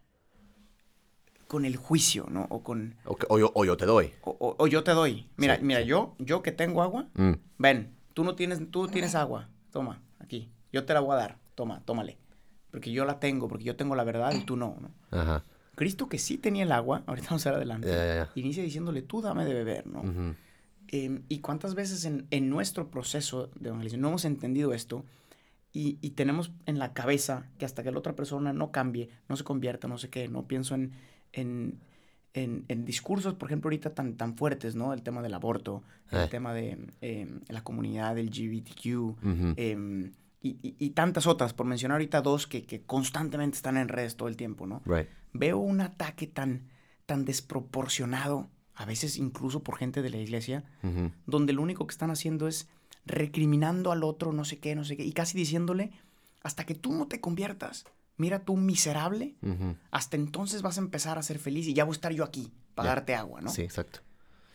con 1.47 1.65
el 1.65 1.77
juicio, 1.77 2.27
¿no? 2.31 2.47
O 2.51 2.63
con, 2.63 2.97
O, 3.05 3.17
o 3.29 3.39
yo, 3.39 3.53
o 3.55 3.65
yo 3.65 3.77
te 3.77 3.87
doy. 3.87 4.13
o, 4.23 4.55
o- 4.59 4.67
yo 4.67 4.83
te 4.85 4.93
doy, 4.93 5.29
mira, 5.37 5.57
Sí, 5.57 5.63
mira, 5.65 5.81
sí. 5.83 5.87
yo, 5.87 6.15
yo 6.19 6.43
que 6.43 6.53
tengo 6.53 6.83
agua, 6.83 7.09
Mm, 7.15 7.33
ven, 7.59 7.95
tú 8.15 8.25
no 8.25 8.35
tienes, 8.35 8.61
tú 8.71 8.89
tienes 8.89 9.15
agua, 9.15 9.49
toma, 9.71 10.03
aquí, 10.19 10.51
yo 10.73 10.85
te 10.85 10.93
la 10.95 11.01
voy 11.01 11.13
a 11.15 11.17
dar. 11.17 11.39
toma, 11.55 11.81
tómale. 11.85 12.19
Porque 12.71 12.93
yo 12.93 13.05
la 13.07 13.19
tengo, 13.21 13.49
porque 13.49 13.65
yo 13.65 13.77
tengo 13.77 13.95
la 13.95 14.05
verdad 14.05 14.35
y 14.35 14.45
tú 14.45 14.57
no, 14.57 14.77
¿no? 14.81 14.91
Ajá. 15.19 15.45
Cristo 15.75 16.09
que 16.09 16.19
sí 16.19 16.37
tenía 16.37 16.65
el 16.65 16.73
agua, 16.73 17.03
ahorita 17.07 17.29
vamos 17.29 17.47
a 17.47 17.51
ver 17.51 17.57
adelante, 17.59 17.89
ya, 17.89 18.07
ya. 18.07 18.31
inicia 18.35 18.63
diciéndole, 18.63 19.03
tú 19.03 19.23
dame 19.23 19.45
de 19.45 19.55
beber, 19.55 19.87
¿no? 19.87 20.01
Ujú. 20.01 20.35
Eh, 20.89 21.21
y 21.29 21.39
cuántas 21.41 21.75
veces 21.75 22.05
en, 22.05 22.27
en 22.31 22.49
nuestro 22.51 22.91
proceso 22.91 23.51
de 23.59 23.69
evangelización 23.71 24.03
no 24.03 24.09
hemos 24.09 24.25
entendido 24.25 24.73
esto 24.73 25.05
y, 25.73 25.99
y 26.01 26.11
tenemos 26.11 26.53
en 26.67 26.79
la 26.79 26.93
cabeza 26.93 27.49
que 27.59 27.65
hasta 27.65 27.83
que 27.83 27.91
la 27.91 27.99
otra 27.99 28.15
persona 28.15 28.53
no 28.53 28.71
cambie, 28.71 29.09
no 29.29 29.37
se 29.37 29.45
convierta, 29.45 29.89
no 29.89 29.99
sé 29.99 30.11
qué, 30.11 30.29
no 30.29 30.47
pienso 30.47 30.75
en, 30.75 30.93
en, 31.37 31.79
en, 32.35 32.65
en 32.69 32.85
discursos, 32.85 33.35
por 33.35 33.49
ejemplo, 33.49 33.69
ahorita 33.69 33.95
tan, 33.95 34.17
tan 34.17 34.37
fuertes, 34.37 34.75
¿no? 34.75 34.93
El 34.93 35.03
tema 35.03 35.23
del 35.23 35.33
aborto, 35.35 35.83
el 36.11 36.19
Eh. 36.25 36.29
tema 36.29 36.53
de 36.53 36.77
eh, 37.01 37.27
la 37.49 37.63
comunidad 37.63 38.19
LGBTQ 38.19 38.87
Ujú. 38.97 39.55
em, 39.57 40.13
y, 40.43 40.51
y- 40.63 40.77
y 40.79 40.91
tantas 40.91 41.27
otras, 41.27 41.53
por 41.55 41.67
mencionar 41.67 41.97
ahorita 41.97 42.21
dos 42.21 42.47
que, 42.47 42.65
que 42.65 42.83
constantemente 42.83 43.57
están 43.57 43.77
en 43.77 43.89
redes 43.89 44.17
todo 44.17 44.29
el 44.29 44.37
tiempo, 44.37 44.67
¿no? 44.67 44.83
Right. 44.85 45.09
veo 45.33 45.59
un 45.59 45.81
ataque 45.81 46.27
tan, 46.27 46.69
tan 47.07 47.25
desproporcionado, 47.25 48.49
a 48.75 48.85
veces 48.85 49.17
incluso 49.19 49.63
por 49.63 49.77
gente 49.77 50.03
de 50.03 50.11
la 50.11 50.19
iglesia, 50.19 50.65
donde 51.27 51.53
lo 51.53 51.63
único 51.63 51.87
que 51.87 51.93
están 51.93 52.11
haciendo 52.11 52.47
es 52.49 52.69
recriminando 53.07 53.93
al 53.93 54.03
otro, 54.05 54.33
no 54.33 54.45
sé 54.45 54.59
qué, 54.59 54.75
no 54.75 54.85
sé 54.85 54.97
qué, 54.97 55.05
y 55.05 55.13
casi 55.13 55.37
diciéndole, 55.39 55.91
hasta 56.43 56.65
que 56.65 56.75
tú 56.75 56.93
no 56.93 57.07
te 57.07 57.21
conviertas, 57.21 57.85
mira 58.17 58.45
tú 58.45 58.57
miserable, 58.57 59.37
hasta 59.91 60.17
entonces 60.17 60.63
vas 60.63 60.79
a 60.79 60.81
empezar 60.81 61.19
a 61.19 61.23
ser 61.23 61.39
feliz 61.39 61.67
y 61.67 61.75
ya 61.75 61.85
voy 61.85 61.93
a 61.93 61.97
estar 61.97 62.13
yo 62.13 62.25
aquí 62.25 62.53
para 62.75 62.89
Ya. 62.91 62.95
darte 62.97 63.15
agua, 63.15 63.41
¿no? 63.41 63.51
Sí, 63.51 63.63
exacto. 63.63 64.01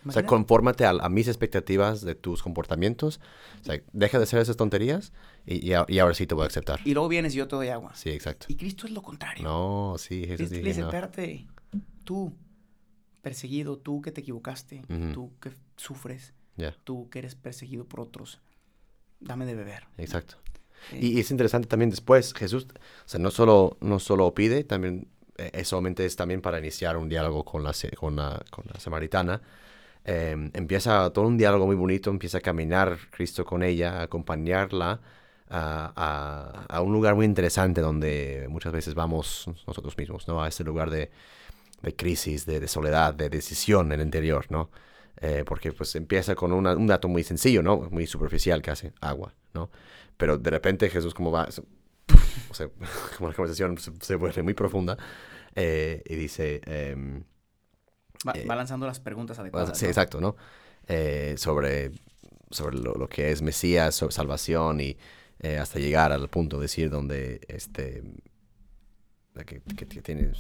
O 0.04 0.12
sea, 0.12 0.22
Imagínate- 0.22 0.28
confórmate 0.30 0.86
a, 0.86 0.90
a 0.92 1.10
mis 1.10 1.28
expectativas 1.28 2.02
de 2.02 2.16
tus 2.16 2.42
comportamientos. 2.42 3.20
O 3.62 3.64
sea, 3.66 3.80
deja 3.94 4.18
de 4.18 4.24
hacer 4.24 4.40
esas 4.40 4.58
tonterías 4.58 5.14
y, 5.46 5.64
y, 5.64 5.74
a- 5.74 5.86
y 5.88 6.00
ahora 6.00 6.16
sí 6.16 6.26
te 6.26 6.34
voy 6.34 6.46
a 6.46 6.48
aceptar. 6.48 6.80
Y 6.86 6.94
luego 6.96 7.08
vienes 7.08 7.36
y 7.36 7.38
yo 7.38 7.48
te 7.48 7.56
doy 7.56 7.68
agua. 7.68 7.94
Sí, 7.94 8.10
exacto. 8.10 8.48
Y 8.50 8.56
Cristo 8.56 8.88
es 8.88 8.94
lo 8.94 9.04
contrario. 9.04 9.44
No, 9.44 9.96
sí, 10.00 10.22
Jesús 10.26 10.50
Cristo 10.50 10.66
dice, 10.68 10.82
no. 10.82 10.88
espérate, 10.88 11.46
tú, 12.04 12.34
perseguido, 13.22 13.78
tú 13.78 14.02
que 14.02 14.12
te 14.12 14.22
equivocaste, 14.22 14.82
tú 15.14 15.32
que 15.40 15.52
sufres, 15.78 16.34
tú 16.84 17.08
que 17.12 17.20
eres 17.20 17.36
perseguido 17.36 17.86
por 17.86 18.00
otros, 18.02 18.40
dame 19.20 19.46
de 19.46 19.54
beber. 19.54 19.84
exacto. 20.00 20.38
Y, 21.00 21.18
y 21.18 21.20
es 21.20 21.32
interesante 21.32 21.68
también 21.68 21.90
después, 21.90 22.34
Jesús, 22.34 22.66
o 23.06 23.08
sea, 23.10 23.20
no 23.20 23.32
solo, 23.32 23.78
no 23.82 24.00
solo 24.00 24.34
pide, 24.34 24.64
también, 24.64 25.08
eh, 25.38 25.64
solamente 25.64 26.06
es 26.06 26.16
también 26.16 26.42
para 26.42 26.60
iniciar 26.60 26.98
un 26.98 27.10
diálogo 27.10 27.44
con 27.46 27.64
la, 27.64 27.74
con 27.98 28.16
la, 28.16 28.44
con 28.50 28.66
la 28.74 28.80
samaritana. 28.80 29.42
Eh, 30.06 30.36
empieza 30.54 31.12
todo 31.12 31.28
un 31.28 31.38
diálogo 31.38 31.68
muy 31.68 31.76
bonito, 31.76 32.10
empieza 32.10 32.40
a 32.40 32.42
caminar 32.42 32.98
Cristo 33.12 33.46
con 33.46 33.62
ella, 33.64 34.00
a 34.00 34.04
acompañarla 34.04 35.00
a, 35.50 35.94
a- 35.96 36.66
a 36.78 36.82
un 36.82 36.94
lugar 36.94 37.16
muy 37.16 37.26
interesante 37.26 37.82
donde 37.82 38.48
muchas 38.50 38.74
veces 38.74 38.96
vamos 38.96 39.48
nosotros 39.68 39.98
mismos, 39.98 40.28
¿no? 40.28 40.42
A 40.44 40.48
ese 40.48 40.64
lugar 40.64 40.90
de, 40.90 41.12
de 41.82 41.96
crisis, 41.96 42.46
de, 42.46 42.60
de 42.60 42.68
soledad, 42.68 43.14
de 43.14 43.30
decisión 43.30 43.88
en 43.92 44.00
el 44.00 44.06
interior, 44.06 44.46
¿no? 44.50 44.70
Eh, 45.22 45.44
porque 45.46 45.72
pues 45.72 45.96
empieza 45.96 46.36
con 46.36 46.52
una- 46.54 46.74
un 46.76 46.88
dato 46.88 47.08
muy 47.08 47.24
sencillo, 47.24 47.62
¿no? 47.64 47.78
Muy 47.92 48.08
superficial 48.08 48.62
hace 48.68 48.94
agua, 49.02 49.34
¿no? 49.54 49.70
Pero 50.22 50.38
de 50.38 50.50
repente 50.52 50.88
Jesús 50.90 51.16
como 51.16 51.32
va, 51.32 51.50
se- 51.52 51.64
o 52.50 52.54
sea, 52.54 52.70
como 53.18 53.28
la 53.30 53.36
conversación 53.36 53.76
se, 53.80 53.92
se 54.00 54.16
vuelve 54.16 54.44
muy 54.44 54.54
profunda 54.54 54.96
eh, 55.56 56.04
y 56.06 56.16
dice, 56.16 56.62
em, 56.66 57.24
va, 58.28 58.34
eh, 58.36 58.46
va 58.46 58.56
lanzando 58.56 58.86
las 58.86 59.00
preguntas 59.00 59.40
adecuadas. 59.40 59.76
sí, 59.78 59.86
¿no? 59.86 59.90
exacto, 59.90 60.22
¿no? 60.22 60.36
Eh, 60.88 61.34
sobre 61.38 61.92
sobre 62.52 62.78
lo, 62.78 62.94
lo 62.94 63.08
que 63.08 63.32
es 63.32 63.42
Mesías, 63.42 63.96
sobre 63.96 64.12
salvación 64.14 64.80
y 64.82 64.96
eh, 65.40 65.58
hasta 65.58 65.80
llegar 65.80 66.12
al 66.12 66.30
punto 66.30 66.58
de 66.58 66.64
decir 66.64 66.90
donde 66.92 67.40
este 67.48 68.04
que, 69.46 69.62
que- 69.62 69.88
que 69.88 70.02
tiene, 70.02 70.32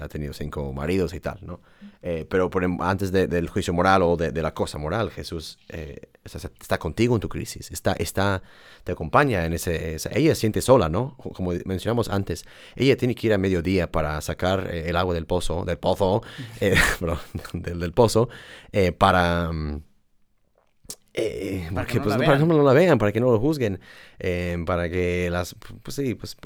ha 0.00 0.08
tenido 0.08 0.32
cinco 0.32 0.72
maridos 0.72 1.12
y 1.14 1.20
tal, 1.20 1.38
¿no? 1.42 1.60
Eh, 2.00 2.26
pero 2.28 2.48
por 2.50 2.64
em- 2.64 2.80
antes 2.80 3.12
de- 3.12 3.26
del 3.28 3.48
juicio 3.48 3.72
moral 3.74 4.02
o 4.02 4.16
de, 4.16 4.32
de 4.32 4.42
la 4.42 4.52
cosa 4.54 4.78
moral, 4.78 5.10
Jesús 5.10 5.58
eh, 5.68 6.08
está, 6.24 6.78
contigo 6.78 7.14
en 7.14 7.20
tu 7.20 7.28
crisis, 7.28 7.70
está, 7.70 7.92
está, 7.94 8.42
te 8.84 8.92
acompaña 8.92 9.44
en 9.46 9.52
ese, 9.52 9.96
ella 10.12 10.34
se 10.34 10.40
siente 10.40 10.62
sola, 10.62 10.88
¿no? 10.88 11.16
Co- 11.16 11.30
Como 11.30 11.52
mencionamos 11.64 12.08
antes, 12.08 12.44
ella 12.76 12.96
tiene 12.96 13.14
que 13.14 13.26
ir 13.28 13.32
a 13.32 13.38
mediodía 13.38 13.90
para 13.90 14.20
sacar 14.20 14.68
eh, 14.72 14.88
el 14.88 14.96
agua 14.96 15.14
del 15.14 15.26
pozo, 15.26 15.64
del 15.64 15.78
pozo, 15.78 16.22
eh, 16.60 16.76
del 17.52 17.92
pozo, 17.92 18.28
eh, 18.72 18.92
para... 18.92 19.50
mm, 19.52 19.82
eh, 21.14 21.68
Para 21.74 21.82
porque, 21.86 21.92
que 21.92 21.98
no 21.98 22.04
pues, 22.04 22.18
la 22.18 22.24
para 22.26 22.38
que 22.38 22.44
no 22.46 22.62
la 22.62 22.72
vean, 22.72 22.98
para 22.98 23.12
que 23.12 23.20
no 23.20 23.30
lo 23.30 23.38
juzguen, 23.38 23.80
eh, 24.18 24.56
para 24.66 24.88
que 24.88 25.28
las, 25.30 25.54
pues 25.82 25.94
sí, 25.96 26.14
pues 26.14 26.36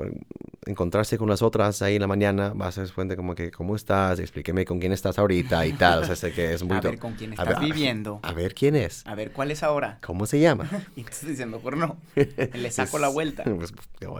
encontrarse 0.66 1.16
con 1.18 1.28
las 1.28 1.42
otras 1.42 1.82
ahí 1.82 1.94
en 1.96 2.00
la 2.00 2.08
mañana, 2.08 2.52
vas 2.54 2.76
a 2.78 2.82
dar 2.82 2.92
cuenta 2.92 3.14
como 3.16 3.34
que, 3.36 3.50
¿cómo 3.52 3.76
estás? 3.76 4.18
Explíqueme 4.18 4.64
con 4.64 4.80
quién 4.80 4.92
estás 4.92 5.18
ahorita 5.18 5.64
y 5.66 5.72
tal, 5.74 6.02
o 6.02 6.04
sea, 6.04 6.16
sé 6.16 6.32
que 6.32 6.52
es 6.52 6.62
un 6.62 6.72
A 6.72 6.80
ver 6.80 6.98
con 6.98 7.14
quién 7.14 7.30
a 7.32 7.34
estás 7.34 7.56
a- 7.56 7.60
viviendo. 7.60 8.18
A 8.22 8.32
ver 8.32 8.54
quién 8.54 8.74
es, 8.74 9.06
A 9.06 9.14
ver 9.14 9.30
cuál 9.32 9.50
es 9.52 9.62
ahora. 9.62 9.98
cómo 10.04 10.26
se 10.26 10.40
llama. 10.40 10.68
Y 10.96 11.02
te 11.04 11.10
estoy 11.12 11.30
diciendo, 11.30 11.60
pues 11.62 11.76
no. 11.76 11.96
Le 12.54 12.70
saco 12.70 12.98
la 12.98 13.08
vuelta. 13.08 13.44
Pues, 13.56 13.72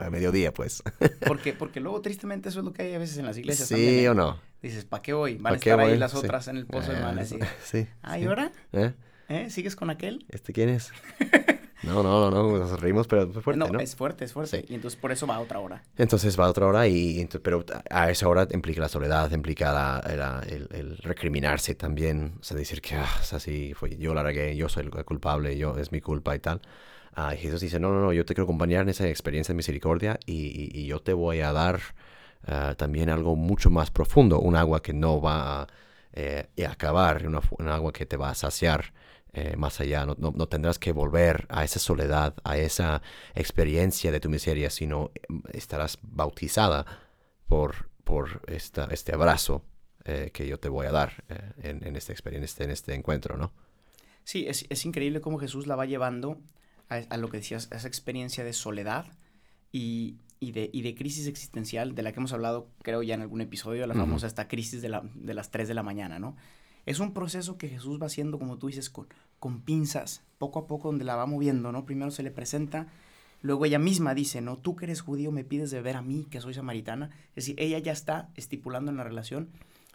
a 0.02 0.10
mediodía, 0.10 0.52
pues. 0.54 0.82
Porque, 1.26 1.52
porque 1.52 1.80
luego, 1.80 2.00
tristemente, 2.00 2.48
eso 2.48 2.60
es 2.60 2.64
lo 2.64 2.72
que 2.72 2.82
hay 2.82 2.94
a 2.94 2.98
veces 2.98 3.18
en 3.18 3.26
las 3.26 3.36
iglesias 3.36 3.68
sí 3.68 3.74
también. 3.74 3.98
¿eh? 4.04 4.08
o 4.10 4.14
no. 4.14 4.38
Dices, 4.62 4.84
¿para 4.84 5.02
qué 5.02 5.12
voy? 5.12 5.36
Van 5.36 5.54
a 5.54 5.56
¿Pa' 5.56 5.60
qué 5.60 5.70
estar 5.70 5.80
ahí 5.84 5.90
voy? 5.90 5.98
las 5.98 6.12
Sí. 6.12 6.16
otras 6.18 6.48
en 6.48 6.56
el 6.56 6.66
pozo 6.66 6.92
y 6.92 6.96
Eh, 6.96 7.00
van 7.00 7.18
a 7.18 7.20
decir, 7.22 7.40
Sí. 7.64 7.86
¿ay, 8.02 8.22
sí. 8.22 8.26
ahora? 8.28 8.52
¿Eh? 8.72 8.92
¿Eh? 9.28 9.50
¿Sigues 9.50 9.74
con 9.76 9.90
aquel? 9.90 10.24
¿Este 10.28 10.52
quién 10.52 10.68
es? 10.68 10.92
No, 11.82 12.02
no, 12.02 12.30
no, 12.30 12.42
no, 12.42 12.58
nos 12.58 12.80
reímos, 12.80 13.06
pero 13.06 13.30
fue 13.30 13.42
fuerte, 13.42 13.58
no, 13.60 13.68
¿no? 13.68 13.78
es 13.80 13.94
fuerte, 13.94 14.24
es 14.24 14.32
fuerte. 14.32 14.60
Sí. 14.62 14.66
Y 14.72 14.74
entonces 14.74 14.98
por 14.98 15.12
eso 15.12 15.26
va 15.26 15.36
a 15.36 15.40
otra 15.40 15.60
hora. 15.60 15.82
Entonces 15.98 16.40
va 16.40 16.46
a 16.46 16.48
otra 16.50 16.66
hora, 16.66 16.88
y, 16.88 17.20
ento- 17.20 17.38
pero 17.40 17.64
a 17.90 18.10
esa 18.10 18.26
hora 18.28 18.48
implica 18.50 18.80
la 18.80 18.88
soledad, 18.88 19.30
implica 19.30 19.72
la- 19.72 20.02
la- 20.16 20.42
el, 20.48 20.68
el 20.72 20.96
recriminarse 20.96 21.74
también, 21.74 22.38
o 22.40 22.42
sea, 22.42 22.56
decir 22.56 22.80
que, 22.80 22.94
ah, 22.96 23.06
o 23.20 23.22
sea, 23.22 23.38
sí, 23.38 23.72
fue, 23.74 23.94
yo 23.98 24.14
la 24.14 24.22
regué, 24.22 24.56
yo 24.56 24.70
soy 24.70 24.84
el 24.84 25.04
culpable, 25.04 25.56
yo, 25.58 25.76
es 25.76 25.92
mi 25.92 26.00
culpa 26.00 26.34
y 26.34 26.38
tal. 26.40 26.60
Ah, 27.14 27.34
y 27.34 27.38
Jesús 27.38 27.60
dice, 27.60 27.78
no, 27.78 27.92
no, 27.92 28.00
no, 28.00 28.12
yo 28.12 28.24
te 28.24 28.34
quiero 28.34 28.44
acompañar 28.44 28.82
en 28.82 28.88
esa 28.88 29.06
experiencia 29.06 29.52
de 29.52 29.56
misericordia 29.56 30.18
y, 30.24 30.32
y- 30.46 30.70
y 30.80 30.86
yo 30.86 31.00
te 31.00 31.12
voy 31.12 31.40
a 31.40 31.52
dar 31.52 31.78
ah, 32.46 32.74
también 32.76 33.10
algo 33.10 33.36
mucho 33.36 33.70
más 33.70 33.90
profundo, 33.90 34.40
un 34.40 34.56
agua 34.56 34.82
que 34.82 34.94
no 34.94 35.20
va 35.20 35.62
a 35.62 35.66
eh, 36.14 36.48
y 36.56 36.64
acabar, 36.64 37.24
una, 37.26 37.42
un 37.58 37.68
agua 37.68 37.92
que 37.92 38.06
te 38.06 38.16
va 38.16 38.30
a 38.30 38.34
saciar 38.34 38.92
eh, 39.38 39.54
más 39.56 39.80
allá. 39.80 40.04
No, 40.06 40.16
no- 40.18 40.32
no 40.34 40.46
tendrás 40.48 40.78
que 40.78 40.92
volver 40.92 41.46
a 41.48 41.62
esa 41.62 41.78
soledad, 41.78 42.34
a 42.44 42.56
esa 42.58 43.02
experiencia 43.34 44.10
de 44.10 44.18
tu 44.20 44.28
miseria, 44.30 44.70
sino 44.70 45.10
em, 45.28 45.42
estarás 45.52 45.98
bautizada 46.02 46.84
por, 47.46 47.88
por 48.04 48.42
esta, 48.48 48.86
este 48.90 49.12
abrazo 49.14 49.62
eh, 50.04 50.30
que 50.32 50.46
yo 50.46 50.58
te 50.58 50.68
voy 50.68 50.86
a 50.86 50.92
dar 50.92 51.24
eh, 51.28 51.52
en, 51.62 51.86
en 51.86 51.96
esta 51.96 52.12
experiencia, 52.12 52.64
en 52.64 52.70
este 52.70 52.94
encuentro, 52.94 53.36
¿no? 53.36 53.52
Sí, 54.24 54.46
es, 54.48 54.66
es 54.70 54.84
increíble 54.84 55.20
cómo 55.20 55.38
Jesús 55.38 55.66
la 55.66 55.76
va 55.76 55.86
llevando 55.86 56.40
a, 56.88 56.96
a 56.96 57.16
lo 57.16 57.28
que 57.28 57.36
decías, 57.38 57.68
a 57.72 57.76
esa 57.76 57.88
experiencia 57.88 58.42
de 58.42 58.52
soledad 58.52 59.06
y, 59.70 60.16
y 60.40 60.52
de, 60.52 60.70
y 60.72 60.82
de 60.82 60.94
crisis 60.94 61.26
existencial, 61.26 61.94
de 61.94 62.02
la 62.02 62.12
que 62.12 62.18
hemos 62.20 62.32
hablado, 62.32 62.68
creo, 62.82 63.02
ya 63.02 63.14
en 63.14 63.20
algún 63.22 63.40
episodio, 63.40 63.86
la 63.86 63.94
famosa 63.94 64.26
esta 64.26 64.48
crisis 64.48 64.82
de, 64.82 64.88
la, 64.88 65.02
de 65.14 65.34
las 65.34 65.50
3 65.50 65.68
de 65.68 65.74
la 65.74 65.82
mañana, 65.82 66.18
¿no? 66.18 66.36
Es 66.86 67.00
un 67.00 67.12
proceso 67.12 67.58
que 67.58 67.68
Jesús 67.68 68.00
va 68.00 68.06
haciendo, 68.06 68.38
como 68.38 68.58
tú 68.58 68.68
dices, 68.68 68.90
con, 68.90 69.08
con 69.38 69.60
pinzas, 69.62 70.22
poco 70.38 70.58
a 70.60 70.66
poco, 70.66 70.88
donde 70.88 71.04
la 71.04 71.16
va 71.16 71.26
moviendo, 71.26 71.72
¿no? 71.72 71.84
Primero 71.86 72.10
se 72.10 72.22
le 72.22 72.30
presenta, 72.30 72.88
luego 73.42 73.64
ella 73.64 73.78
misma 73.78 74.14
dice, 74.14 74.40
¿no? 74.40 74.56
Tú 74.58 74.76
que 74.76 74.84
eres 74.86 75.00
judío 75.00 75.30
me 75.32 75.44
pides 75.44 75.70
de 75.70 75.80
ver 75.80 75.96
a 75.96 76.02
mí, 76.02 76.26
que 76.30 76.40
soy 76.40 76.54
samaritana. 76.54 77.10
Es 77.30 77.44
decir, 77.46 77.56
ella 77.58 77.78
ya 77.78 77.92
está 77.92 78.30
estipulando 78.34 78.90
en 78.90 78.96
la 78.96 79.04
relación, 79.04 79.48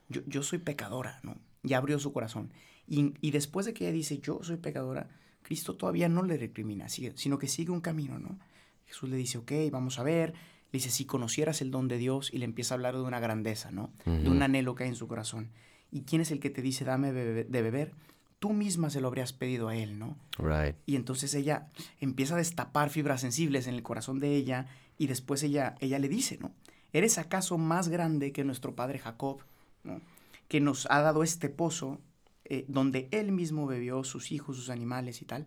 yo, 0.10 0.22
yo 0.28 0.44
soy 0.44 0.60
pecadora, 0.60 1.20
¿no? 1.24 1.36
Ya 1.64 1.78
abrió 1.78 2.00
su 2.00 2.12
corazón. 2.14 2.52
Y, 2.88 3.14
y 3.22 3.32
después 3.32 3.66
de 3.66 3.74
que 3.74 3.86
ella 3.86 3.94
dice, 3.94 4.20
yo 4.20 4.40
soy 4.44 4.58
pecadora, 4.58 5.10
Cristo 5.44 5.76
todavía 5.76 6.10
no 6.10 6.24
le 6.24 6.38
recrimina, 6.38 6.88
sino 6.90 7.38
que 7.40 7.48
sigue 7.48 7.72
un 7.72 7.82
camino, 7.82 8.20
¿no? 8.20 8.38
Jesús 8.86 9.10
le 9.10 9.16
dice, 9.18 9.38
ok, 9.38 9.52
vamos 9.72 9.98
a 10.00 10.04
ver. 10.04 10.34
Le 10.34 10.78
dice, 10.78 10.90
si 10.90 11.06
conocieras 11.06 11.62
el 11.62 11.72
don 11.72 11.88
de 11.88 11.98
Dios, 11.98 12.30
y 12.34 12.38
le 12.38 12.46
empieza 12.46 12.74
a 12.74 12.76
hablar 12.76 12.96
de 12.96 13.02
una 13.02 13.20
grandeza, 13.20 13.72
¿no? 13.72 13.92
De 14.06 14.30
un 14.30 14.42
anhelo 14.44 14.76
que 14.76 14.84
hay 14.84 14.90
en 14.90 14.96
su 14.96 15.08
corazón. 15.08 15.50
¿Y 15.92 16.02
quién 16.04 16.22
es 16.22 16.32
el 16.32 16.40
que 16.40 16.50
te 16.50 16.62
dice, 16.62 16.86
dame 16.86 17.12
bebe- 17.12 17.46
de 17.46 17.62
beber? 17.62 17.94
Tú 18.42 18.54
misma 18.54 18.90
se 18.90 19.02
lo 19.02 19.08
habrías 19.08 19.34
pedido 19.34 19.68
a 19.68 19.76
él, 19.76 20.00
¿no? 20.00 20.18
Right. 20.40 20.76
Y 20.88 20.96
entonces 20.96 21.36
ella 21.36 21.68
empieza 22.00 22.34
a 22.34 22.40
destapar 22.40 22.90
fibras 22.90 23.22
sensibles 23.22 23.68
en 23.68 23.76
el 23.76 23.84
corazón 23.84 24.20
de 24.20 24.36
ella 24.36 24.66
y 24.98 25.06
después 25.06 25.44
ella, 25.44 25.76
ella 25.80 26.00
le 26.00 26.10
dice, 26.10 26.40
¿no? 26.42 26.52
¿Eres 26.92 27.20
acaso 27.20 27.60
más 27.60 27.90
grande 27.90 28.32
que 28.32 28.44
nuestro 28.44 28.74
padre 28.76 28.98
Jacob, 28.98 29.42
¿no? 29.84 30.02
que 30.48 30.60
nos 30.60 30.88
ha 30.90 31.02
dado 31.02 31.22
este 31.22 31.50
pozo 31.50 32.02
eh, 32.46 32.66
donde 32.68 33.10
él 33.12 33.32
mismo 33.32 33.68
bebió 33.68 34.04
sus 34.04 34.32
hijos, 34.32 34.56
sus 34.56 34.72
animales 34.72 35.22
y 35.22 35.26
tal? 35.26 35.46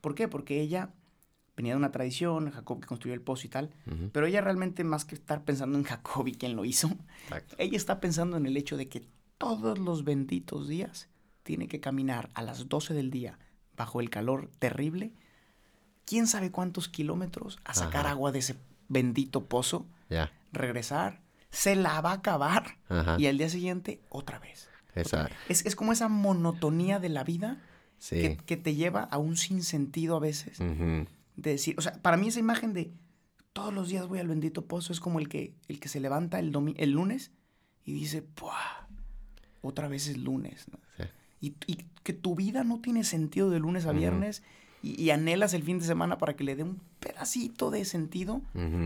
¿Por 0.00 0.16
qué? 0.16 0.26
Porque 0.26 0.60
ella 0.60 0.90
venía 1.56 1.74
de 1.74 1.78
una 1.78 1.92
tradición, 1.92 2.50
Jacob 2.50 2.80
que 2.80 2.88
construyó 2.88 3.14
el 3.14 3.22
pozo 3.22 3.46
y 3.46 3.50
tal, 3.50 3.70
pero 4.10 4.26
ella 4.26 4.40
realmente 4.40 4.82
más 4.82 5.04
que 5.04 5.14
estar 5.14 5.44
pensando 5.44 5.78
en 5.78 5.84
Jacob 5.84 6.26
y 6.26 6.32
quién 6.32 6.56
lo 6.56 6.64
hizo, 6.64 6.90
Exacto. 7.22 7.54
ella 7.58 7.76
está 7.76 8.00
pensando 8.00 8.36
en 8.36 8.46
el 8.46 8.56
hecho 8.56 8.76
de 8.76 8.88
que 8.88 9.06
todos 9.38 9.78
los 9.78 10.02
benditos 10.02 10.66
días 10.66 11.08
tiene 11.46 11.68
que 11.68 11.80
caminar 11.80 12.28
a 12.34 12.42
las 12.42 12.68
12 12.68 12.92
del 12.92 13.10
día 13.10 13.38
bajo 13.76 14.00
el 14.00 14.10
calor 14.10 14.50
terrible, 14.58 15.12
quién 16.04 16.26
sabe 16.26 16.50
cuántos 16.50 16.88
kilómetros 16.88 17.58
a 17.64 17.72
sacar 17.72 18.06
Ajá. 18.06 18.10
agua 18.10 18.32
de 18.32 18.40
ese 18.40 18.56
bendito 18.88 19.46
pozo, 19.46 19.86
regresar, 20.52 21.22
se 21.50 21.76
la 21.76 22.00
va 22.00 22.10
a 22.10 22.14
acabar 22.14 22.78
Ajá. 22.88 23.16
y 23.18 23.28
al 23.28 23.38
día 23.38 23.48
siguiente 23.48 24.00
otra 24.10 24.40
vez. 24.40 24.68
Es, 25.48 25.64
es 25.64 25.76
como 25.76 25.92
esa 25.92 26.08
monotonía 26.08 26.98
de 26.98 27.10
la 27.10 27.22
vida 27.22 27.62
sí. 27.98 28.16
que, 28.16 28.36
que 28.38 28.56
te 28.56 28.74
lleva 28.74 29.02
a 29.02 29.18
un 29.18 29.36
sinsentido 29.36 30.16
a 30.16 30.20
veces. 30.20 30.58
De 30.58 31.50
decir, 31.50 31.76
o 31.78 31.82
sea, 31.82 31.92
para 32.02 32.16
mí 32.16 32.28
esa 32.28 32.40
imagen 32.40 32.72
de 32.72 32.92
todos 33.52 33.72
los 33.72 33.88
días 33.88 34.08
voy 34.08 34.18
al 34.18 34.26
bendito 34.26 34.66
pozo 34.66 34.92
es 34.92 35.00
como 35.00 35.20
el 35.20 35.28
que, 35.28 35.54
el 35.68 35.78
que 35.78 35.88
se 35.88 36.00
levanta 36.00 36.40
el, 36.40 36.52
el 36.76 36.90
lunes 36.90 37.30
y 37.84 37.92
dice, 37.92 38.26
¡buah! 38.40 38.88
Otra 39.62 39.86
vez 39.86 40.08
es 40.08 40.16
lunes. 40.16 40.66
¿no? 40.72 40.78
Sí. 40.96 41.04
Y, 41.40 41.54
y 41.66 41.84
que 42.02 42.12
tu 42.12 42.34
vida 42.34 42.64
no 42.64 42.80
tiene 42.80 43.04
sentido 43.04 43.50
de 43.50 43.58
lunes 43.58 43.86
a 43.86 43.92
viernes 43.92 44.42
y, 44.82 45.00
y 45.02 45.10
anhelas 45.10 45.54
el 45.54 45.62
fin 45.62 45.78
de 45.78 45.84
semana 45.84 46.18
para 46.18 46.36
que 46.36 46.44
le 46.44 46.56
dé 46.56 46.62
un 46.62 46.80
pedacito 47.00 47.70
de 47.70 47.84
sentido 47.84 48.42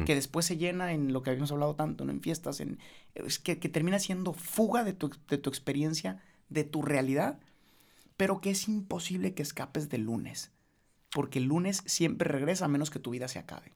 que 0.06 0.14
después 0.14 0.46
se 0.46 0.56
llena 0.56 0.92
en 0.92 1.12
lo 1.12 1.22
que 1.22 1.30
habíamos 1.30 1.52
hablado 1.52 1.74
tanto, 1.74 2.04
¿no? 2.04 2.12
en 2.12 2.20
fiestas, 2.20 2.60
en, 2.60 2.78
es 3.14 3.38
que, 3.38 3.58
que 3.58 3.68
termina 3.68 3.98
siendo 3.98 4.32
fuga 4.32 4.84
de 4.84 4.92
tu, 4.92 5.10
de 5.28 5.38
tu 5.38 5.50
experiencia, 5.50 6.22
de 6.48 6.64
tu 6.64 6.82
realidad, 6.82 7.38
pero 8.16 8.40
que 8.40 8.50
es 8.50 8.68
imposible 8.68 9.34
que 9.34 9.42
escapes 9.42 9.88
del 9.88 10.02
lunes, 10.02 10.50
porque 11.12 11.38
el 11.38 11.46
lunes 11.46 11.82
siempre 11.86 12.28
regresa 12.28 12.66
a 12.66 12.68
menos 12.68 12.90
que 12.90 12.98
tu 12.98 13.10
vida 13.10 13.28
se 13.28 13.38
acabe. 13.38 13.72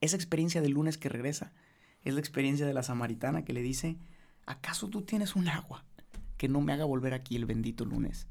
Esa 0.00 0.16
experiencia 0.16 0.62
del 0.62 0.72
lunes 0.72 0.98
que 0.98 1.08
regresa 1.08 1.52
es 2.04 2.14
la 2.14 2.20
experiencia 2.20 2.66
de 2.66 2.74
la 2.74 2.82
samaritana 2.82 3.44
que 3.44 3.52
le 3.52 3.62
dice, 3.62 3.96
¿acaso 4.46 4.88
tú 4.88 5.02
tienes 5.02 5.34
un 5.36 5.48
agua 5.48 5.84
que 6.38 6.48
no 6.48 6.62
me 6.62 6.72
haga 6.72 6.84
volver 6.86 7.12
aquí 7.12 7.36
el 7.36 7.44
bendito 7.44 7.84
lunes? 7.84 8.26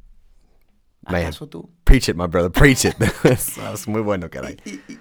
Man. 1.03 1.15
¿Acaso 1.21 1.47
tú? 1.47 1.69
Preach 1.83 2.09
it, 2.09 2.15
my 2.15 2.25
brother, 2.27 2.51
preach 2.51 2.85
it. 2.85 2.95
es, 3.23 3.87
muy 3.87 4.01
bueno, 4.01 4.29
caray. 4.29 4.57
Y, 4.65 4.71
y- 4.93 4.99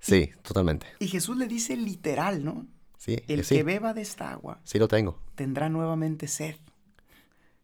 Sí, 0.00 0.30
totalmente. 0.42 0.86
y 0.98 1.08
Jesús 1.08 1.36
le 1.36 1.46
dice 1.46 1.76
literal, 1.76 2.42
¿no? 2.44 2.66
Sí, 2.96 3.16
El 3.28 3.40
que 3.40 3.44
sí. 3.44 3.54
que 3.56 3.62
beba 3.62 3.92
de 3.94 4.00
esta 4.02 4.30
agua 4.32 4.60
Sí 4.64 4.78
lo 4.78 4.88
tengo. 4.88 5.18
tendrá 5.34 5.68
nuevamente 5.68 6.26
sed, 6.26 6.56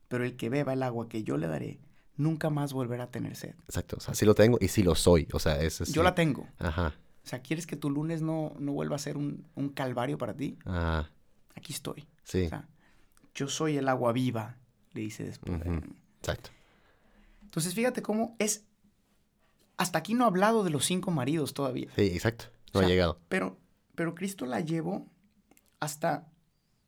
pero 0.08 0.22
el 0.24 0.36
que 0.36 0.48
beba 0.50 0.74
el 0.74 0.82
agua 0.82 1.08
que 1.08 1.22
yo 1.24 1.36
le 1.38 1.46
daré 1.46 1.80
nunca 2.16 2.48
más 2.50 2.72
volverá 2.74 3.04
a 3.04 3.10
tener 3.10 3.36
sed. 3.36 3.54
Exacto. 3.66 3.96
O 3.96 4.00
sea, 4.00 4.14
sí 4.14 4.24
lo 4.26 4.34
tengo 4.34 4.58
y 4.60 4.68
sí 4.68 4.82
lo 4.82 4.94
soy. 4.94 5.28
O 5.32 5.38
sea, 5.38 5.60
es... 5.60 5.78
Yo 5.92 6.02
la 6.02 6.14
tengo. 6.14 6.46
Ajá. 6.58 6.94
O 7.24 7.28
sea, 7.28 7.40
¿quieres 7.40 7.66
que 7.66 7.76
tu 7.76 7.90
lunes 7.90 8.22
no, 8.22 8.54
no 8.58 8.72
vuelva 8.72 8.96
a 8.96 8.98
ser 8.98 9.16
un, 9.16 9.46
un 9.54 9.68
calvario 9.70 10.16
para 10.18 10.34
ti? 10.34 10.58
Ajá. 10.64 11.10
Aquí 11.54 11.72
estoy. 11.72 12.06
Sí. 12.22 12.44
O 12.44 12.48
sea, 12.50 12.68
yo 13.34 13.48
soy 13.48 13.76
el 13.78 13.88
agua 13.88 14.12
viva, 14.12 14.56
le 14.96 15.02
dice 15.02 15.24
después. 15.24 15.60
Ujú. 15.60 15.80
Exacto. 16.20 16.50
Entonces, 17.44 17.74
fíjate 17.74 18.02
cómo 18.02 18.34
es... 18.38 18.64
Hasta 19.76 19.98
aquí 19.98 20.14
no 20.14 20.24
ha 20.24 20.28
hablado 20.28 20.64
de 20.64 20.70
los 20.70 20.84
cinco 20.86 21.10
maridos 21.10 21.52
todavía. 21.54 21.88
Sí, 21.96 22.02
exacto. 22.06 22.46
No 22.72 22.78
O 22.78 22.82
sea, 22.82 22.86
ha 22.86 22.90
llegado. 22.90 23.20
Pero, 23.28 23.58
pero 23.94 24.14
Cristo 24.14 24.46
la 24.46 24.60
llevó 24.60 25.06
hasta, 25.80 26.26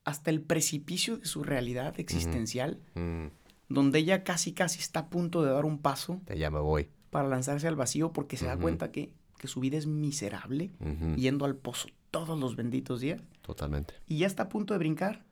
hasta 0.04 0.30
el 0.30 0.40
precipicio 0.40 1.18
de 1.18 1.26
su 1.26 1.42
realidad 1.44 1.98
existencial, 2.00 2.80
Mm, 2.94 3.26
donde 3.68 3.98
ella 3.98 4.24
casi, 4.24 4.52
casi 4.54 4.78
está 4.80 5.00
a 5.00 5.10
punto 5.10 5.42
de 5.44 5.52
dar 5.52 5.66
un 5.66 5.78
paso 5.78 6.22
ya 6.34 6.50
me 6.50 6.58
voy. 6.60 6.88
para 7.10 7.28
lanzarse 7.28 7.68
al 7.68 7.76
vacío 7.76 8.12
porque 8.14 8.38
se 8.38 8.46
da 8.46 8.56
cuenta 8.56 8.90
que, 8.90 9.12
que 9.38 9.46
su 9.48 9.60
vida 9.60 9.76
es 9.76 9.86
miserable, 9.86 10.70
yendo 11.16 11.44
al 11.44 11.54
pozo 11.56 11.88
todos 12.10 12.38
los 12.38 12.56
benditos 12.56 13.00
días, 13.00 13.20
Totalmente. 13.42 13.92
y 14.06 14.16
ya 14.18 14.26
está 14.26 14.44
a 14.44 14.48
punto 14.48 14.72
de 14.72 14.78
brincar, 14.78 15.26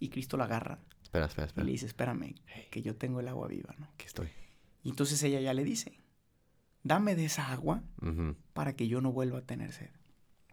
y 0.00 0.08
Cristo 0.08 0.36
la 0.36 0.44
agarra 0.44 0.80
Espera, 1.10 1.26
espera, 1.26 1.46
y 1.46 1.48
espera. 1.48 1.64
le 1.64 1.72
dice, 1.72 1.86
espérame, 1.86 2.34
que 2.70 2.82
yo 2.82 2.94
tengo 2.94 3.18
el 3.18 3.26
agua 3.26 3.48
viva, 3.48 3.74
¿no? 3.80 3.86
Aquí 3.94 4.06
estoy. 4.06 4.28
Y 4.84 4.90
entonces 4.90 5.20
ella 5.24 5.40
ya 5.40 5.52
le 5.54 5.64
dice, 5.64 5.98
dame 6.84 7.16
de 7.16 7.24
esa 7.24 7.50
agua 7.50 7.82
para 8.52 8.76
que 8.76 8.86
yo 8.86 9.00
no 9.00 9.10
vuelva 9.10 9.40
a 9.40 9.42
tener 9.42 9.72
sed. 9.72 9.90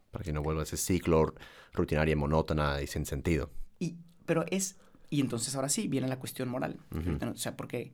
Para 0.10 0.24
que 0.24 0.34
no 0.34 0.42
vuelva 0.42 0.64
ese 0.64 0.78
ciclo 0.78 1.36
rutinaria, 1.74 2.16
monótona 2.16 2.82
y 2.82 2.88
sin 2.88 3.06
sentido. 3.06 3.52
Y, 3.78 3.98
pero 4.26 4.46
es, 4.50 4.78
y 5.12 5.22
entonces 5.22 5.56
ahora 5.56 5.70
sí 5.70 5.88
viene 5.88 6.08
la 6.08 6.18
cuestión 6.18 6.50
moral. 6.50 6.80
O 6.92 7.38
sea, 7.38 7.56
porque 7.56 7.94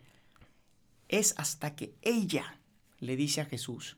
es 1.10 1.36
hasta 1.38 1.76
que 1.76 1.98
ella 2.02 2.62
le 3.00 3.18
dice 3.18 3.42
a 3.42 3.46
Jesús, 3.46 3.98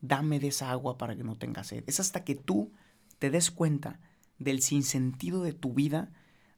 dame 0.00 0.40
de 0.40 0.48
esa 0.48 0.70
agua 0.70 0.96
para 0.96 1.14
que 1.14 1.24
no 1.24 1.36
tenga 1.36 1.62
sed. 1.62 1.84
Es 1.86 2.00
hasta 2.00 2.24
que 2.24 2.36
tú 2.36 2.72
te 3.18 3.28
des 3.28 3.50
cuenta 3.50 4.00
del 4.38 4.62
sinsentido 4.62 5.42
de 5.42 5.52
tu 5.52 5.74
vida, 5.74 6.10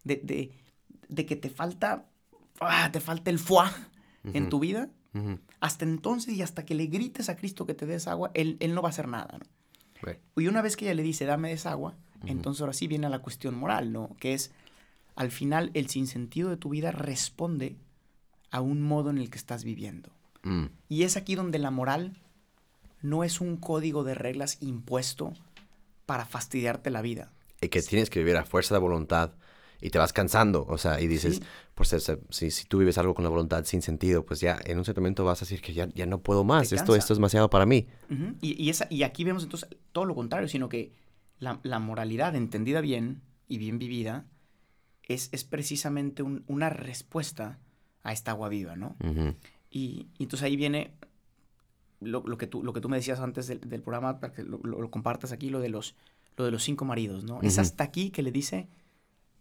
de, 0.04 0.20
de, 0.22 0.52
de 1.10 1.26
que 1.26 1.36
te 1.36 1.50
falta, 1.50 2.06
ah, 2.60 2.90
te 2.92 3.00
falta 3.00 3.30
el 3.30 3.38
foie 3.38 3.70
en 4.32 4.48
tu 4.48 4.60
vida. 4.60 4.88
Hasta 5.58 5.84
entonces 5.84 6.34
y 6.34 6.42
hasta 6.42 6.64
que 6.64 6.74
le 6.74 6.86
grites 6.86 7.28
a 7.28 7.36
Cristo 7.36 7.66
que 7.66 7.74
te 7.74 7.84
des 7.84 8.06
agua, 8.06 8.30
él, 8.34 8.56
él 8.60 8.74
no 8.74 8.82
va 8.82 8.88
a 8.88 8.90
hacer 8.90 9.08
nada. 9.08 9.38
¿no? 9.38 9.44
Right. 10.02 10.20
Y 10.36 10.46
una 10.46 10.62
vez 10.62 10.76
que 10.76 10.86
ella 10.86 10.94
le 10.94 11.02
dice, 11.02 11.24
dame 11.24 11.52
esa 11.52 11.72
agua, 11.72 11.96
entonces 12.24 12.60
ahora 12.60 12.72
sí 12.72 12.86
viene 12.86 13.08
la 13.08 13.20
cuestión 13.20 13.56
moral, 13.56 13.92
¿no? 13.92 14.16
Que 14.18 14.34
es, 14.34 14.52
al 15.16 15.30
final, 15.30 15.70
el 15.74 15.88
sinsentido 15.88 16.50
de 16.50 16.56
tu 16.56 16.68
vida 16.70 16.92
responde 16.92 17.76
a 18.50 18.60
un 18.60 18.82
modo 18.82 19.10
en 19.10 19.18
el 19.18 19.30
que 19.30 19.38
estás 19.38 19.64
viviendo. 19.64 20.10
Mm. 20.42 20.66
Y 20.88 21.02
es 21.02 21.16
aquí 21.16 21.34
donde 21.34 21.58
la 21.58 21.70
moral 21.70 22.16
no 23.02 23.24
es 23.24 23.40
un 23.40 23.56
código 23.56 24.04
de 24.04 24.14
reglas 24.14 24.58
impuesto 24.60 25.32
para 26.06 26.26
fastidiarte 26.26 26.90
la 26.90 27.02
vida. 27.02 27.32
Y 27.60 27.68
que 27.68 27.82
tienes 27.82 28.10
que 28.10 28.20
vivir 28.20 28.36
a 28.36 28.44
fuerza 28.44 28.74
de 28.74 28.80
voluntad 28.80 29.32
y 29.80 29.90
te 29.90 29.98
vas 29.98 30.12
cansando, 30.12 30.66
o 30.68 30.76
sea, 30.78 31.00
y 31.00 31.06
dices, 31.06 31.36
Sí. 31.36 31.42
pues 31.74 31.88
se- 31.88 32.00
se- 32.00 32.18
si, 32.30 32.50
si 32.50 32.64
tú 32.66 32.78
vives 32.78 32.98
algo 32.98 33.14
con 33.14 33.22
la 33.24 33.30
voluntad 33.30 33.64
sin 33.64 33.82
sentido, 33.82 34.24
pues 34.26 34.40
ya 34.40 34.58
en 34.64 34.78
un 34.78 34.84
cierto 34.84 35.00
momento 35.00 35.24
vas 35.24 35.40
a 35.40 35.44
decir 35.44 35.60
que 35.62 35.72
ya, 35.72 35.88
ya 35.94 36.06
no 36.06 36.20
puedo 36.20 36.44
más, 36.44 36.72
esto, 36.72 36.94
esto 36.94 37.12
es 37.14 37.18
demasiado 37.18 37.48
para 37.50 37.66
mí. 37.66 37.86
Y, 38.40 38.62
y 38.62 38.70
esa, 38.70 38.86
y 38.90 39.02
aquí 39.04 39.24
vemos 39.24 39.42
entonces 39.44 39.68
todo 39.92 40.04
lo 40.04 40.14
contrario, 40.14 40.48
sino 40.48 40.68
que 40.68 40.92
la, 41.38 41.60
la 41.62 41.78
moralidad 41.78 42.34
entendida 42.36 42.80
bien 42.80 43.22
y 43.48 43.58
bien 43.58 43.78
vivida 43.78 44.26
es, 45.08 45.28
es 45.32 45.44
precisamente 45.44 46.22
un- 46.22 46.44
una 46.46 46.68
respuesta 46.70 47.58
a 48.02 48.12
esta 48.12 48.30
agua 48.32 48.48
viva, 48.48 48.76
¿no? 48.76 48.96
Y, 49.70 50.06
y 50.18 50.22
entonces 50.24 50.44
ahí 50.44 50.56
viene 50.56 50.92
lo, 52.00 52.22
lo 52.26 52.38
que, 52.38 52.46
tú, 52.46 52.62
lo 52.62 52.72
que 52.72 52.80
tú 52.80 52.88
me 52.88 52.96
decías 52.96 53.20
antes 53.20 53.46
del, 53.46 53.60
del 53.60 53.82
programa, 53.82 54.20
para 54.20 54.32
que 54.32 54.42
lo, 54.42 54.58
lo- 54.62 54.80
lo 54.80 54.90
compartas 54.90 55.32
aquí, 55.32 55.50
lo 55.50 55.60
de, 55.60 55.68
los, 55.68 55.94
lo 56.36 56.44
de 56.44 56.50
los 56.50 56.62
cinco 56.62 56.84
maridos, 56.84 57.24
¿no? 57.24 57.40
Es 57.42 57.58
hasta 57.58 57.84
aquí 57.84 58.10
que 58.10 58.22
le 58.22 58.32
dice, 58.32 58.68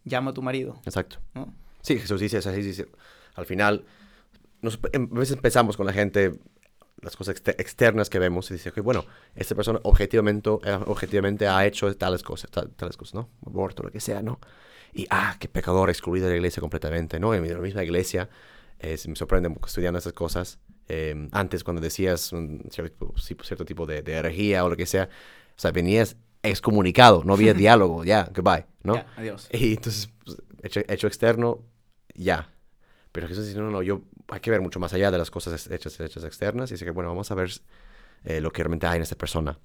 llama 0.06 0.32
a 0.32 0.34
tu 0.34 0.42
marido, 0.42 0.80
Exacto. 0.86 1.18
¿no? 1.34 1.54
Sí, 1.82 1.98
Jesús 2.00 2.20
dice, 2.22 2.42
sea, 2.42 2.52
dice, 2.52 2.88
al 3.36 3.46
final, 3.46 3.86
nos- 4.62 4.80
em, 4.92 5.10
a 5.16 5.20
veces 5.20 5.38
pensamos 5.38 5.78
con 5.78 5.86
la 5.86 5.94
gente 5.94 6.34
las 7.02 7.16
cosas 7.16 7.36
exter- 7.36 7.56
externas 7.58 8.10
que 8.10 8.20
vemos 8.20 8.52
y 8.52 8.56
dice, 8.56 8.72
que 8.74 8.82
bueno, 8.82 9.06
esta 9.36 9.56
persona 9.56 9.80
objetivamente, 9.84 10.50
eh, 10.66 10.78
objetivamente 10.86 11.48
ha 11.48 11.66
hecho 11.66 11.96
tales 11.96 12.24
cosas, 12.24 12.52
tal- 12.52 12.70
tales 12.72 12.98
cosas, 12.98 13.14
¿no? 13.14 13.30
Aborto, 13.46 13.84
lo 13.84 13.92
que 13.92 14.02
sea, 14.02 14.22
¿no? 14.22 14.40
Y, 14.94 15.08
ah, 15.10 15.38
qué 15.40 15.48
pecador, 15.48 15.90
excluido 15.90 16.26
de 16.26 16.32
la 16.34 16.38
iglesia 16.38 16.60
completamente, 16.60 17.20
¿no? 17.20 17.34
En 17.34 17.48
la 17.48 17.60
misma 17.60 17.84
iglesia, 17.84 18.28
eh, 18.80 18.98
me 19.08 19.16
sorprende 19.16 19.50
estudiando 19.66 20.00
esas 20.00 20.14
cosas. 20.14 20.60
eh, 20.92 21.30
antes, 21.34 21.64
cuando 21.64 21.82
decías 21.84 22.34
un 22.34 22.64
cierto, 22.72 23.14
cierto 23.16 23.64
tipo 23.64 23.86
de, 23.86 24.02
de 24.02 24.14
herejía 24.14 24.66
o 24.66 24.70
lo 24.70 24.76
que 24.76 24.88
sea, 24.88 25.08
o 25.56 25.60
sea, 25.62 25.72
venías 25.72 26.18
excomunicado, 26.44 27.24
no 27.24 27.34
había 27.34 27.54
diálogo, 27.60 28.04
ya, 28.04 28.30
goodbye, 28.34 28.66
¿no? 28.84 28.96
Adiós. 29.18 29.48
Y 29.52 29.74
entonces, 29.74 30.10
pues, 30.24 30.38
hecho, 30.64 30.82
hecho 30.88 31.08
externo, 31.08 31.60
ya. 32.16 32.50
Pero 33.12 33.28
Jesús 33.28 33.48
dice, 33.48 33.58
no, 33.60 33.66
no, 33.66 33.72
no, 33.72 33.82
yo, 33.82 34.02
hay 34.28 34.40
que 34.40 34.52
ver 34.52 34.62
mucho 34.62 34.80
más 34.80 34.94
allá 34.94 35.10
de 35.12 35.18
las 35.18 35.32
cosas 35.32 35.70
hechas, 35.72 36.00
hechas 36.00 36.24
externas. 36.24 36.70
Y 36.72 36.76
dice 36.76 36.86
que, 36.86 36.92
bueno, 36.92 37.10
vamos 37.10 37.32
a 37.32 37.36
ver 37.36 37.50
eh, 38.24 38.40
lo 38.42 38.52
que 38.52 38.62
realmente 38.64 38.86
hay 38.88 38.98
en 38.98 39.02
esta 39.04 39.16
persona. 39.18 39.58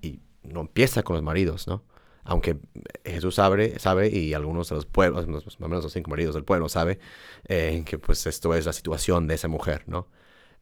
Y 0.00 0.20
no 0.42 0.60
empieza 0.60 1.02
con 1.02 1.14
los 1.16 1.22
maridos, 1.24 1.66
¿no? 1.66 1.82
Aunque 2.28 2.58
Jesús 3.04 3.36
sabe, 3.36 3.78
sabe 3.78 4.08
y 4.08 4.34
algunos 4.34 4.68
de 4.68 4.74
los 4.76 4.86
pueblos, 4.86 5.26
más 5.28 5.44
o 5.60 5.68
menos 5.68 5.84
los 5.84 5.92
cinco 5.92 6.10
maridos 6.10 6.34
del 6.34 6.44
pueblo, 6.44 6.68
sabe 6.68 6.98
eh, 7.48 7.82
que 7.86 7.98
pues 7.98 8.26
esto 8.26 8.52
es 8.54 8.66
la 8.66 8.72
situación 8.72 9.26
de 9.28 9.34
esa 9.34 9.46
mujer, 9.48 9.84
¿no? 9.86 10.08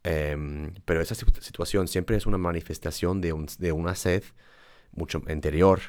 Em, 0.03 0.75
pero 0.85 1.01
esa 1.01 1.15
situ- 1.15 1.41
situación 1.41 1.89
siempre 1.89 2.17
es 2.17 2.27
una 2.27 2.37
manifestación 2.39 3.21
de, 3.23 3.33
un- 3.33 3.47
de 3.59 3.73
una 3.73 3.95
sed 3.95 4.23
mucho 4.97 5.23
interior 5.29 5.81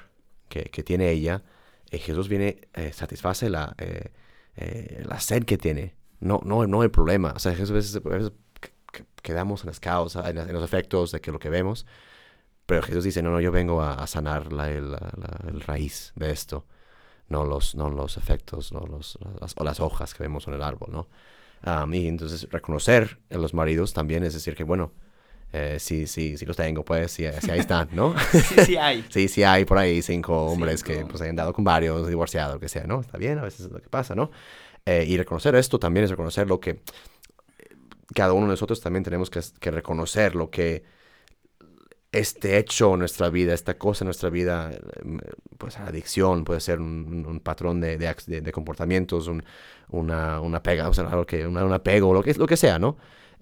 que, 0.50 0.64
que 0.66 0.84
tiene 0.84 1.12
ella. 1.12 1.44
Y 1.92 2.00
Jesús 2.00 2.28
viene, 2.30 2.68
eh, 2.74 2.92
satisface 2.94 3.50
la, 3.50 3.76
eh, 3.78 4.12
eh, 4.58 5.04
la 5.08 5.20
sed 5.20 5.44
que 5.46 5.58
tiene, 5.58 5.96
no, 6.20 6.42
no, 6.44 6.66
no 6.68 6.84
el 6.84 6.92
problema. 6.92 7.34
O 7.36 7.40
sea, 7.40 7.52
Jesús 7.54 7.72
a 7.72 7.74
veces, 7.74 7.96
a 7.98 8.10
veces 8.10 8.32
que- 8.60 8.72
que- 8.92 9.06
quedamos 9.22 9.62
en 9.64 9.68
las 9.68 9.80
causas, 9.80 10.28
en, 10.30 10.38
en 10.38 10.54
los 10.54 10.64
efectos 10.64 11.12
de 11.12 11.22
que 11.22 11.32
lo 11.32 11.40
que 11.40 11.50
vemos. 11.50 11.86
Pero 12.66 12.82
Jesús 12.82 13.04
dice, 13.04 13.22
no, 13.22 13.30
no, 13.32 13.40
yo 13.42 13.52
vengo 13.52 13.82
a, 13.82 13.94
a 13.94 14.08
sanar 14.08 14.52
la, 14.52 14.70
la- 14.70 15.12
la- 15.18 15.50
el 15.50 15.62
raíz 15.62 16.14
de 16.16 16.32
esto, 16.32 16.66
no 17.30 17.46
los, 17.46 17.76
no 17.76 17.90
los 17.90 18.18
efectos, 18.18 18.72
no 18.72 18.82
los, 18.88 19.20
las, 19.40 19.54
o 19.58 19.64
las 19.64 19.80
hojas 19.80 20.14
que 20.14 20.24
vemos 20.24 20.48
en 20.48 20.56
el 20.56 20.64
árbol, 20.64 20.90
¿no? 20.92 21.08
Um, 21.66 21.94
y 21.94 22.08
entonces 22.08 22.48
reconocer 22.52 23.20
a 23.32 23.38
los 23.38 23.54
maridos 23.54 23.94
también 23.94 24.24
es 24.24 24.34
decir 24.34 24.56
que, 24.56 24.64
bueno, 24.64 24.92
eh, 25.54 25.78
sí, 25.80 26.06
sí, 26.08 26.38
sí 26.38 26.46
los 26.46 26.56
tengo, 26.58 26.84
pues, 26.84 27.12
sí, 27.12 27.26
sí 27.42 27.52
ahí 27.52 27.60
están, 27.60 27.88
¿no? 27.94 28.14
Sí, 28.32 28.56
sí 28.66 28.78
hay. 28.78 29.06
Sí, 29.10 29.28
sí 29.28 29.44
hay 29.44 29.66
por 29.66 29.78
ahí 29.78 30.02
cinco 30.02 30.48
hombres 30.48 30.84
que 30.84 30.96
Cinco. 30.96 31.08
pues 31.10 31.22
hayan 31.22 31.36
dado 31.36 31.54
con 31.54 31.64
varios, 31.64 32.08
divorciados, 32.08 32.56
lo 32.56 32.60
que 32.60 32.70
sea, 32.70 32.84
¿no? 32.86 33.02
Está 33.02 33.18
bien, 33.18 33.38
a 33.40 33.44
veces 33.44 33.62
es 33.68 33.72
lo 33.72 33.80
que 33.82 33.90
pasa, 33.90 34.16
¿no? 34.16 34.32
Eh, 34.86 35.06
y 35.08 35.18
reconocer 35.18 35.56
esto 35.56 35.80
también 35.80 36.04
es 36.04 36.10
reconocer 36.12 36.48
lo 36.48 36.60
que 36.60 36.82
cada 38.14 38.34
uno 38.34 38.46
de 38.46 38.52
nosotros 38.52 38.82
también 38.82 39.04
tenemos 39.04 39.30
que, 39.30 39.40
que 39.60 39.72
reconocer 39.72 40.36
lo 40.36 40.50
que 40.50 40.84
este 42.12 42.58
hecho 42.58 42.94
en 42.94 43.00
nuestra 43.00 43.30
vida, 43.30 43.54
esta 43.54 43.78
cosa 43.78 44.04
en 44.04 44.08
nuestra 44.08 44.30
vida, 44.30 44.72
em, 45.04 45.20
pues 45.58 45.78
adicción, 45.78 46.46
puede 46.46 46.62
ser 46.62 46.80
un, 46.80 47.26
un 47.28 47.40
patrón 47.42 47.82
de, 47.82 47.98
de- 47.98 48.42
de 48.42 48.52
comportamientos, 48.54 49.28
un, 49.28 49.44
una, 49.90 50.40
una 50.40 50.64
pega, 50.64 50.88
o 50.88 50.94
sea, 50.94 51.06
algo 51.08 51.26
que, 51.26 51.46
una- 51.46 51.66
un 51.66 51.74
apego, 51.74 52.14
lo 52.14 52.24
que, 52.24 52.34
lo 52.36 52.48
que 52.48 52.56
sea, 52.58 52.80
¿no? 52.80 52.98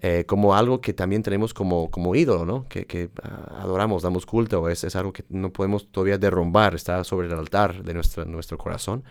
Eh, 0.06 0.24
como 0.26 0.54
algo 0.54 0.82
que 0.82 0.92
también 0.92 1.22
tenemos 1.22 1.54
como, 1.54 1.90
como 1.90 2.14
ídolo, 2.14 2.44
¿no? 2.44 2.68
Que, 2.68 2.84
que 2.86 3.08
ah, 3.22 3.60
adoramos, 3.62 4.02
damos 4.02 4.26
culto, 4.26 4.68
es, 4.68 4.84
es 4.84 4.96
algo 4.96 5.14
que 5.14 5.24
no 5.30 5.50
podemos 5.50 5.90
todavía 5.90 6.18
derrumbar, 6.18 6.74
está 6.74 7.02
sobre 7.04 7.26
el 7.28 7.32
altar 7.32 7.82
de 7.82 7.94
nuestra, 7.94 8.26
nuestro 8.26 8.58
corazón 8.58 9.02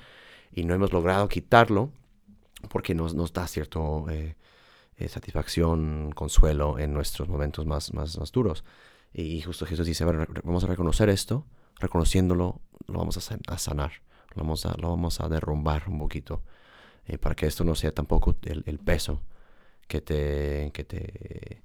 y 0.51 0.65
no 0.65 0.75
hemos 0.75 0.91
logrado 0.93 1.27
quitarlo 1.27 1.89
porque 2.69 2.93
nos, 2.93 3.15
nos 3.15 3.33
da 3.33 3.47
cierto 3.47 4.05
eh, 4.11 4.35
eh, 4.97 5.07
satisfacción, 5.07 6.11
consuelo 6.13 6.77
en 6.77 6.93
nuestros 6.93 7.27
momentos 7.27 7.65
más, 7.65 7.91
más, 7.95 8.19
más 8.19 8.31
duros. 8.31 8.63
Y 9.13 9.41
justo 9.41 9.65
Jesús 9.65 9.87
dice, 9.87 10.05
re- 10.05 10.27
vamos 10.43 10.63
a 10.63 10.67
reconocer 10.67 11.09
esto, 11.09 11.43
reconociéndolo, 11.79 12.61
lo 12.85 12.99
vamos 12.99 13.17
a 13.17 13.57
sanar, 13.57 13.91
lo 14.35 14.43
vamos 14.43 14.67
a, 14.67 14.75
lo 14.77 14.89
vamos 14.91 15.19
a 15.21 15.27
derrumbar 15.27 15.85
un 15.87 15.97
poquito, 15.97 16.43
eh, 17.07 17.17
para 17.17 17.33
que 17.33 17.47
esto 17.47 17.63
no 17.63 17.73
sea 17.73 17.91
tampoco 17.93 18.35
el, 18.43 18.61
el 18.67 18.77
peso 18.77 19.21
que 19.87 20.01
te, 20.01 20.71
que 20.73 20.83
te 20.83 21.61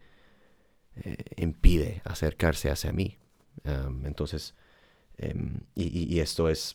eh, 0.97 1.17
impide 1.37 2.03
acercarse 2.05 2.71
hacia 2.71 2.93
mí. 2.93 3.19
Entonces, 4.05 4.55
em, 5.19 5.61
y, 5.75 6.21
esto 6.21 6.49
es 6.49 6.75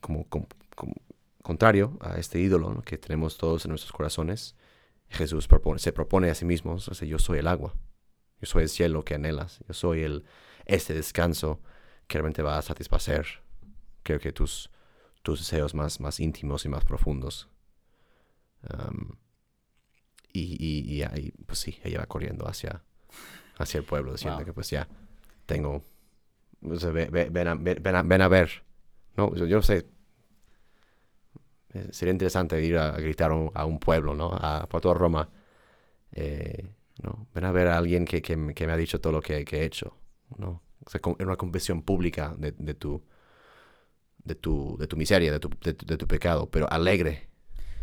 como, 0.00 0.26
contrario 1.42 1.98
a 2.00 2.18
este 2.18 2.38
ídolo 2.38 2.82
que 2.82 2.98
tenemos 2.98 3.36
todos 3.36 3.64
en 3.64 3.70
nuestros 3.70 3.92
corazones. 3.92 4.54
Jesús 5.10 5.48
se 5.76 5.92
propone 5.92 6.30
a 6.30 6.34
sí 6.34 6.44
mismo, 6.44 6.74
o 6.74 6.78
sea, 6.78 7.06
yo 7.06 7.18
soy 7.18 7.40
el 7.40 7.46
agua, 7.46 7.74
yo 8.40 8.46
soy 8.46 8.62
el 8.62 8.68
cielo 8.70 9.04
que 9.04 9.14
anhelas, 9.14 9.60
yo 9.68 9.74
soy 9.74 10.02
el, 10.02 10.24
este 10.64 10.94
descanso 10.94 11.60
que 12.06 12.18
realmente 12.18 12.42
va 12.42 12.56
a 12.56 12.62
satisfacer, 12.62 13.26
creo 14.02 14.18
que 14.20 14.32
tus, 14.32 14.70
tus 15.22 15.40
deseos 15.40 15.74
más, 15.74 16.00
más 16.00 16.20
íntimos 16.20 16.64
y 16.64 16.68
más 16.68 16.84
profundos. 16.84 17.48
Y, 20.32 20.56
y, 20.58 20.94
y 20.94 21.02
ahí, 21.02 21.32
pues 21.46 21.58
sí, 21.58 21.78
ella 21.84 22.00
va 22.00 22.06
corriendo 22.06 22.46
hacia, 22.48 22.82
hacia 23.58 23.78
el 23.78 23.84
pueblo, 23.84 24.12
diciendo 24.12 24.38
Wow. 24.38 24.46
que 24.46 24.52
pues 24.52 24.70
ya 24.70 24.88
tengo, 25.46 25.84
o 26.62 26.76
sea, 26.76 26.90
ve- 26.90 27.08
ve- 27.10 27.28
ven, 27.30 27.48
a, 27.48 27.54
ven- 27.54 27.78
ven 27.82 27.94
a- 27.96 28.02
ven 28.02 28.22
a 28.22 28.28
ver, 28.28 28.64
¿no? 29.16 29.34
Yo, 29.34 29.46
no 29.46 29.62
sé, 29.62 29.86
eh, 31.74 31.88
sería 31.90 32.12
interesante 32.12 32.62
ir 32.64 32.76
a, 32.78 32.90
a 32.94 32.98
gritar 33.00 33.30
a 33.30 33.34
un, 33.34 33.50
a 33.54 33.64
un 33.64 33.78
pueblo, 33.78 34.14
¿no? 34.14 34.30
A, 34.32 34.66
por 34.68 34.80
toda 34.80 34.94
Roma, 34.94 35.28
eh, 36.12 36.68
¿no? 37.02 37.26
Ven 37.34 37.44
a 37.44 37.52
ver 37.52 37.68
a 37.68 37.78
alguien 37.78 38.04
que, 38.04 38.22
que, 38.22 38.54
que 38.54 38.66
me 38.66 38.72
ha 38.72 38.76
dicho 38.76 39.00
todo 39.00 39.12
lo 39.12 39.20
que, 39.22 39.44
que 39.44 39.60
he 39.60 39.64
hecho, 39.64 39.96
¿no? 40.38 40.62
O 40.84 40.90
sea, 40.90 41.00
con- 41.00 41.16
en 41.18 41.26
una 41.26 41.36
confesión 41.36 41.82
pública 41.82 42.34
de, 42.38 42.52
de 42.52 42.74
tu, 42.74 43.02
de 44.24 44.34
tu, 44.34 44.76
de 44.78 44.86
tu 44.86 44.96
miseria, 44.96 45.32
de 45.32 45.40
tu, 45.40 45.48
de, 45.62 45.72
de 45.72 45.96
tu 45.96 46.06
pecado, 46.06 46.48
pero 46.50 46.70
alegre. 46.70 47.28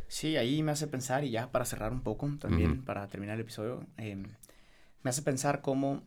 Sí, 0.10 0.36
ahí 0.36 0.62
me 0.64 0.72
hace 0.74 0.88
pensar, 0.88 1.24
y 1.24 1.30
ya 1.30 1.52
para 1.52 1.64
cerrar 1.66 1.94
un 1.94 2.02
poco, 2.02 2.30
también 2.40 2.84
para 2.84 3.08
terminar 3.08 3.36
el 3.36 3.42
episodio, 3.42 3.86
em, 3.98 4.24
me 5.04 5.10
hace 5.10 5.22
pensar 5.22 5.62
cómo, 5.62 6.02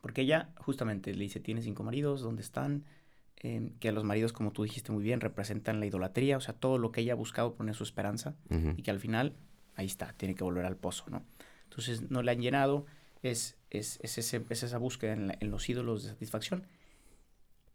porque 0.00 0.20
ella 0.22 0.50
justamente 0.58 1.12
le 1.14 1.24
dice, 1.24 1.40
tiene 1.40 1.62
cinco 1.62 1.82
maridos, 1.82 2.20
¿dónde 2.20 2.42
están? 2.42 2.84
Em, 3.36 3.70
que 3.80 3.90
los 3.92 4.04
maridos, 4.04 4.32
como 4.32 4.52
tú 4.52 4.62
dijiste 4.64 4.92
muy 4.92 5.02
bien, 5.02 5.20
representan 5.20 5.80
la 5.80 5.86
idolatría, 5.86 6.36
o 6.36 6.40
sea, 6.40 6.54
todo 6.54 6.78
lo 6.78 6.92
que 6.92 7.00
ella 7.00 7.12
ha 7.14 7.16
buscado 7.16 7.54
poner 7.54 7.74
su 7.74 7.82
esperanza, 7.84 8.36
y 8.76 8.82
que 8.82 8.90
al 8.90 9.00
final, 9.00 9.34
ahí 9.74 9.86
está, 9.86 10.12
tiene 10.12 10.34
que 10.34 10.44
volver 10.44 10.66
al 10.66 10.76
pozo, 10.76 11.04
¿no? 11.08 11.22
Entonces, 11.64 12.10
no 12.10 12.22
la 12.22 12.32
han 12.32 12.40
llenado, 12.40 12.86
es, 13.22 13.56
es, 13.70 13.98
es, 14.02 14.18
ese- 14.18 14.44
es 14.48 14.62
esa 14.62 14.78
búsqueda 14.78 15.12
en, 15.14 15.28
la- 15.28 15.36
en 15.40 15.50
los 15.50 15.68
ídolos 15.68 16.02
de 16.04 16.10
satisfacción. 16.10 16.66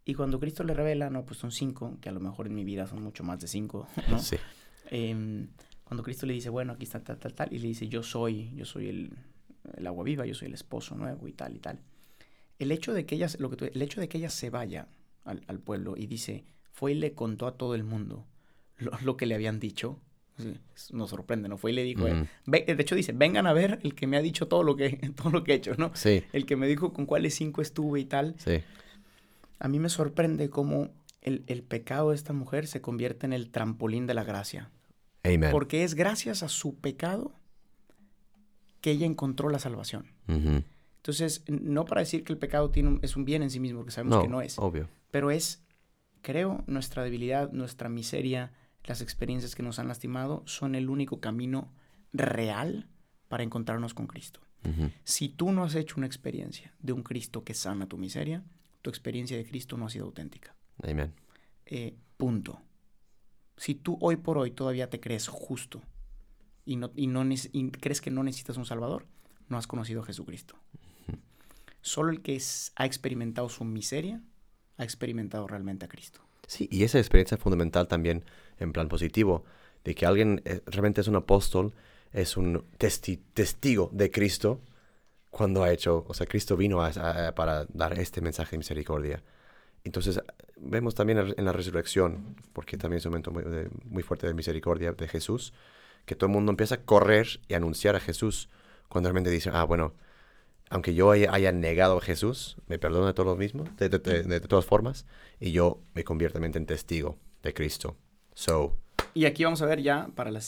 Y 0.04 0.14
cuando 0.14 0.38
Cristo 0.38 0.64
le 0.64 0.74
revela, 0.74 1.08
no, 1.10 1.24
pues 1.24 1.38
son 1.40 1.50
cinco, 1.50 1.96
que 2.00 2.10
a 2.10 2.12
lo 2.12 2.20
mejor 2.20 2.46
en 2.46 2.54
mi 2.54 2.64
vida 2.64 2.86
son 2.86 3.02
mucho 3.02 3.24
más 3.24 3.40
de 3.40 3.48
cinco, 3.48 3.88
¿no? 4.08 4.18
Sí. 4.18 4.36
Em, 4.90 5.48
cuando 5.84 6.02
Cristo 6.02 6.26
le 6.26 6.34
dice, 6.34 6.48
bueno, 6.50 6.72
aquí 6.72 6.84
está 6.84 7.00
tal, 7.02 7.18
tal, 7.18 7.34
tal, 7.34 7.52
y 7.52 7.58
le 7.58 7.68
dice, 7.68 7.88
yo 7.88 8.02
soy, 8.02 8.52
yo 8.54 8.64
soy 8.64 8.88
el, 8.88 9.10
el 9.76 9.86
agua 9.86 10.04
viva, 10.04 10.26
yo 10.26 10.34
soy 10.34 10.48
el 10.48 10.54
esposo 10.54 10.94
nuevo 10.96 11.28
y 11.28 11.32
tal 11.32 11.54
y 11.56 11.58
tal. 11.58 11.78
El 12.58 12.72
hecho 12.72 12.92
de 12.92 13.04
que 13.06 13.16
ella, 13.16 13.28
se- 13.28 13.38
lo 13.38 13.50
que 13.50 13.56
tú- 13.56 13.64
el 13.72 13.82
hecho 13.82 14.00
de 14.00 14.08
que 14.08 14.18
ella 14.18 14.30
se 14.30 14.50
vaya 14.50 14.88
al, 15.24 15.42
al 15.48 15.58
pueblo 15.60 15.94
y 15.96 16.06
dice, 16.06 16.44
fue 16.72 16.92
y 16.92 16.94
le 16.94 17.12
contó 17.12 17.46
a 17.46 17.56
todo 17.56 17.74
el 17.74 17.84
mundo 17.84 18.26
lo, 18.78 18.92
lo 19.02 19.16
que 19.16 19.26
le 19.26 19.34
habían 19.34 19.60
dicho, 19.60 20.00
sí, 20.38 20.54
nos 20.92 21.10
sorprende, 21.10 21.48
¿no? 21.48 21.56
Fue 21.58 21.70
y 21.70 21.74
le 21.74 21.82
dijo, 21.84 22.04
Ujú. 22.06 22.26
"Ve- 22.46 22.64
de 22.66 22.82
hecho 22.82 22.94
dice, 22.96 23.12
vengan 23.12 23.46
a 23.46 23.52
ver 23.52 23.78
el 23.82 23.94
que 23.94 24.06
me 24.06 24.16
ha 24.16 24.22
dicho 24.22 24.48
todo 24.48 24.62
lo 24.62 24.74
que, 24.76 24.88
todo 25.16 25.30
lo 25.30 25.44
que 25.44 25.52
he 25.52 25.56
hecho, 25.56 25.74
¿no? 25.76 25.90
Sí, 25.94 26.22
El 26.32 26.46
que 26.46 26.56
me 26.56 26.66
dijo 26.66 26.92
con 26.92 27.06
cuáles 27.06 27.34
cinco 27.34 27.62
estuve 27.62 28.00
y 28.00 28.04
tal. 28.04 28.34
sí. 28.38 28.60
A 29.60 29.68
mí 29.68 29.78
me 29.78 29.88
sorprende 29.88 30.50
cómo 30.50 30.90
el, 31.22 31.44
el 31.46 31.62
pecado 31.62 32.10
de 32.10 32.16
esta 32.16 32.32
mujer 32.32 32.66
se 32.66 32.80
convierte 32.80 33.24
en 33.26 33.32
el 33.32 33.50
trampolín 33.50 34.06
de 34.06 34.14
la 34.14 34.24
gracia. 34.24 34.70
Amen. 35.24 35.50
Porque 35.50 35.84
es 35.84 35.94
gracias 35.94 36.42
a 36.42 36.48
su 36.48 36.76
pecado 36.76 37.34
que 38.80 38.90
ella 38.90 39.06
encontró 39.06 39.48
la 39.48 39.58
salvación. 39.58 40.06
Entonces, 40.26 41.42
no 41.48 41.84
para 41.84 42.00
decir 42.02 42.24
que 42.24 42.32
el 42.32 42.38
pecado 42.38 42.70
tiene 42.70 42.88
un- 42.90 42.98
es 43.02 43.16
un 43.16 43.24
bien 43.24 43.42
en 43.42 43.50
sí 43.50 43.60
mismo, 43.60 43.78
porque 43.80 43.92
sabemos 43.92 44.16
No, 44.16 44.22
que 44.22 44.28
no 44.28 44.40
es, 44.42 44.58
obvio. 44.58 44.88
pero 45.10 45.30
es, 45.30 45.62
creo, 46.22 46.62
nuestra 46.66 47.02
debilidad, 47.02 47.50
nuestra 47.52 47.88
miseria, 47.88 48.52
las 48.84 49.00
experiencias 49.00 49.54
que 49.54 49.62
nos 49.62 49.78
han 49.78 49.88
lastimado 49.88 50.42
son 50.46 50.74
el 50.74 50.88
único 50.90 51.20
camino 51.20 51.72
real 52.12 52.88
para 53.28 53.42
encontrarnos 53.42 53.94
con 53.94 54.06
Cristo. 54.06 54.40
Si 55.04 55.28
tú 55.28 55.52
no 55.52 55.62
has 55.62 55.74
hecho 55.74 55.96
una 55.98 56.06
experiencia 56.06 56.72
de 56.80 56.94
un 56.94 57.02
Cristo 57.02 57.44
que 57.44 57.52
sana 57.52 57.86
tu 57.86 57.98
miseria, 57.98 58.42
tu 58.80 58.88
experiencia 58.88 59.36
de 59.36 59.44
Cristo 59.44 59.76
no 59.76 59.84
ha 59.86 59.90
sido 59.90 60.06
auténtica. 60.06 60.54
Amen. 60.82 61.12
Eh, 61.66 61.94
punto. 62.16 62.62
Si 63.56 63.74
tú 63.74 63.98
hoy 64.00 64.16
por 64.16 64.38
hoy 64.38 64.50
todavía 64.50 64.90
te 64.90 65.00
crees 65.00 65.28
justo 65.28 65.80
y, 66.64 66.76
no, 66.76 66.90
y, 66.96 67.06
no, 67.06 67.24
y 67.24 67.70
crees 67.70 68.00
que 68.00 68.10
no 68.10 68.22
necesitas 68.22 68.56
un 68.56 68.66
Salvador, 68.66 69.06
no 69.48 69.58
has 69.58 69.66
conocido 69.66 70.02
a 70.02 70.04
Jesucristo. 70.06 70.56
Solo 71.82 72.10
el 72.10 72.22
que 72.22 72.36
es- 72.36 72.72
ha 72.76 72.86
experimentado 72.86 73.48
su 73.48 73.64
miseria 73.64 74.22
ha 74.76 74.84
experimentado 74.84 75.46
realmente 75.46 75.84
a 75.84 75.88
Cristo. 75.88 76.20
Sí, 76.46 76.68
y 76.70 76.82
esa 76.84 76.98
experiencia 76.98 77.36
fundamental 77.36 77.86
también 77.88 78.24
en 78.58 78.72
plan 78.72 78.88
positivo, 78.88 79.44
de 79.84 79.94
que 79.94 80.06
alguien 80.06 80.42
eh, 80.44 80.62
realmente 80.66 81.00
es 81.00 81.08
un 81.08 81.16
apóstol, 81.16 81.74
es 82.12 82.36
un 82.36 82.64
testi- 82.78 83.20
testigo 83.34 83.90
de 83.92 84.10
Cristo 84.10 84.60
cuando 85.30 85.62
ha 85.62 85.72
hecho, 85.72 86.04
o 86.08 86.14
sea, 86.14 86.26
Cristo 86.26 86.56
vino 86.56 86.82
a- 86.82 86.88
a- 87.28 87.34
para 87.34 87.66
dar 87.66 87.98
este 87.98 88.20
mensaje 88.20 88.52
de 88.52 88.58
misericordia. 88.58 89.22
Entonces, 89.84 90.20
vemos 90.56 90.94
también 90.94 91.18
en 91.36 91.44
la 91.44 91.52
resurrección, 91.52 92.36
porque 92.52 92.76
también 92.76 92.98
es 92.98 93.06
un 93.06 93.12
momento 93.12 93.30
muy, 93.30 93.44
de- 93.44 93.68
muy 93.84 94.02
fuerte 94.02 94.26
de 94.26 94.34
misericordia 94.34 94.92
de 94.92 95.08
Jesús, 95.08 95.52
que 96.06 96.14
todo 96.14 96.26
el 96.28 96.32
mundo 96.32 96.50
empieza 96.50 96.76
a 96.76 96.80
correr 96.82 97.40
y 97.48 97.54
anunciar 97.54 97.94
a 97.96 98.00
Jesús 98.00 98.48
cuando 98.88 99.08
realmente 99.08 99.30
dice, 99.30 99.50
ah, 99.52 99.64
bueno, 99.64 99.92
aunque 100.70 100.94
yo 100.94 101.10
haya, 101.10 101.32
haya 101.32 101.52
negado 101.52 101.98
a 101.98 102.00
Jesús, 102.00 102.56
me 102.66 102.78
perdona 102.78 103.08
de 103.08 103.14
todo 103.14 103.26
lo 103.26 103.36
mismo, 103.36 103.64
de, 103.78 103.88
de- 103.90 103.98
de- 103.98 104.22
de 104.22 104.40
todas 104.40 104.64
formas, 104.64 105.04
y 105.38 105.52
yo 105.52 105.80
me 105.94 106.02
convierto 106.04 106.34
también 106.34 106.56
en 106.56 106.66
testigo 106.66 107.16
de 107.42 107.52
Cristo. 107.52 107.96
So, 108.34 108.76
Y 109.12 109.26
aquí 109.26 109.44
vamos 109.44 109.60
a 109.62 109.66
ver 109.66 109.82
ya, 109.82 110.08
para 110.14 110.30
la 110.30 110.40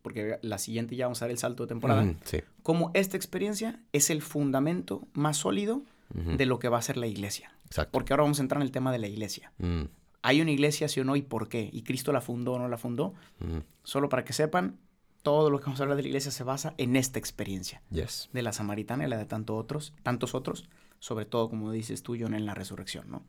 porque 0.00 0.38
la 0.42 0.58
siguiente 0.58 0.96
ya 0.96 1.06
vamos 1.06 1.20
a 1.22 1.26
ver 1.26 1.32
el 1.32 1.38
salto 1.38 1.64
de 1.64 1.68
temporada, 1.68 2.14
sí. 2.24 2.40
cómo 2.62 2.90
esta 2.94 3.16
experiencia 3.16 3.78
es 3.92 4.10
el 4.10 4.22
fundamento 4.22 5.06
más 5.12 5.36
sólido 5.36 5.82
de 6.14 6.44
lo 6.46 6.58
que 6.58 6.68
va 6.68 6.78
a 6.78 6.82
ser 6.82 6.96
la 6.96 7.06
iglesia. 7.06 7.52
Exacto. 7.72 7.92
Porque 7.92 8.12
ahora 8.12 8.24
vamos 8.24 8.38
a 8.38 8.42
entrar 8.42 8.60
en 8.60 8.66
el 8.66 8.70
tema 8.70 8.92
de 8.92 8.98
la 8.98 9.08
iglesia. 9.08 9.50
Mm, 9.56 9.84
¿Hay 10.20 10.42
una 10.42 10.50
iglesia, 10.50 10.88
sí 10.88 11.00
o 11.00 11.04
no? 11.04 11.16
¿Y 11.16 11.22
por 11.22 11.48
qué? 11.48 11.70
¿Y 11.72 11.84
Cristo 11.84 12.12
la 12.12 12.20
fundó 12.20 12.52
o 12.52 12.58
no 12.58 12.68
la 12.68 12.76
fundó? 12.76 13.14
ujú, 13.40 13.62
Solo 13.82 14.10
para 14.10 14.24
que 14.24 14.34
sepan, 14.34 14.78
todo 15.22 15.48
lo 15.48 15.58
que 15.58 15.64
vamos 15.64 15.80
a 15.80 15.84
hablar 15.84 15.96
de 15.96 16.02
la 16.02 16.08
iglesia 16.08 16.30
se 16.30 16.44
basa 16.44 16.74
en 16.76 16.96
esta 16.96 17.18
experiencia. 17.18 17.80
Yes. 17.90 18.28
De 18.34 18.42
la 18.42 18.52
samaritana 18.52 19.06
y 19.06 19.08
la 19.08 19.16
de 19.16 19.24
tanto 19.24 19.56
otros, 19.56 19.94
tantos 20.02 20.34
otros, 20.34 20.68
sobre 20.98 21.24
todo, 21.24 21.48
como 21.48 21.72
dices 21.72 22.02
tú, 22.02 22.14
John, 22.20 22.34
en 22.34 22.44
la 22.44 22.52
resurrección, 22.52 23.10
¿no? 23.10 23.22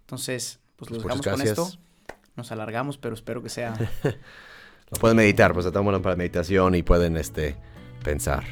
Entonces, 0.00 0.60
pues 0.76 0.90
los 0.90 1.02
Pues 1.02 1.20
dejamos 1.20 1.38
con 1.38 1.46
esto. 1.46 1.78
Nos 2.36 2.50
alargamos, 2.52 2.96
pero 2.96 3.14
espero 3.14 3.42
que 3.42 3.50
sea... 3.50 3.76
Lo 4.90 4.98
pueden 4.98 5.18
meditar, 5.18 5.52
pues 5.52 5.66
estamos 5.66 6.00
para 6.00 6.16
meditación 6.16 6.74
y 6.74 6.82
pueden 6.82 7.16
este, 7.16 7.54
pensar. 8.02 8.42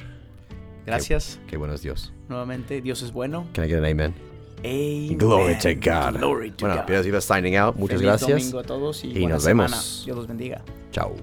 Gracias. 0.86 1.40
Qué 1.49 1.57
bueno 1.57 1.74
es 1.74 1.82
Dios. 1.82 2.12
Nuevamente, 2.28 2.80
Dios 2.80 3.03
es 3.03 3.12
bueno. 3.12 3.49
Can 3.55 3.64
I 3.64 3.68
get 3.68 3.78
an 3.78 3.86
amen? 3.86 4.28
Amen. 4.64 5.18
Glory 5.18 5.56
to 5.59 5.74
God. 5.74 6.18
Glory 6.18 6.50
to 6.50 6.66
bueno, 6.66 6.84
God. 6.86 7.20
Signing 7.22 7.56
out. 7.56 7.76
Muchas 7.76 8.00
Feliz 8.00 8.20
gracias. 8.20 8.30
domingo 8.30 8.59
a 8.59 8.62
todos 8.64 9.04
y, 9.04 9.26
nos 9.26 9.42
semana. 9.44 9.70
vemos. 9.70 10.02
Dios 10.04 10.16
los 10.16 10.26
bendiga. 10.26 10.62
Chao. 10.90 11.14